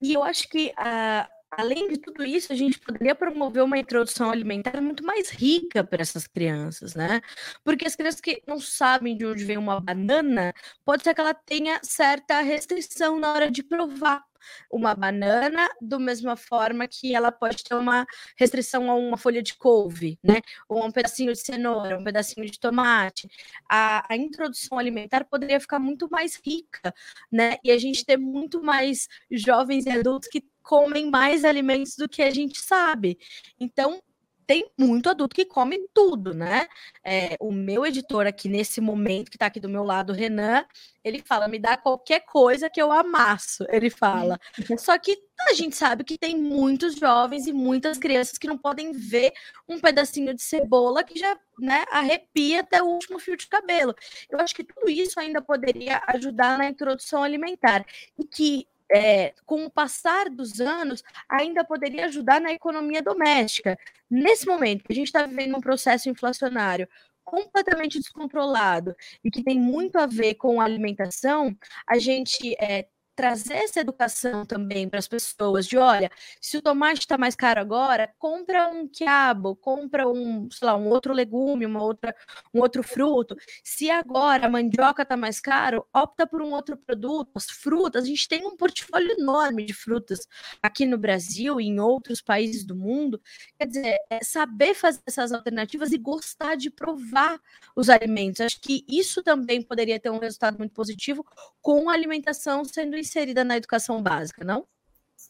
E 0.00 0.14
eu 0.14 0.22
acho 0.22 0.48
que 0.48 0.68
uh, 0.68 1.37
além 1.50 1.88
de 1.88 1.98
tudo 1.98 2.24
isso, 2.24 2.52
a 2.52 2.56
gente 2.56 2.78
poderia 2.78 3.14
promover 3.14 3.62
uma 3.62 3.78
introdução 3.78 4.30
alimentar 4.30 4.80
muito 4.80 5.04
mais 5.04 5.30
rica 5.30 5.82
para 5.84 6.02
essas 6.02 6.26
crianças, 6.26 6.94
né? 6.94 7.20
Porque 7.64 7.86
as 7.86 7.96
crianças 7.96 8.20
que 8.20 8.42
não 8.46 8.60
sabem 8.60 9.16
de 9.16 9.26
onde 9.26 9.44
vem 9.44 9.56
uma 9.58 9.80
banana, 9.80 10.52
pode 10.84 11.02
ser 11.02 11.14
que 11.14 11.20
ela 11.20 11.34
tenha 11.34 11.80
certa 11.82 12.40
restrição 12.40 13.18
na 13.18 13.32
hora 13.32 13.50
de 13.50 13.62
provar 13.62 14.22
uma 14.70 14.94
banana, 14.94 15.68
da 15.80 15.98
mesma 15.98 16.36
forma 16.36 16.86
que 16.88 17.14
ela 17.14 17.30
pode 17.32 17.62
ter 17.64 17.74
uma 17.74 18.06
restrição 18.36 18.90
a 18.90 18.94
uma 18.94 19.16
folha 19.16 19.42
de 19.42 19.56
couve, 19.56 20.18
né? 20.22 20.40
Ou 20.68 20.86
um 20.86 20.90
pedacinho 20.90 21.32
de 21.32 21.38
cenoura, 21.40 21.98
um 21.98 22.04
pedacinho 22.04 22.46
de 22.46 22.58
tomate. 22.58 23.28
A, 23.68 24.06
a 24.12 24.16
introdução 24.16 24.78
alimentar 24.78 25.24
poderia 25.24 25.60
ficar 25.60 25.78
muito 25.78 26.08
mais 26.10 26.40
rica, 26.44 26.94
né? 27.30 27.56
E 27.64 27.70
a 27.70 27.78
gente 27.78 28.04
ter 28.04 28.16
muito 28.16 28.62
mais 28.62 29.08
jovens 29.30 29.86
e 29.86 29.90
adultos 29.90 30.28
que 30.28 30.42
comem 30.68 31.10
mais 31.10 31.46
alimentos 31.46 31.96
do 31.96 32.06
que 32.06 32.20
a 32.20 32.30
gente 32.30 32.60
sabe. 32.60 33.18
Então, 33.58 34.02
tem 34.46 34.70
muito 34.78 35.08
adulto 35.08 35.34
que 35.34 35.46
come 35.46 35.78
tudo, 35.94 36.34
né? 36.34 36.66
É, 37.02 37.36
o 37.40 37.50
meu 37.50 37.86
editor 37.86 38.26
aqui 38.26 38.48
nesse 38.50 38.80
momento, 38.80 39.30
que 39.30 39.36
está 39.36 39.46
aqui 39.46 39.60
do 39.60 39.68
meu 39.68 39.82
lado, 39.82 40.10
o 40.10 40.14
Renan, 40.14 40.64
ele 41.02 41.22
fala: 41.22 41.48
me 41.48 41.58
dá 41.58 41.76
qualquer 41.76 42.20
coisa 42.20 42.68
que 42.68 42.80
eu 42.80 42.92
amasso. 42.92 43.64
Ele 43.70 43.88
fala. 43.88 44.38
Só 44.78 44.98
que 44.98 45.18
a 45.48 45.54
gente 45.54 45.74
sabe 45.74 46.04
que 46.04 46.18
tem 46.18 46.36
muitos 46.36 46.96
jovens 46.96 47.46
e 47.46 47.52
muitas 47.52 47.98
crianças 47.98 48.38
que 48.38 48.46
não 48.46 48.58
podem 48.58 48.92
ver 48.92 49.32
um 49.66 49.78
pedacinho 49.80 50.34
de 50.34 50.42
cebola 50.42 51.04
que 51.04 51.18
já 51.18 51.38
né, 51.58 51.84
arrepia 51.90 52.60
até 52.60 52.82
o 52.82 52.86
último 52.86 53.18
fio 53.18 53.36
de 53.36 53.46
cabelo. 53.48 53.94
Eu 54.30 54.38
acho 54.40 54.54
que 54.54 54.64
tudo 54.64 54.88
isso 54.90 55.18
ainda 55.18 55.40
poderia 55.40 56.02
ajudar 56.08 56.58
na 56.58 56.68
introdução 56.68 57.22
alimentar. 57.22 57.84
E 58.18 58.24
que 58.24 58.66
é, 58.90 59.34
com 59.44 59.64
o 59.64 59.70
passar 59.70 60.28
dos 60.30 60.60
anos, 60.60 61.02
ainda 61.28 61.64
poderia 61.64 62.06
ajudar 62.06 62.40
na 62.40 62.52
economia 62.52 63.02
doméstica. 63.02 63.78
Nesse 64.10 64.46
momento, 64.46 64.84
que 64.84 64.92
a 64.92 64.94
gente 64.94 65.08
está 65.08 65.26
vivendo 65.26 65.56
um 65.56 65.60
processo 65.60 66.08
inflacionário 66.08 66.88
completamente 67.24 67.98
descontrolado 67.98 68.94
e 69.22 69.30
que 69.30 69.44
tem 69.44 69.60
muito 69.60 69.96
a 69.96 70.06
ver 70.06 70.34
com 70.34 70.60
a 70.60 70.64
alimentação, 70.64 71.54
a 71.86 71.98
gente 71.98 72.54
é, 72.58 72.88
trazer 73.18 73.54
essa 73.54 73.80
educação 73.80 74.46
também 74.46 74.88
para 74.88 75.00
as 75.00 75.08
pessoas 75.08 75.66
de 75.66 75.76
olha, 75.76 76.08
se 76.40 76.56
o 76.56 76.62
tomate 76.62 77.00
está 77.00 77.18
mais 77.18 77.34
caro 77.34 77.60
agora, 77.60 78.14
compra 78.16 78.68
um 78.68 78.86
quiabo, 78.86 79.56
compra 79.56 80.08
um, 80.08 80.48
sei 80.52 80.66
lá, 80.66 80.76
um 80.76 80.88
outro 80.88 81.12
legume, 81.12 81.66
uma 81.66 81.82
outra, 81.82 82.14
um 82.54 82.60
outro 82.60 82.80
fruto. 82.80 83.36
Se 83.64 83.90
agora 83.90 84.46
a 84.46 84.48
mandioca 84.48 85.02
está 85.02 85.16
mais 85.16 85.40
caro, 85.40 85.84
opta 85.92 86.28
por 86.28 86.40
um 86.40 86.52
outro 86.52 86.76
produto. 86.76 87.32
As 87.34 87.46
frutas, 87.46 88.04
a 88.04 88.06
gente 88.06 88.28
tem 88.28 88.46
um 88.46 88.56
portfólio 88.56 89.10
enorme 89.18 89.64
de 89.64 89.72
frutas 89.72 90.20
aqui 90.62 90.86
no 90.86 90.96
Brasil 90.96 91.60
e 91.60 91.66
em 91.66 91.80
outros 91.80 92.22
países 92.22 92.64
do 92.64 92.76
mundo. 92.76 93.20
Quer 93.58 93.66
dizer, 93.66 93.96
é 94.10 94.22
saber 94.22 94.74
fazer 94.74 95.00
essas 95.04 95.32
alternativas 95.32 95.90
e 95.90 95.98
gostar 95.98 96.54
de 96.54 96.70
provar 96.70 97.40
os 97.74 97.90
alimentos. 97.90 98.40
Acho 98.42 98.60
que 98.60 98.84
isso 98.88 99.24
também 99.24 99.60
poderia 99.60 99.98
ter 99.98 100.08
um 100.08 100.20
resultado 100.20 100.56
muito 100.56 100.72
positivo 100.72 101.26
com 101.60 101.90
a 101.90 101.94
alimentação 101.94 102.64
sendo 102.64 102.96
inserida 103.08 103.42
na 103.42 103.56
educação 103.56 104.02
básica, 104.02 104.44
não? 104.44 104.64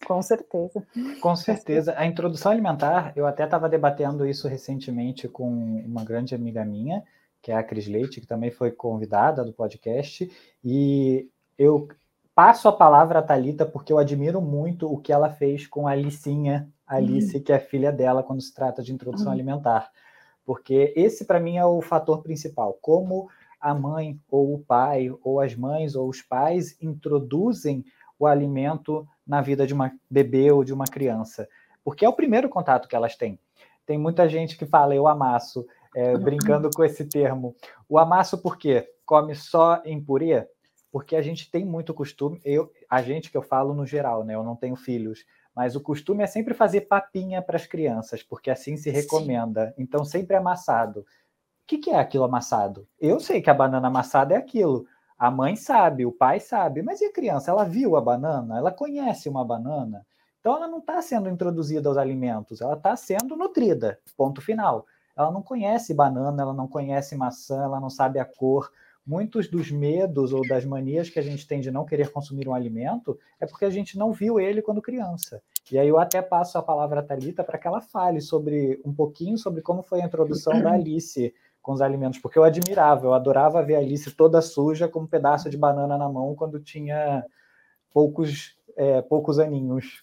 Com 0.06 0.20
certeza. 0.20 0.86
Com 1.20 1.34
certeza. 1.34 1.94
A 1.96 2.06
introdução 2.06 2.52
alimentar, 2.52 3.12
eu 3.16 3.26
até 3.26 3.44
estava 3.44 3.68
debatendo 3.68 4.26
isso 4.26 4.46
recentemente 4.46 5.26
com 5.28 5.48
uma 5.48 6.04
grande 6.04 6.34
amiga 6.34 6.64
minha, 6.64 7.02
que 7.40 7.50
é 7.50 7.56
a 7.56 7.62
Cris 7.62 7.86
Leite, 7.86 8.20
que 8.20 8.26
também 8.26 8.50
foi 8.50 8.70
convidada 8.70 9.44
do 9.44 9.52
podcast, 9.52 10.30
e 10.62 11.28
eu 11.56 11.88
passo 12.34 12.68
a 12.68 12.72
palavra 12.72 13.18
a 13.18 13.22
Talita 13.22 13.64
porque 13.64 13.92
eu 13.92 13.98
admiro 13.98 14.40
muito 14.40 14.92
o 14.92 14.98
que 14.98 15.12
ela 15.12 15.30
fez 15.30 15.66
com 15.66 15.88
a 15.88 15.92
Alicinha, 15.92 16.68
Alice, 16.86 17.36
uhum. 17.36 17.42
que 17.42 17.52
é 17.52 17.58
filha 17.58 17.90
dela, 17.90 18.22
quando 18.22 18.40
se 18.40 18.54
trata 18.54 18.82
de 18.82 18.92
introdução 18.92 19.28
uhum. 19.28 19.32
alimentar. 19.32 19.90
Porque 20.44 20.94
esse, 20.96 21.24
para 21.24 21.40
mim, 21.40 21.58
é 21.58 21.64
o 21.64 21.82
fator 21.82 22.22
principal. 22.22 22.78
Como 22.80 23.28
a 23.60 23.74
mãe 23.74 24.18
ou 24.30 24.54
o 24.54 24.58
pai, 24.58 25.10
ou 25.22 25.40
as 25.40 25.54
mães 25.54 25.94
ou 25.94 26.08
os 26.08 26.22
pais 26.22 26.76
introduzem 26.80 27.84
o 28.18 28.26
alimento 28.26 29.06
na 29.26 29.40
vida 29.40 29.66
de 29.66 29.74
uma 29.74 29.92
bebê 30.10 30.50
ou 30.50 30.64
de 30.64 30.72
uma 30.72 30.86
criança, 30.86 31.48
porque 31.84 32.04
é 32.04 32.08
o 32.08 32.12
primeiro 32.12 32.48
contato 32.48 32.88
que 32.88 32.96
elas 32.96 33.16
têm. 33.16 33.38
Tem 33.86 33.96
muita 33.96 34.28
gente 34.28 34.58
que 34.58 34.66
fala, 34.66 34.94
eu 34.94 35.06
amasso 35.06 35.66
é, 35.94 36.16
brincando 36.16 36.68
com 36.70 36.84
esse 36.84 37.04
termo. 37.04 37.56
O 37.88 37.98
amasso 37.98 38.38
por 38.38 38.58
quê? 38.58 38.86
Come 39.06 39.34
só 39.34 39.80
em 39.84 40.02
purê? 40.02 40.46
Porque 40.90 41.16
a 41.16 41.22
gente 41.22 41.50
tem 41.50 41.64
muito 41.64 41.94
costume, 41.94 42.40
eu, 42.44 42.70
a 42.88 43.02
gente 43.02 43.30
que 43.30 43.36
eu 43.36 43.42
falo 43.42 43.74
no 43.74 43.86
geral, 43.86 44.24
né? 44.24 44.34
Eu 44.34 44.42
não 44.42 44.56
tenho 44.56 44.76
filhos, 44.76 45.24
mas 45.54 45.74
o 45.74 45.80
costume 45.80 46.22
é 46.22 46.26
sempre 46.26 46.54
fazer 46.54 46.82
papinha 46.82 47.42
para 47.42 47.56
as 47.56 47.66
crianças, 47.66 48.22
porque 48.22 48.50
assim 48.50 48.76
se 48.76 48.90
recomenda. 48.90 49.68
Sim. 49.68 49.74
Então, 49.78 50.04
sempre 50.04 50.36
amassado. 50.36 51.04
Que, 51.68 51.76
que 51.76 51.90
é 51.90 51.98
aquilo 51.98 52.24
amassado? 52.24 52.88
Eu 52.98 53.20
sei 53.20 53.42
que 53.42 53.50
a 53.50 53.54
banana 53.54 53.88
amassada 53.88 54.32
é 54.32 54.38
aquilo. 54.38 54.86
A 55.18 55.30
mãe 55.30 55.54
sabe, 55.54 56.06
o 56.06 56.10
pai 56.10 56.40
sabe, 56.40 56.80
mas 56.80 57.02
e 57.02 57.04
a 57.04 57.12
criança? 57.12 57.50
Ela 57.50 57.64
viu 57.64 57.94
a 57.94 58.00
banana? 58.00 58.56
Ela 58.56 58.72
conhece 58.72 59.28
uma 59.28 59.44
banana? 59.44 60.06
Então, 60.40 60.56
ela 60.56 60.66
não 60.66 60.78
está 60.78 61.02
sendo 61.02 61.28
introduzida 61.28 61.86
aos 61.86 61.98
alimentos, 61.98 62.62
ela 62.62 62.72
está 62.72 62.96
sendo 62.96 63.36
nutrida, 63.36 63.98
ponto 64.16 64.40
final. 64.40 64.86
Ela 65.14 65.30
não 65.30 65.42
conhece 65.42 65.92
banana, 65.92 66.40
ela 66.40 66.54
não 66.54 66.66
conhece 66.66 67.14
maçã, 67.14 67.64
ela 67.64 67.78
não 67.78 67.90
sabe 67.90 68.18
a 68.18 68.24
cor. 68.24 68.72
Muitos 69.04 69.46
dos 69.46 69.70
medos 69.70 70.32
ou 70.32 70.46
das 70.48 70.64
manias 70.64 71.10
que 71.10 71.18
a 71.18 71.22
gente 71.22 71.46
tem 71.46 71.60
de 71.60 71.70
não 71.70 71.84
querer 71.84 72.10
consumir 72.10 72.48
um 72.48 72.54
alimento 72.54 73.18
é 73.38 73.46
porque 73.46 73.66
a 73.66 73.70
gente 73.70 73.98
não 73.98 74.12
viu 74.12 74.40
ele 74.40 74.62
quando 74.62 74.80
criança. 74.80 75.42
E 75.70 75.78
aí 75.78 75.88
eu 75.88 75.98
até 75.98 76.22
passo 76.22 76.56
a 76.56 76.62
palavra 76.62 77.00
à 77.00 77.02
Thalita 77.02 77.44
para 77.44 77.58
que 77.58 77.66
ela 77.66 77.80
fale 77.82 78.22
sobre 78.22 78.80
um 78.84 78.94
pouquinho 78.94 79.36
sobre 79.36 79.60
como 79.60 79.82
foi 79.82 80.00
a 80.00 80.06
introdução 80.06 80.62
da 80.62 80.72
Alice 80.72 81.34
com 81.68 81.74
os 81.74 81.82
alimentos, 81.82 82.18
porque 82.18 82.38
eu 82.38 82.44
admirava, 82.44 83.04
eu 83.04 83.12
adorava 83.12 83.62
ver 83.62 83.74
a 83.74 83.78
Alice 83.78 84.10
toda 84.12 84.40
suja 84.40 84.88
com 84.88 85.00
um 85.00 85.06
pedaço 85.06 85.50
de 85.50 85.58
banana 85.58 85.98
na 85.98 86.08
mão 86.08 86.34
quando 86.34 86.58
tinha 86.58 87.22
poucos, 87.92 88.56
é, 88.74 89.02
poucos 89.02 89.38
aninhos. 89.38 90.02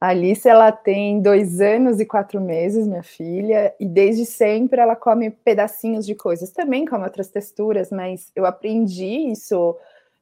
A 0.00 0.08
Alice 0.10 0.48
ela 0.48 0.72
tem 0.72 1.22
dois 1.22 1.60
anos 1.60 2.00
e 2.00 2.04
quatro 2.04 2.40
meses, 2.40 2.88
minha 2.88 3.04
filha, 3.04 3.72
e 3.78 3.86
desde 3.86 4.26
sempre 4.26 4.80
ela 4.80 4.96
come 4.96 5.30
pedacinhos 5.30 6.04
de 6.04 6.16
coisas. 6.16 6.50
Também 6.50 6.84
come 6.84 7.04
outras 7.04 7.28
texturas, 7.28 7.92
mas 7.92 8.32
eu 8.34 8.44
aprendi 8.44 9.30
isso 9.30 9.76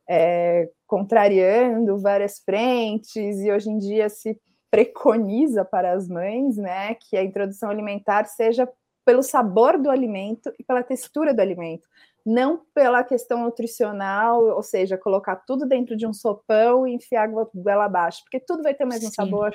é, 0.07 0.69
contrariando 0.87 1.97
várias 1.97 2.39
frentes, 2.41 3.41
e 3.41 3.51
hoje 3.51 3.71
em 3.71 3.79
dia 3.79 4.11
se 4.11 4.39
preconiza 4.71 5.65
para 5.65 5.93
as 5.93 6.07
mães, 6.07 6.59
né, 6.59 6.95
que 6.97 7.17
a 7.17 7.25
introdução 7.25 7.71
alimentar 7.71 8.27
seja 8.27 8.69
pelo 9.07 9.23
sabor 9.23 9.79
do 9.79 9.89
alimento 9.89 10.53
e 10.59 10.65
pela 10.65 10.83
textura 10.83 11.33
do 11.33 11.41
alimento, 11.41 11.89
não 12.27 12.61
pela 12.75 13.05
questão 13.05 13.45
nutricional, 13.45 14.45
ou 14.45 14.63
seja, 14.65 14.99
colocar 14.99 15.37
tudo 15.37 15.65
dentro 15.65 15.97
de 15.97 16.05
um 16.05 16.13
sopão 16.13 16.89
e 16.89 16.93
enfiar 16.93 17.23
água 17.23 17.49
goela 17.55 17.85
abaixo, 17.85 18.23
porque 18.25 18.41
tudo 18.41 18.65
vai 18.65 18.75
ter 18.75 18.83
o 18.83 18.89
mesmo 18.89 19.09
Sim. 19.09 19.15
sabor. 19.15 19.55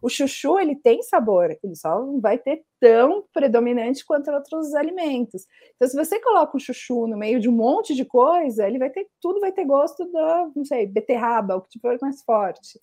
O 0.00 0.08
chuchu, 0.08 0.58
ele 0.58 0.74
tem 0.74 1.02
sabor, 1.02 1.50
ele 1.62 1.76
só 1.76 2.00
não 2.00 2.18
vai 2.18 2.38
ter 2.38 2.62
tão 2.80 3.24
predominante 3.32 4.06
quanto 4.06 4.30
outros 4.30 4.72
alimentos. 4.72 5.44
Então, 5.74 5.86
se 5.86 5.96
você 5.96 6.18
coloca 6.20 6.56
um 6.56 6.60
chuchu 6.60 7.06
no 7.06 7.18
meio 7.18 7.40
de 7.40 7.48
um 7.48 7.52
monte 7.52 7.94
de 7.94 8.06
coisa, 8.06 8.66
ele 8.66 8.78
vai 8.78 8.88
ter, 8.88 9.06
tudo 9.20 9.40
vai 9.40 9.52
ter 9.52 9.66
gosto 9.66 10.10
da, 10.10 10.48
não 10.56 10.64
sei, 10.64 10.86
beterraba, 10.86 11.56
o 11.56 11.60
que 11.60 11.78
for 11.80 11.98
mais 12.00 12.22
forte. 12.22 12.80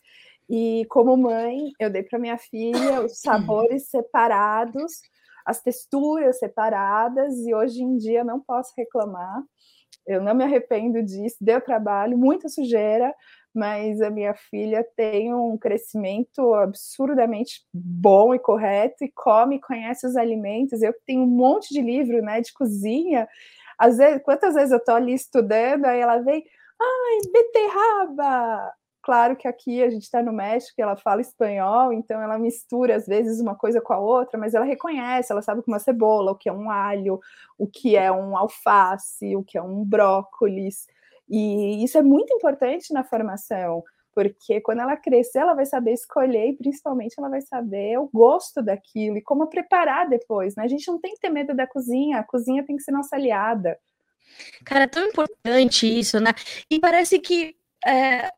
E 0.48 0.86
como 0.90 1.18
mãe, 1.18 1.72
eu 1.80 1.90
dei 1.90 2.04
para 2.04 2.20
minha 2.20 2.38
filha 2.38 3.02
os 3.02 3.18
sabores 3.18 3.88
separados 3.88 5.02
as 5.46 5.62
texturas 5.62 6.40
separadas, 6.40 7.38
e 7.46 7.54
hoje 7.54 7.84
em 7.84 7.98
dia 7.98 8.24
não 8.24 8.40
posso 8.40 8.74
reclamar. 8.78 9.44
Eu 10.08 10.22
não 10.22 10.36
me 10.36 10.44
arrependo 10.44 11.02
disso, 11.04 11.38
deu 11.42 11.62
trabalho, 11.62 12.18
muita 12.18 12.48
sujeira, 12.48 13.14
mas 13.54 14.02
a 14.02 14.10
minha 14.10 14.34
filha 14.36 14.86
tem 14.96 15.34
um 15.34 15.58
crescimento 15.58 16.54
absurdamente 16.54 17.62
bom 17.74 18.36
e 18.36 18.40
correto 18.40 19.04
e 19.04 19.12
come, 19.12 19.62
conhece 19.62 20.06
os 20.06 20.16
alimentos. 20.18 20.82
Eu 20.82 20.94
tenho 21.06 21.22
um 21.24 21.28
monte 21.28 21.74
de 21.74 21.82
livro, 21.82 22.22
né, 22.22 22.42
de 22.42 22.52
cozinha. 22.54 23.28
Às 23.80 23.98
vezes, 23.98 24.22
quantas 24.24 24.56
vezes 24.56 24.72
eu 24.72 24.78
estou 24.78 24.96
ali 24.96 25.14
estudando, 25.14 25.86
aí 25.86 26.00
ela 26.00 26.20
vem, 26.20 26.44
ai, 26.82 27.32
beterraba, 27.32 28.74
Claro 29.06 29.36
que 29.36 29.48
aqui 29.48 29.84
a 29.84 29.90
gente 29.92 30.02
está 30.02 30.20
no 30.24 30.34
México, 30.34 30.82
ela 30.82 30.98
fala 30.98 31.22
espanhol, 31.22 31.94
então 31.94 32.20
ela 32.20 32.40
mistura 32.40 32.96
às 32.96 33.06
vezes 33.06 33.40
uma 33.40 33.54
coisa 33.54 33.80
com 33.80 33.94
a 33.94 34.00
outra, 34.00 34.36
mas 34.36 34.56
ela 34.56 34.66
reconhece, 34.66 35.32
ela 35.32 35.44
sabe 35.44 35.60
o 35.60 35.64
que 35.64 35.70
é 35.70 35.74
uma 35.74 35.80
cebola, 35.80 36.32
o 36.32 36.36
que 36.36 36.50
é 36.50 36.52
um 36.52 36.72
alho, 36.72 37.20
o 37.56 37.68
que 37.68 37.96
é 37.96 38.12
um 38.12 38.36
alface, 38.36 39.36
o 39.36 39.44
que 39.44 39.60
é 39.60 39.62
um 39.62 39.86
brócolis. 39.86 40.88
E 41.30 41.84
isso 41.84 42.00
é 42.00 42.02
muito 42.02 42.34
importante 42.34 42.92
na 42.92 43.04
formação, 43.04 43.84
porque 44.12 44.60
quando 44.60 44.80
ela 44.80 44.98
crescer, 44.98 45.38
ela 45.38 45.54
vai 45.54 45.68
saber 45.68 45.94
escolher 45.94 46.50
e 46.50 46.58
principalmente 46.58 47.14
ela 47.16 47.30
vai 47.30 47.42
saber 47.42 48.00
o 48.00 48.10
gosto 48.12 48.60
daquilo 48.60 49.18
e 49.18 49.22
como 49.22 49.46
preparar 49.46 50.10
depois, 50.10 50.56
né? 50.56 50.64
A 50.64 50.68
gente 50.68 50.88
não 50.88 51.00
tem 51.00 51.14
que 51.14 51.20
ter 51.20 51.30
medo 51.30 51.54
da 51.54 51.68
cozinha, 51.68 52.18
a 52.18 52.24
cozinha 52.24 52.66
tem 52.66 52.76
que 52.76 52.82
ser 52.82 52.92
nossa 52.92 53.16
aliada. 53.16 53.78
Cara, 54.66 54.86
é 54.86 54.88
tão 54.88 55.06
importante 55.06 55.86
isso, 55.86 56.20
né? 56.20 56.32
E 56.72 56.80
parece 56.80 57.20
que 57.20 57.56
é, 57.86 58.32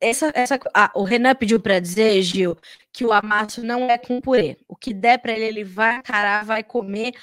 essa, 0.00 0.30
essa, 0.34 0.58
ah, 0.74 0.90
o 0.94 1.02
Renan 1.02 1.34
pediu 1.34 1.60
para 1.60 1.80
dizer, 1.80 2.22
Gil, 2.22 2.56
que 2.92 3.04
o 3.04 3.12
amasso 3.12 3.62
não 3.64 3.90
é 3.90 3.98
com 3.98 4.20
purê. 4.20 4.56
O 4.68 4.76
que 4.76 4.94
der 4.94 5.18
para 5.18 5.32
ele, 5.32 5.44
ele 5.44 5.64
vai 5.64 5.96
encarar, 5.96 6.44
vai 6.44 6.62
comer. 6.62 7.14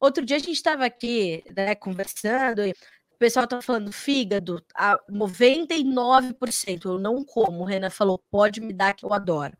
Outro 0.00 0.24
dia 0.24 0.36
a 0.36 0.40
gente 0.40 0.52
estava 0.52 0.84
aqui 0.84 1.44
né, 1.56 1.74
conversando 1.74 2.64
e 2.64 2.70
o 2.70 3.18
pessoal 3.18 3.46
tá 3.46 3.62
falando 3.62 3.92
fígado, 3.92 4.62
a 4.74 4.98
99% 5.10 6.84
eu 6.84 6.98
não 6.98 7.24
como. 7.24 7.60
O 7.60 7.64
Renan 7.64 7.90
falou, 7.90 8.18
pode 8.30 8.60
me 8.60 8.72
dar 8.72 8.94
que 8.94 9.04
eu 9.04 9.12
adoro. 9.12 9.56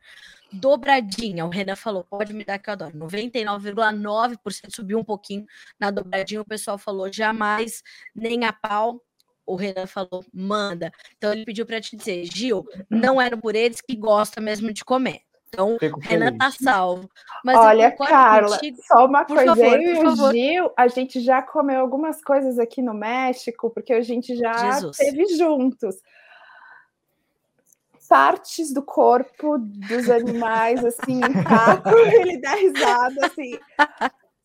Dobradinha, 0.53 1.45
o 1.45 1.49
Renan 1.49 1.77
falou, 1.77 2.05
pode 2.05 2.33
me 2.33 2.45
dar 2.45 2.59
que 2.59 2.69
eu 2.69 2.73
adoro. 2.75 2.97
99,9% 2.99 4.75
subiu 4.75 4.99
um 4.99 5.05
pouquinho 5.05 5.47
na 5.79 5.91
dobradinha. 5.91 6.41
O 6.41 6.45
pessoal 6.45 6.79
falou, 6.79 7.13
jamais, 7.13 7.83
nem 8.15 8.45
a 8.45 8.53
pau 8.53 9.01
o 9.47 9.57
Renan 9.57 9.87
falou, 9.87 10.25
manda. 10.33 10.93
Então 11.17 11.33
ele 11.33 11.45
pediu 11.45 11.67
para 11.67 11.81
te 11.81 11.97
dizer, 11.97 12.25
Gil, 12.25 12.65
não 12.89 13.21
era 13.21 13.37
por 13.37 13.55
eles 13.55 13.81
que 13.81 13.97
gosta 13.97 14.41
mesmo 14.41 14.73
de 14.73 14.85
comer. 14.85 15.23
Então, 15.55 15.79
Fico 15.79 16.01
Renan 16.01 16.37
tá 16.37 16.51
salvo. 16.51 17.09
Mas 17.45 17.57
Olha, 17.57 17.93
Carla, 17.93 18.59
contigo. 18.59 18.79
só 18.83 19.07
uma 19.07 19.25
por 19.25 19.37
coisa, 19.37 19.55
favor, 19.55 19.81
eu 19.81 19.95
e 19.95 20.05
o 20.05 20.33
Gil, 20.33 20.73
a 20.77 20.89
gente 20.89 21.21
já 21.21 21.43
comeu 21.43 21.81
algumas 21.81 22.21
coisas 22.23 22.59
aqui 22.59 22.83
no 22.83 22.93
México, 22.93 23.71
porque 23.71 23.93
a 23.93 24.01
gente 24.01 24.35
já 24.37 24.73
Jesus. 24.73 24.97
teve 24.97 25.27
juntos. 25.37 25.97
Partes 28.09 28.73
do 28.73 28.83
corpo 28.83 29.59
dos 29.59 30.09
animais, 30.09 30.85
assim, 30.85 31.21
taco, 31.43 31.89
ele 32.21 32.41
dá 32.41 32.55
risada, 32.55 33.27
assim. 33.27 33.59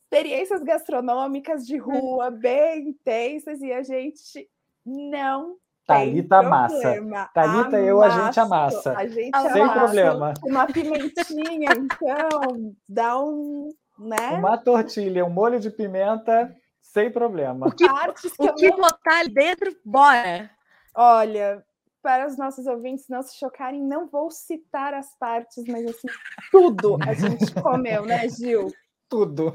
Experiências 0.04 0.64
gastronômicas 0.64 1.68
de 1.68 1.78
rua 1.78 2.32
bem 2.32 2.89
intensas, 2.89 3.62
e 3.62 3.72
a 3.72 3.84
gente 3.84 4.50
não 4.86 5.57
Thalita 5.89 6.43
massa. 6.43 6.95
Thalita, 7.34 7.80
eu, 7.80 8.03
a 8.03 8.09
gente 8.09 8.39
amassa. 8.39 8.95
A 8.95 9.07
gente 9.07 9.36
Sem 9.51 9.61
amassa. 9.61 9.80
problema. 9.80 10.34
Uma 10.43 10.67
pimentinha, 10.67 11.69
então, 11.75 12.75
dá 12.88 13.19
um. 13.19 13.69
Né? 13.97 14.38
Uma 14.38 14.55
tortilha, 14.57 15.25
um 15.25 15.32
molho 15.32 15.59
de 15.59 15.71
pimenta, 15.71 16.55
sem 16.80 17.11
problema. 17.11 17.67
O 17.67 17.71
que, 17.71 17.86
o 17.86 18.53
que 18.53 18.71
botar 18.71 19.19
ali 19.19 19.34
dentro, 19.34 19.75
bora. 19.84 20.49
Olha, 20.95 21.65
para 22.01 22.27
os 22.27 22.38
nossos 22.38 22.67
ouvintes 22.67 23.05
não 23.09 23.23
se 23.23 23.38
chocarem, 23.38 23.82
não 23.82 24.07
vou 24.07 24.30
citar 24.30 24.93
as 24.93 25.17
partes, 25.17 25.65
mas 25.67 25.86
assim, 25.88 26.07
tudo 26.51 26.97
a 27.01 27.13
gente 27.13 27.51
comeu, 27.61 28.05
né, 28.05 28.30
Gil? 28.30 28.67
Tudo. 29.09 29.51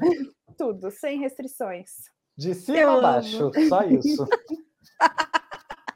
tudo, 0.57 0.91
sem 0.91 1.17
restrições. 1.17 1.91
De 2.37 2.53
cima 2.53 2.97
a 2.97 3.01
baixo, 3.01 3.51
só 3.69 3.83
isso. 3.83 4.27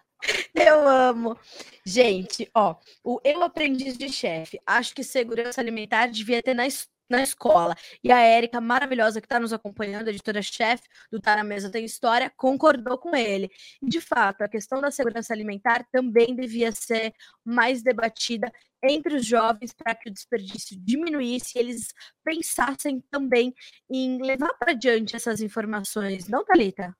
Eu 0.53 0.87
amo. 0.87 1.37
Gente, 1.85 2.49
ó, 2.53 2.75
o 3.03 3.19
Eu 3.23 3.43
Aprendiz 3.43 3.97
de 3.97 4.09
Chefe. 4.09 4.59
Acho 4.65 4.93
que 4.93 5.03
segurança 5.03 5.61
alimentar 5.61 6.07
devia 6.07 6.41
ter 6.43 6.53
na, 6.53 6.63
na 7.09 7.23
escola. 7.23 7.75
E 8.03 8.11
a 8.11 8.19
Érica, 8.19 8.61
maravilhosa, 8.61 9.19
que 9.19 9.25
está 9.25 9.39
nos 9.39 9.53
acompanhando, 9.53 10.09
editora-chefe 10.09 10.83
do 11.11 11.19
Tá 11.19 11.35
na 11.35 11.43
Mesa 11.43 11.71
Tem 11.71 11.83
História, 11.85 12.31
concordou 12.37 12.97
com 12.97 13.15
ele. 13.15 13.49
E, 13.81 13.87
de 13.87 13.99
fato, 14.01 14.43
a 14.43 14.49
questão 14.49 14.79
da 14.81 14.91
segurança 14.91 15.33
alimentar 15.33 15.85
também 15.91 16.35
devia 16.35 16.71
ser 16.71 17.13
mais 17.43 17.81
debatida 17.81 18.51
entre 18.83 19.15
os 19.15 19.25
jovens 19.25 19.73
para 19.73 19.95
que 19.95 20.09
o 20.09 20.13
desperdício 20.13 20.77
diminuísse 20.79 21.57
e 21.57 21.59
eles 21.59 21.87
pensassem 22.23 23.01
também 23.11 23.53
em 23.89 24.21
levar 24.21 24.53
para 24.59 24.73
diante 24.73 25.15
essas 25.15 25.41
informações. 25.41 26.27
Não, 26.27 26.45
Thalita? 26.45 26.95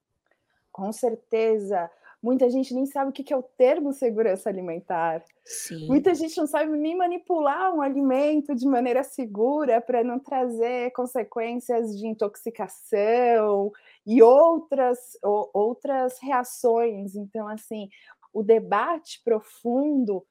Com 0.72 0.92
certeza. 0.92 1.90
Muita 2.22 2.50
gente 2.50 2.74
nem 2.74 2.84
sabe 2.84 3.10
o 3.10 3.12
que 3.12 3.32
é 3.32 3.36
o 3.36 3.42
termo 3.42 3.94
segurança 3.94 4.50
alimentar. 4.50 5.24
Sim. 5.42 5.86
Muita 5.86 6.14
gente 6.14 6.36
não 6.36 6.46
sabe 6.46 6.70
nem 6.76 6.94
manipular 6.94 7.74
um 7.74 7.80
alimento 7.80 8.54
de 8.54 8.66
maneira 8.66 9.02
segura 9.02 9.80
para 9.80 10.04
não 10.04 10.18
trazer 10.18 10.90
consequências 10.92 11.96
de 11.96 12.06
intoxicação 12.06 13.72
e 14.06 14.22
outras, 14.22 14.98
outras 15.22 16.18
reações. 16.20 17.14
Então, 17.14 17.48
assim, 17.48 17.88
o 18.34 18.42
debate 18.42 19.22
profundo 19.24 20.22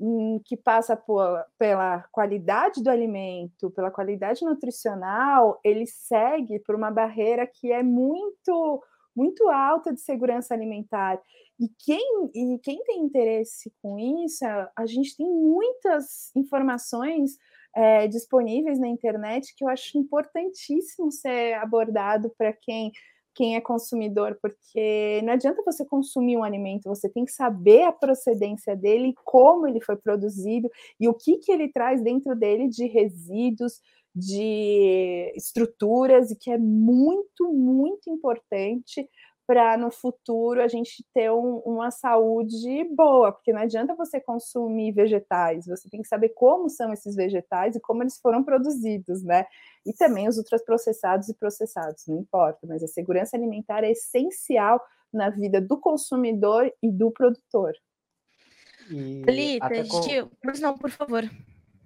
hum, 0.00 0.40
que 0.46 0.56
passa 0.56 0.96
por, 0.96 1.44
pela 1.58 2.04
qualidade 2.10 2.82
do 2.82 2.88
alimento, 2.88 3.70
pela 3.70 3.90
qualidade 3.90 4.42
nutricional, 4.46 5.60
ele 5.62 5.86
segue 5.86 6.58
por 6.60 6.74
uma 6.74 6.90
barreira 6.90 7.46
que 7.46 7.70
é 7.70 7.82
muito 7.82 8.82
muito 9.14 9.48
alta 9.48 9.92
de 9.92 10.00
segurança 10.00 10.54
alimentar. 10.54 11.20
E 11.58 11.68
quem, 11.84 12.30
e 12.34 12.58
quem 12.58 12.82
tem 12.84 13.00
interesse 13.00 13.72
com 13.80 13.98
isso, 13.98 14.44
a 14.76 14.86
gente 14.86 15.16
tem 15.16 15.26
muitas 15.26 16.34
informações 16.34 17.36
é, 17.76 18.06
disponíveis 18.08 18.78
na 18.78 18.88
internet 18.88 19.54
que 19.56 19.64
eu 19.64 19.68
acho 19.68 19.98
importantíssimo 19.98 21.10
ser 21.10 21.54
abordado 21.54 22.32
para 22.36 22.52
quem 22.52 22.92
quem 23.34 23.56
é 23.56 23.60
consumidor, 23.60 24.38
porque 24.40 25.20
não 25.24 25.32
adianta 25.32 25.62
você 25.64 25.84
consumir 25.84 26.36
um 26.36 26.44
alimento, 26.44 26.88
você 26.88 27.08
tem 27.08 27.24
que 27.24 27.32
saber 27.32 27.82
a 27.82 27.92
procedência 27.92 28.76
dele, 28.76 29.12
como 29.24 29.66
ele 29.66 29.80
foi 29.80 29.96
produzido 29.96 30.70
e 31.00 31.08
o 31.08 31.14
que, 31.14 31.38
que 31.38 31.50
ele 31.50 31.68
traz 31.68 32.00
dentro 32.00 32.36
dele 32.36 32.68
de 32.68 32.86
resíduos, 32.86 33.80
de 34.14 35.32
estruturas, 35.34 36.30
e 36.30 36.36
que 36.36 36.50
é 36.50 36.58
muito, 36.58 37.52
muito 37.52 38.08
importante 38.08 39.08
para 39.46 39.76
no 39.76 39.90
futuro 39.90 40.62
a 40.62 40.68
gente 40.68 41.04
ter 41.12 41.30
um, 41.30 41.58
uma 41.66 41.90
saúde 41.90 42.84
boa, 42.94 43.30
porque 43.30 43.52
não 43.52 43.60
adianta 43.60 43.94
você 43.94 44.18
consumir 44.20 44.92
vegetais, 44.92 45.66
você 45.66 45.88
tem 45.88 46.00
que 46.00 46.08
saber 46.08 46.30
como 46.30 46.70
são 46.70 46.92
esses 46.92 47.14
vegetais 47.14 47.76
e 47.76 47.80
como 47.80 48.02
eles 48.02 48.18
foram 48.18 48.42
produzidos, 48.42 49.22
né? 49.22 49.46
E 49.84 49.92
também 49.92 50.28
os 50.28 50.38
ultraprocessados 50.38 51.28
e 51.28 51.34
processados, 51.34 52.06
não 52.06 52.18
importa, 52.18 52.66
mas 52.66 52.82
a 52.82 52.88
segurança 52.88 53.36
alimentar 53.36 53.84
é 53.84 53.90
essencial 53.90 54.80
na 55.12 55.28
vida 55.28 55.60
do 55.60 55.78
consumidor 55.78 56.72
e 56.82 56.90
do 56.90 57.10
produtor. 57.10 57.74
E 58.90 59.22
Lita, 59.22 59.84
com... 59.88 60.02
Gil, 60.02 60.30
mas 60.42 60.58
não, 60.58 60.76
por 60.76 60.90
favor. 60.90 61.28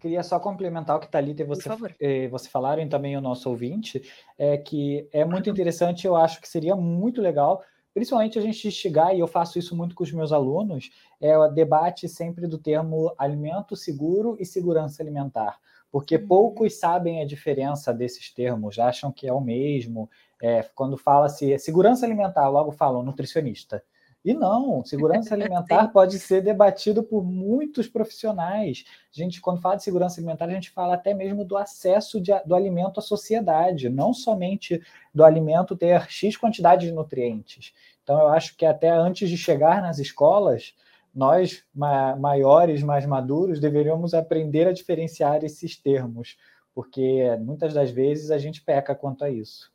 Queria 0.00 0.22
só 0.22 0.38
complementar 0.38 0.96
o 0.96 1.00
que 1.00 1.08
Thalita 1.08 1.42
e 1.42 1.46
você, 1.46 1.68
eh, 2.00 2.28
você 2.28 2.48
falaram 2.48 2.82
e 2.82 2.88
também 2.88 3.16
o 3.16 3.20
nosso 3.20 3.50
ouvinte, 3.50 4.02
é 4.38 4.56
que 4.56 5.08
é 5.12 5.24
muito 5.24 5.50
interessante, 5.50 6.06
eu 6.06 6.16
acho 6.16 6.40
que 6.40 6.48
seria 6.48 6.76
muito 6.76 7.20
legal, 7.20 7.62
principalmente 7.92 8.38
a 8.38 8.42
gente 8.42 8.70
chegar, 8.70 9.14
e 9.14 9.20
eu 9.20 9.26
faço 9.26 9.58
isso 9.58 9.74
muito 9.74 9.94
com 9.94 10.04
os 10.04 10.12
meus 10.12 10.32
alunos, 10.32 10.90
é 11.20 11.36
o 11.36 11.48
debate 11.48 12.08
sempre 12.08 12.46
do 12.46 12.58
termo 12.58 13.12
alimento 13.18 13.74
seguro 13.74 14.36
e 14.38 14.46
segurança 14.46 15.02
alimentar, 15.02 15.58
porque 15.90 16.16
uhum. 16.16 16.26
poucos 16.28 16.78
sabem 16.78 17.20
a 17.20 17.26
diferença 17.26 17.92
desses 17.92 18.32
termos, 18.32 18.78
acham 18.78 19.10
que 19.10 19.26
é 19.26 19.32
o 19.32 19.40
mesmo, 19.40 20.08
é, 20.40 20.62
quando 20.74 20.96
fala-se 20.96 21.58
segurança 21.58 22.06
alimentar, 22.06 22.48
logo 22.48 22.70
falam 22.70 23.02
nutricionista. 23.02 23.82
E 24.28 24.34
não, 24.34 24.84
segurança 24.84 25.32
alimentar 25.34 25.88
pode 25.88 26.18
ser 26.18 26.42
debatido 26.42 27.02
por 27.02 27.24
muitos 27.24 27.88
profissionais. 27.88 28.84
A 29.10 29.18
gente, 29.18 29.40
quando 29.40 29.62
fala 29.62 29.76
de 29.76 29.82
segurança 29.82 30.20
alimentar, 30.20 30.44
a 30.44 30.50
gente 30.50 30.70
fala 30.70 30.96
até 30.96 31.14
mesmo 31.14 31.46
do 31.46 31.56
acesso 31.56 32.20
de, 32.20 32.30
do 32.44 32.54
alimento 32.54 33.00
à 33.00 33.02
sociedade, 33.02 33.88
não 33.88 34.12
somente 34.12 34.82
do 35.14 35.24
alimento 35.24 35.74
ter 35.74 36.02
X 36.10 36.36
quantidade 36.36 36.84
de 36.84 36.92
nutrientes. 36.92 37.72
Então, 38.02 38.20
eu 38.20 38.28
acho 38.28 38.54
que 38.54 38.66
até 38.66 38.90
antes 38.90 39.30
de 39.30 39.38
chegar 39.38 39.80
nas 39.80 39.98
escolas, 39.98 40.74
nós, 41.14 41.64
ma 41.74 42.14
maiores, 42.14 42.82
mais 42.82 43.06
maduros, 43.06 43.58
deveríamos 43.58 44.12
aprender 44.12 44.68
a 44.68 44.74
diferenciar 44.74 45.42
esses 45.42 45.74
termos, 45.74 46.36
porque 46.74 47.34
muitas 47.40 47.72
das 47.72 47.90
vezes 47.90 48.30
a 48.30 48.36
gente 48.36 48.62
peca 48.62 48.94
quanto 48.94 49.24
a 49.24 49.30
isso. 49.30 49.72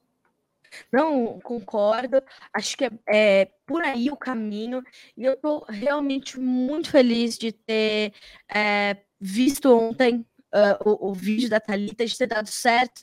Não, 0.92 1.40
concordo. 1.42 2.22
Acho 2.54 2.78
que 2.78 2.86
é, 2.86 2.92
é 3.08 3.46
por 3.66 3.82
aí 3.82 4.10
o 4.10 4.18
caminho. 4.18 4.84
E 5.18 5.24
eu 5.26 5.34
estou 5.34 5.66
realmente 5.68 6.40
muito 6.40 6.90
feliz 6.90 7.38
de 7.38 7.52
ter 7.52 8.14
é, 8.54 8.98
visto 9.20 9.72
ontem 9.78 10.26
uh, 10.54 10.90
o, 10.90 11.12
o, 11.12 11.14
vídeo 11.14 11.50
da 11.50 11.60
Thalita, 11.60 12.06
de 12.06 12.18
ter 12.18 12.28
dado 12.28 12.48
certo 12.48 13.00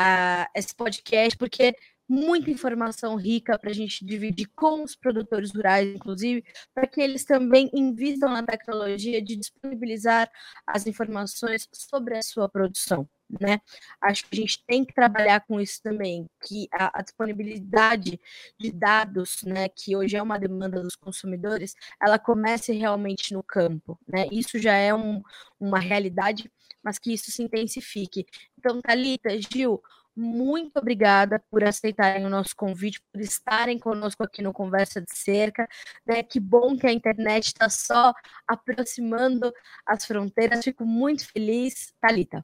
uh, 0.00 0.46
esse 0.54 0.74
podcast, 0.74 1.36
porque 1.36 1.74
muita 2.08 2.50
informação 2.50 3.16
rica 3.16 3.58
para 3.58 3.70
a 3.70 3.74
gente 3.74 4.04
dividir 4.04 4.48
com 4.54 4.82
os 4.82 4.94
produtores 4.96 5.52
rurais, 5.52 5.88
inclusive, 5.94 6.44
para 6.74 6.86
que 6.86 7.00
eles 7.00 7.24
também 7.24 7.70
invistam 7.74 8.30
na 8.30 8.42
tecnologia 8.44 9.20
de 9.20 9.36
disponibilizar 9.36 10.30
as 10.66 10.86
informações 10.86 11.68
sobre 11.72 12.16
a 12.16 12.22
sua 12.22 12.48
produção 12.48 13.08
né? 13.28 13.60
Acho 14.00 14.24
que 14.26 14.36
a 14.36 14.40
gente 14.40 14.64
tem 14.66 14.84
que 14.84 14.94
trabalhar 14.94 15.40
com 15.40 15.60
isso 15.60 15.82
também, 15.82 16.28
que 16.42 16.68
a, 16.72 16.98
a, 17.00 17.02
disponibilidade 17.02 18.20
de 18.58 18.72
dados, 18.72 19.42
né, 19.44 19.68
que 19.68 19.96
hoje 19.96 20.16
é 20.16 20.22
uma 20.22 20.38
demanda 20.38 20.80
dos 20.82 20.96
consumidores, 20.96 21.74
ela 22.00 22.18
comece 22.18 22.72
realmente 22.72 23.32
no 23.34 23.42
campo, 23.42 23.98
né? 24.06 24.26
Isso 24.30 24.58
já 24.58 24.74
é 24.74 24.94
um, 24.94 25.22
uma 25.58 25.78
realidade, 25.78 26.50
mas 26.82 26.98
que 26.98 27.12
isso 27.12 27.30
se 27.30 27.42
intensifique. 27.42 28.26
Então, 28.58 28.80
Talita, 28.80 29.30
Gil, 29.40 29.82
muito 30.16 30.78
obrigada 30.78 31.38
por 31.50 31.62
aceitarem 31.62 32.24
o 32.24 32.30
nosso 32.30 32.56
convite, 32.56 33.02
por 33.12 33.20
estarem 33.20 33.78
conosco 33.78 34.22
aqui 34.22 34.40
no 34.40 34.52
Conversa 34.52 35.00
de 35.00 35.14
Cerca. 35.14 35.68
Né? 36.06 36.22
Que 36.22 36.40
bom 36.40 36.76
que 36.76 36.86
a 36.86 36.92
internet 36.92 37.48
está 37.48 37.68
só 37.68 38.14
aproximando 38.48 39.52
as 39.84 40.06
fronteiras. 40.06 40.64
Fico 40.64 40.86
muito 40.86 41.26
feliz. 41.30 41.92
Talita. 42.00 42.42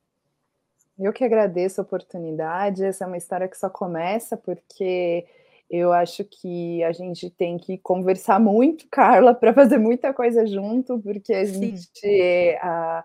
Eu 1.02 1.12
que 1.12 1.24
agradeço 1.24 1.80
a 1.80 1.84
oportunidade. 1.84 2.84
Essa 2.84 3.04
é 3.04 3.06
uma 3.06 3.16
história 3.16 3.48
que 3.48 3.58
só 3.58 3.68
começa 3.68 4.36
porque 4.36 5.26
eu 5.68 5.92
acho 5.92 6.22
que 6.24 6.84
a 6.84 6.92
gente 6.92 7.28
tem 7.30 7.58
que 7.58 7.78
conversar 7.78 8.38
muito, 8.38 8.86
Carla, 8.92 9.34
para 9.34 9.52
fazer 9.52 9.78
muita 9.78 10.12
coisa 10.12 10.46
junto, 10.46 11.00
porque 11.00 11.32
a 11.32 11.44
gente 11.44 12.58
a, 12.60 13.04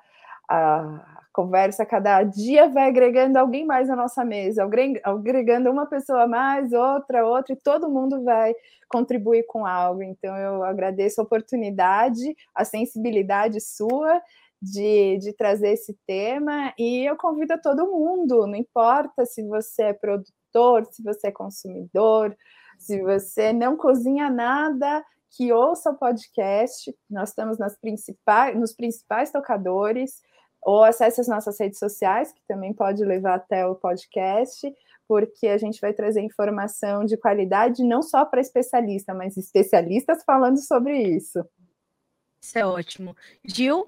a 0.50 1.18
conversa 1.34 1.86
cada 1.86 2.24
dia 2.24 2.68
vai 2.68 2.88
agregando 2.88 3.40
alguém 3.40 3.66
mais 3.66 3.88
na 3.88 3.96
nossa 3.96 4.26
mesa, 4.26 4.68
agregando 5.04 5.72
uma 5.72 5.86
pessoa 5.86 6.24
a 6.24 6.28
mais, 6.28 6.74
outra, 6.74 7.26
outra, 7.26 7.54
e 7.54 7.56
todo 7.56 7.90
mundo 7.90 8.24
vai 8.24 8.54
contribuir 8.90 9.44
com 9.48 9.66
algo. 9.66 10.04
Então 10.04 10.36
eu 10.36 10.64
agradeço 10.64 11.22
a 11.22 11.24
oportunidade, 11.24 12.36
a 12.54 12.66
sensibilidade 12.66 13.62
sua 13.62 14.22
de, 14.62 15.18
de 15.20 15.34
trazer 15.34 15.70
esse 15.70 15.98
tema 16.06 16.74
e 16.78 17.06
eu 17.08 17.16
convido 17.16 17.54
a 17.54 17.58
todo 17.58 17.88
mundo, 17.88 18.48
não 18.48 18.56
importa 18.56 19.26
se 19.26 19.44
você 19.44 19.84
é 19.84 19.94
produtor, 19.94 20.86
se 20.92 21.04
você 21.04 21.28
é 21.28 21.32
consumidor, 21.32 22.36
se 22.78 23.02
você 23.02 23.54
não 23.54 23.76
cozinha 23.78 24.30
nada, 24.30 25.04
que 25.32 25.52
ouça 25.52 25.92
o 25.92 25.98
podcast. 25.98 26.96
Nós 27.10 27.30
estamos 27.30 27.58
nas 27.58 27.78
principais, 27.78 28.58
nos 28.58 28.74
principais 28.74 29.32
tocadores, 29.32 30.22
ou 30.62 30.84
acesse 30.84 31.22
as 31.22 31.28
nossas 31.28 31.60
redes 31.60 31.80
sociais, 31.80 32.32
que 32.32 32.42
também 32.48 32.74
pode 32.74 33.04
levar 33.04 33.36
até 33.36 33.66
o 33.66 33.76
podcast, 33.76 34.74
porque 35.08 35.48
a 35.48 35.58
gente 35.58 35.80
vai 35.80 35.94
trazer 35.94 36.22
informação 36.22 37.06
de 37.06 37.16
qualidade 37.16 37.84
não 37.84 38.02
só 38.02 38.26
para 38.26 38.42
especialista, 38.42 39.14
mas 39.14 39.38
especialistas 39.38 40.24
falando 40.24 40.58
sobre 40.58 41.02
isso. 41.02 41.46
Isso 42.42 42.60
é 42.60 42.66
ótimo. 42.66 43.16
Gil? 43.46 43.88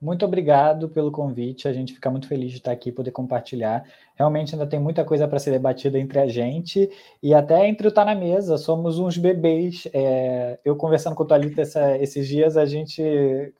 Muito 0.00 0.24
obrigado 0.24 0.88
pelo 0.88 1.12
convite. 1.12 1.68
A 1.68 1.74
gente 1.74 1.92
fica 1.92 2.10
muito 2.10 2.26
feliz 2.26 2.50
de 2.50 2.56
estar 2.56 2.72
aqui 2.72 2.90
poder 2.90 3.10
compartilhar. 3.10 3.84
Realmente 4.14 4.54
ainda 4.54 4.66
tem 4.66 4.80
muita 4.80 5.04
coisa 5.04 5.28
para 5.28 5.38
ser 5.38 5.50
debatida 5.50 5.98
entre 5.98 6.18
a 6.18 6.26
gente 6.26 6.90
e 7.22 7.34
até 7.34 7.68
entre 7.68 7.86
o 7.86 7.92
Tá 7.92 8.02
na 8.02 8.14
Mesa. 8.14 8.56
Somos 8.56 8.98
uns 8.98 9.18
bebês. 9.18 9.86
É, 9.92 10.58
eu 10.64 10.74
conversando 10.74 11.14
com 11.14 11.22
o 11.22 11.26
Thalita 11.26 11.60
essa, 11.60 11.98
esses 11.98 12.26
dias, 12.26 12.56
a 12.56 12.64
gente 12.64 13.02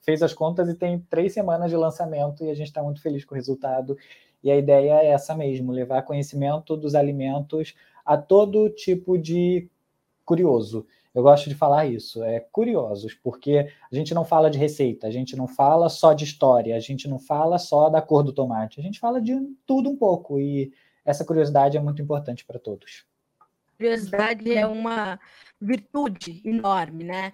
fez 0.01 0.23
as 0.23 0.33
contas 0.33 0.67
e 0.67 0.73
tem 0.73 0.97
três 1.11 1.31
semanas 1.31 1.69
de 1.69 1.77
lançamento 1.77 2.43
e 2.43 2.49
a 2.49 2.55
gente 2.55 2.67
está 2.67 2.81
muito 2.81 3.03
feliz 3.03 3.23
com 3.23 3.35
o 3.35 3.37
resultado. 3.37 3.95
E 4.43 4.49
a 4.49 4.57
ideia 4.57 4.93
é 5.03 5.07
essa 5.09 5.35
mesmo: 5.35 5.71
levar 5.71 6.01
conhecimento 6.01 6.75
dos 6.75 6.95
alimentos 6.95 7.75
a 8.03 8.17
todo 8.17 8.67
tipo 8.71 9.15
de 9.15 9.69
curioso. 10.25 10.87
Eu 11.13 11.23
gosto 11.23 11.49
de 11.49 11.55
falar 11.55 11.85
isso, 11.87 12.23
é 12.23 12.39
curiosos, 12.39 13.13
porque 13.13 13.69
a 13.91 13.95
gente 13.95 14.13
não 14.13 14.23
fala 14.23 14.49
de 14.49 14.57
receita, 14.57 15.07
a 15.07 15.11
gente 15.11 15.35
não 15.35 15.47
fala 15.47 15.89
só 15.89 16.13
de 16.13 16.23
história, 16.23 16.75
a 16.75 16.79
gente 16.79 17.07
não 17.07 17.19
fala 17.19 17.57
só 17.59 17.89
da 17.89 18.01
cor 18.01 18.23
do 18.23 18.31
tomate, 18.31 18.79
a 18.79 18.83
gente 18.83 18.99
fala 18.99 19.21
de 19.21 19.37
tudo 19.65 19.89
um 19.89 19.97
pouco 19.97 20.39
e 20.39 20.71
essa 21.03 21.25
curiosidade 21.25 21.75
é 21.75 21.81
muito 21.81 22.01
importante 22.01 22.45
para 22.45 22.59
todos. 22.59 23.05
Curiosidade 23.75 24.53
é 24.53 24.65
uma 24.65 25.19
virtude 25.59 26.41
enorme, 26.45 27.03
né? 27.03 27.33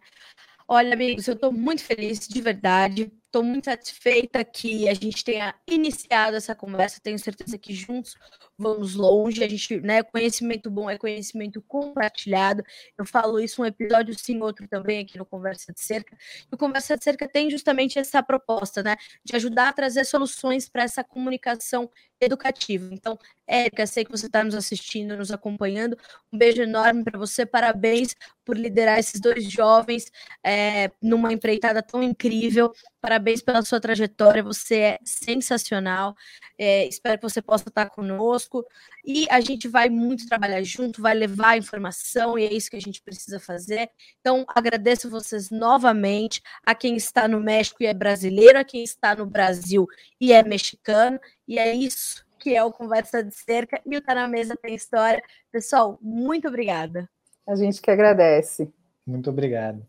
Olha, 0.67 0.93
amigos, 0.93 1.27
eu 1.27 1.33
estou 1.33 1.51
muito 1.51 1.83
feliz 1.83 2.27
de 2.27 2.41
verdade 2.41 3.11
Estou 3.27 3.43
muito 3.43 3.65
satisfeita 3.65 4.43
que 4.45 4.87
a 4.87 4.93
gente 4.93 5.21
tenha 5.21 5.53
iniciado 5.67 6.37
essa 6.37 6.55
conversa. 6.55 7.01
Tenho 7.03 7.19
certeza 7.19 7.57
que 7.57 7.73
juntos 7.73 8.15
vamos 8.57 8.95
longe. 8.95 9.43
A 9.43 9.49
gente, 9.49 9.81
né, 9.81 10.01
conhecimento 10.01 10.71
bom 10.71 10.89
é 10.89 10.97
conhecimento 10.97 11.61
compartilhado. 11.61 12.63
Eu 12.97 13.05
falo 13.05 13.37
isso 13.37 13.61
um 13.61 13.65
episódio 13.65 14.17
sim, 14.17 14.41
outro 14.41 14.65
também 14.67 15.01
aqui 15.01 15.17
no 15.17 15.25
Conversa 15.25 15.73
de 15.73 15.81
Cerca. 15.81 16.17
E 16.49 16.55
o 16.55 16.57
Conversa 16.57 16.97
de 16.97 17.03
Cerca 17.03 17.27
tem 17.27 17.51
justamente 17.51 17.99
essa 17.99 18.23
proposta, 18.23 18.81
né, 18.81 18.95
de 19.25 19.35
ajudar 19.35 19.69
a 19.69 19.73
trazer 19.73 20.05
soluções 20.05 20.69
para 20.69 20.83
essa 20.83 21.03
comunicação 21.03 21.89
educativa. 22.19 22.89
Então, 22.91 23.19
Érica, 23.45 23.85
sei 23.85 24.03
que 24.03 24.11
você 24.11 24.25
está 24.25 24.43
nos 24.43 24.55
assistindo, 24.55 25.15
nos 25.15 25.31
acompanhando. 25.31 25.97
Um 26.31 26.37
beijo 26.37 26.61
enorme 26.61 27.03
para 27.03 27.17
você. 27.19 27.45
Parabéns 27.45 28.15
por 28.43 28.57
liderar 28.57 28.97
esses 28.97 29.19
dois 29.19 29.43
jovens 29.49 30.11
é, 30.43 30.89
numa 31.01 31.31
empreitada 31.31 31.83
tão 31.83 32.01
incrível 32.01 32.73
parabéns 33.07 33.41
pela 33.41 33.61
sua 33.61 33.79
trajetória, 33.79 34.43
você 34.43 34.75
é 34.75 34.99
sensacional. 35.01 36.13
É, 36.57 36.85
espero 36.87 37.17
que 37.17 37.23
você 37.23 37.41
possa 37.41 37.69
estar 37.69 37.89
conosco. 37.89 38.65
E 39.05 39.25
a 39.29 39.39
gente 39.39 39.69
vai 39.69 39.87
muito 39.87 40.27
trabalhar 40.27 40.61
junto, 40.61 41.01
vai 41.01 41.13
levar 41.13 41.57
informação, 41.57 42.37
e 42.37 42.45
é 42.45 42.51
isso 42.51 42.69
que 42.69 42.75
a 42.75 42.81
gente 42.81 43.01
precisa 43.01 43.39
fazer. 43.39 43.89
Então, 44.19 44.45
agradeço 44.49 45.09
vocês 45.09 45.49
novamente, 45.49 46.41
a 46.65 46.75
quem 46.75 46.97
está 46.97 47.29
no 47.29 47.39
México 47.39 47.81
e 47.81 47.85
é 47.85 47.93
brasileiro, 47.93 48.59
a 48.59 48.65
quem 48.65 48.83
está 48.83 49.15
no 49.15 49.25
Brasil 49.25 49.87
e 50.19 50.33
é 50.33 50.43
mexicano. 50.43 51.17
E 51.47 51.57
é 51.57 51.73
isso 51.73 52.25
que 52.37 52.53
é 52.53 52.61
o 52.61 52.73
Conversa 52.73 53.23
de 53.23 53.33
Cerca 53.33 53.81
e 53.85 53.95
o 53.95 54.01
Tá 54.01 54.15
na 54.15 54.27
Mesa 54.27 54.53
tem 54.61 54.75
História. 54.75 55.23
Pessoal, 55.49 55.97
muito 56.01 56.49
obrigada. 56.49 57.09
A 57.47 57.55
gente 57.55 57.81
que 57.81 57.89
agradece. 57.89 58.69
Muito 59.05 59.29
obrigado. 59.29 59.87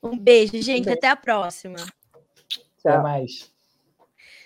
Um 0.00 0.16
beijo, 0.16 0.52
gente. 0.62 0.82
Um 0.82 0.84
beijo. 0.84 0.98
Até 0.98 1.08
a 1.08 1.16
próxima. 1.16 1.78
Tchau. 2.82 2.92
Até 2.92 3.02
mais. 3.02 3.52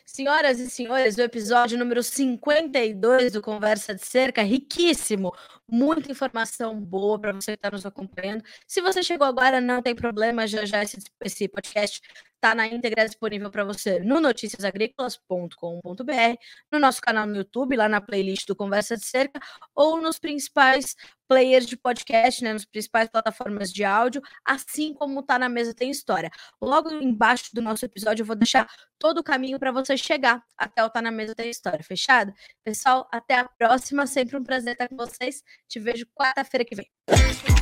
Senhoras 0.04 0.60
e 0.60 0.70
senhores, 0.70 1.16
o 1.18 1.20
episódio 1.20 1.76
número 1.76 2.02
52 2.02 3.32
do 3.32 3.42
Conversa 3.42 3.94
de 3.94 4.04
Cerca, 4.04 4.40
riquíssimo, 4.42 5.34
muita 5.68 6.10
informação 6.10 6.80
boa 6.80 7.18
para 7.18 7.32
você 7.32 7.52
que 7.52 7.58
está 7.58 7.70
nos 7.70 7.86
acompanhando. 7.86 8.42
Se 8.66 8.80
você 8.80 9.02
chegou 9.02 9.26
agora, 9.26 9.60
não 9.60 9.82
tem 9.82 9.94
problema, 9.94 10.46
já 10.46 10.64
já 10.64 10.82
esse, 10.82 10.98
esse 11.24 11.48
podcast 11.48 12.00
está 12.36 12.54
na 12.54 12.66
íntegra 12.66 13.04
disponível 13.04 13.50
para 13.50 13.64
você 13.64 13.98
no 14.00 14.20
noticiasagricolas.com.br, 14.20 16.36
no 16.70 16.78
nosso 16.78 17.00
canal 17.00 17.26
no 17.26 17.36
YouTube, 17.36 17.76
lá 17.76 17.88
na 17.88 18.00
playlist 18.00 18.46
do 18.46 18.54
Conversa 18.54 18.96
de 18.96 19.04
Cerca, 19.04 19.40
ou 19.74 20.00
nos 20.00 20.18
principais 20.18 20.94
players 21.28 21.66
de 21.66 21.76
podcast, 21.76 22.44
né, 22.44 22.52
nas 22.52 22.64
principais 22.64 23.08
plataformas 23.08 23.72
de 23.72 23.84
áudio, 23.84 24.22
assim 24.44 24.94
como 24.94 25.22
tá 25.22 25.38
na 25.38 25.48
mesa 25.48 25.74
tem 25.74 25.90
história. 25.90 26.30
Logo 26.60 26.90
embaixo 26.90 27.50
do 27.52 27.60
nosso 27.60 27.84
episódio 27.84 28.22
eu 28.22 28.26
vou 28.26 28.36
deixar 28.36 28.68
todo 28.98 29.18
o 29.18 29.24
caminho 29.24 29.58
para 29.58 29.72
você 29.72 29.96
chegar 29.96 30.42
até 30.56 30.84
o 30.84 30.90
tá 30.90 31.02
na 31.02 31.10
mesa 31.10 31.34
tem 31.34 31.50
história, 31.50 31.82
fechado? 31.82 32.32
Pessoal, 32.64 33.08
até 33.10 33.40
a 33.40 33.44
próxima, 33.44 34.06
sempre 34.06 34.36
um 34.36 34.44
prazer 34.44 34.74
estar 34.74 34.88
com 34.88 34.96
vocês. 34.96 35.42
Te 35.68 35.80
vejo 35.80 36.06
quarta-feira 36.14 36.64
que 36.64 36.74
vem. 36.74 37.55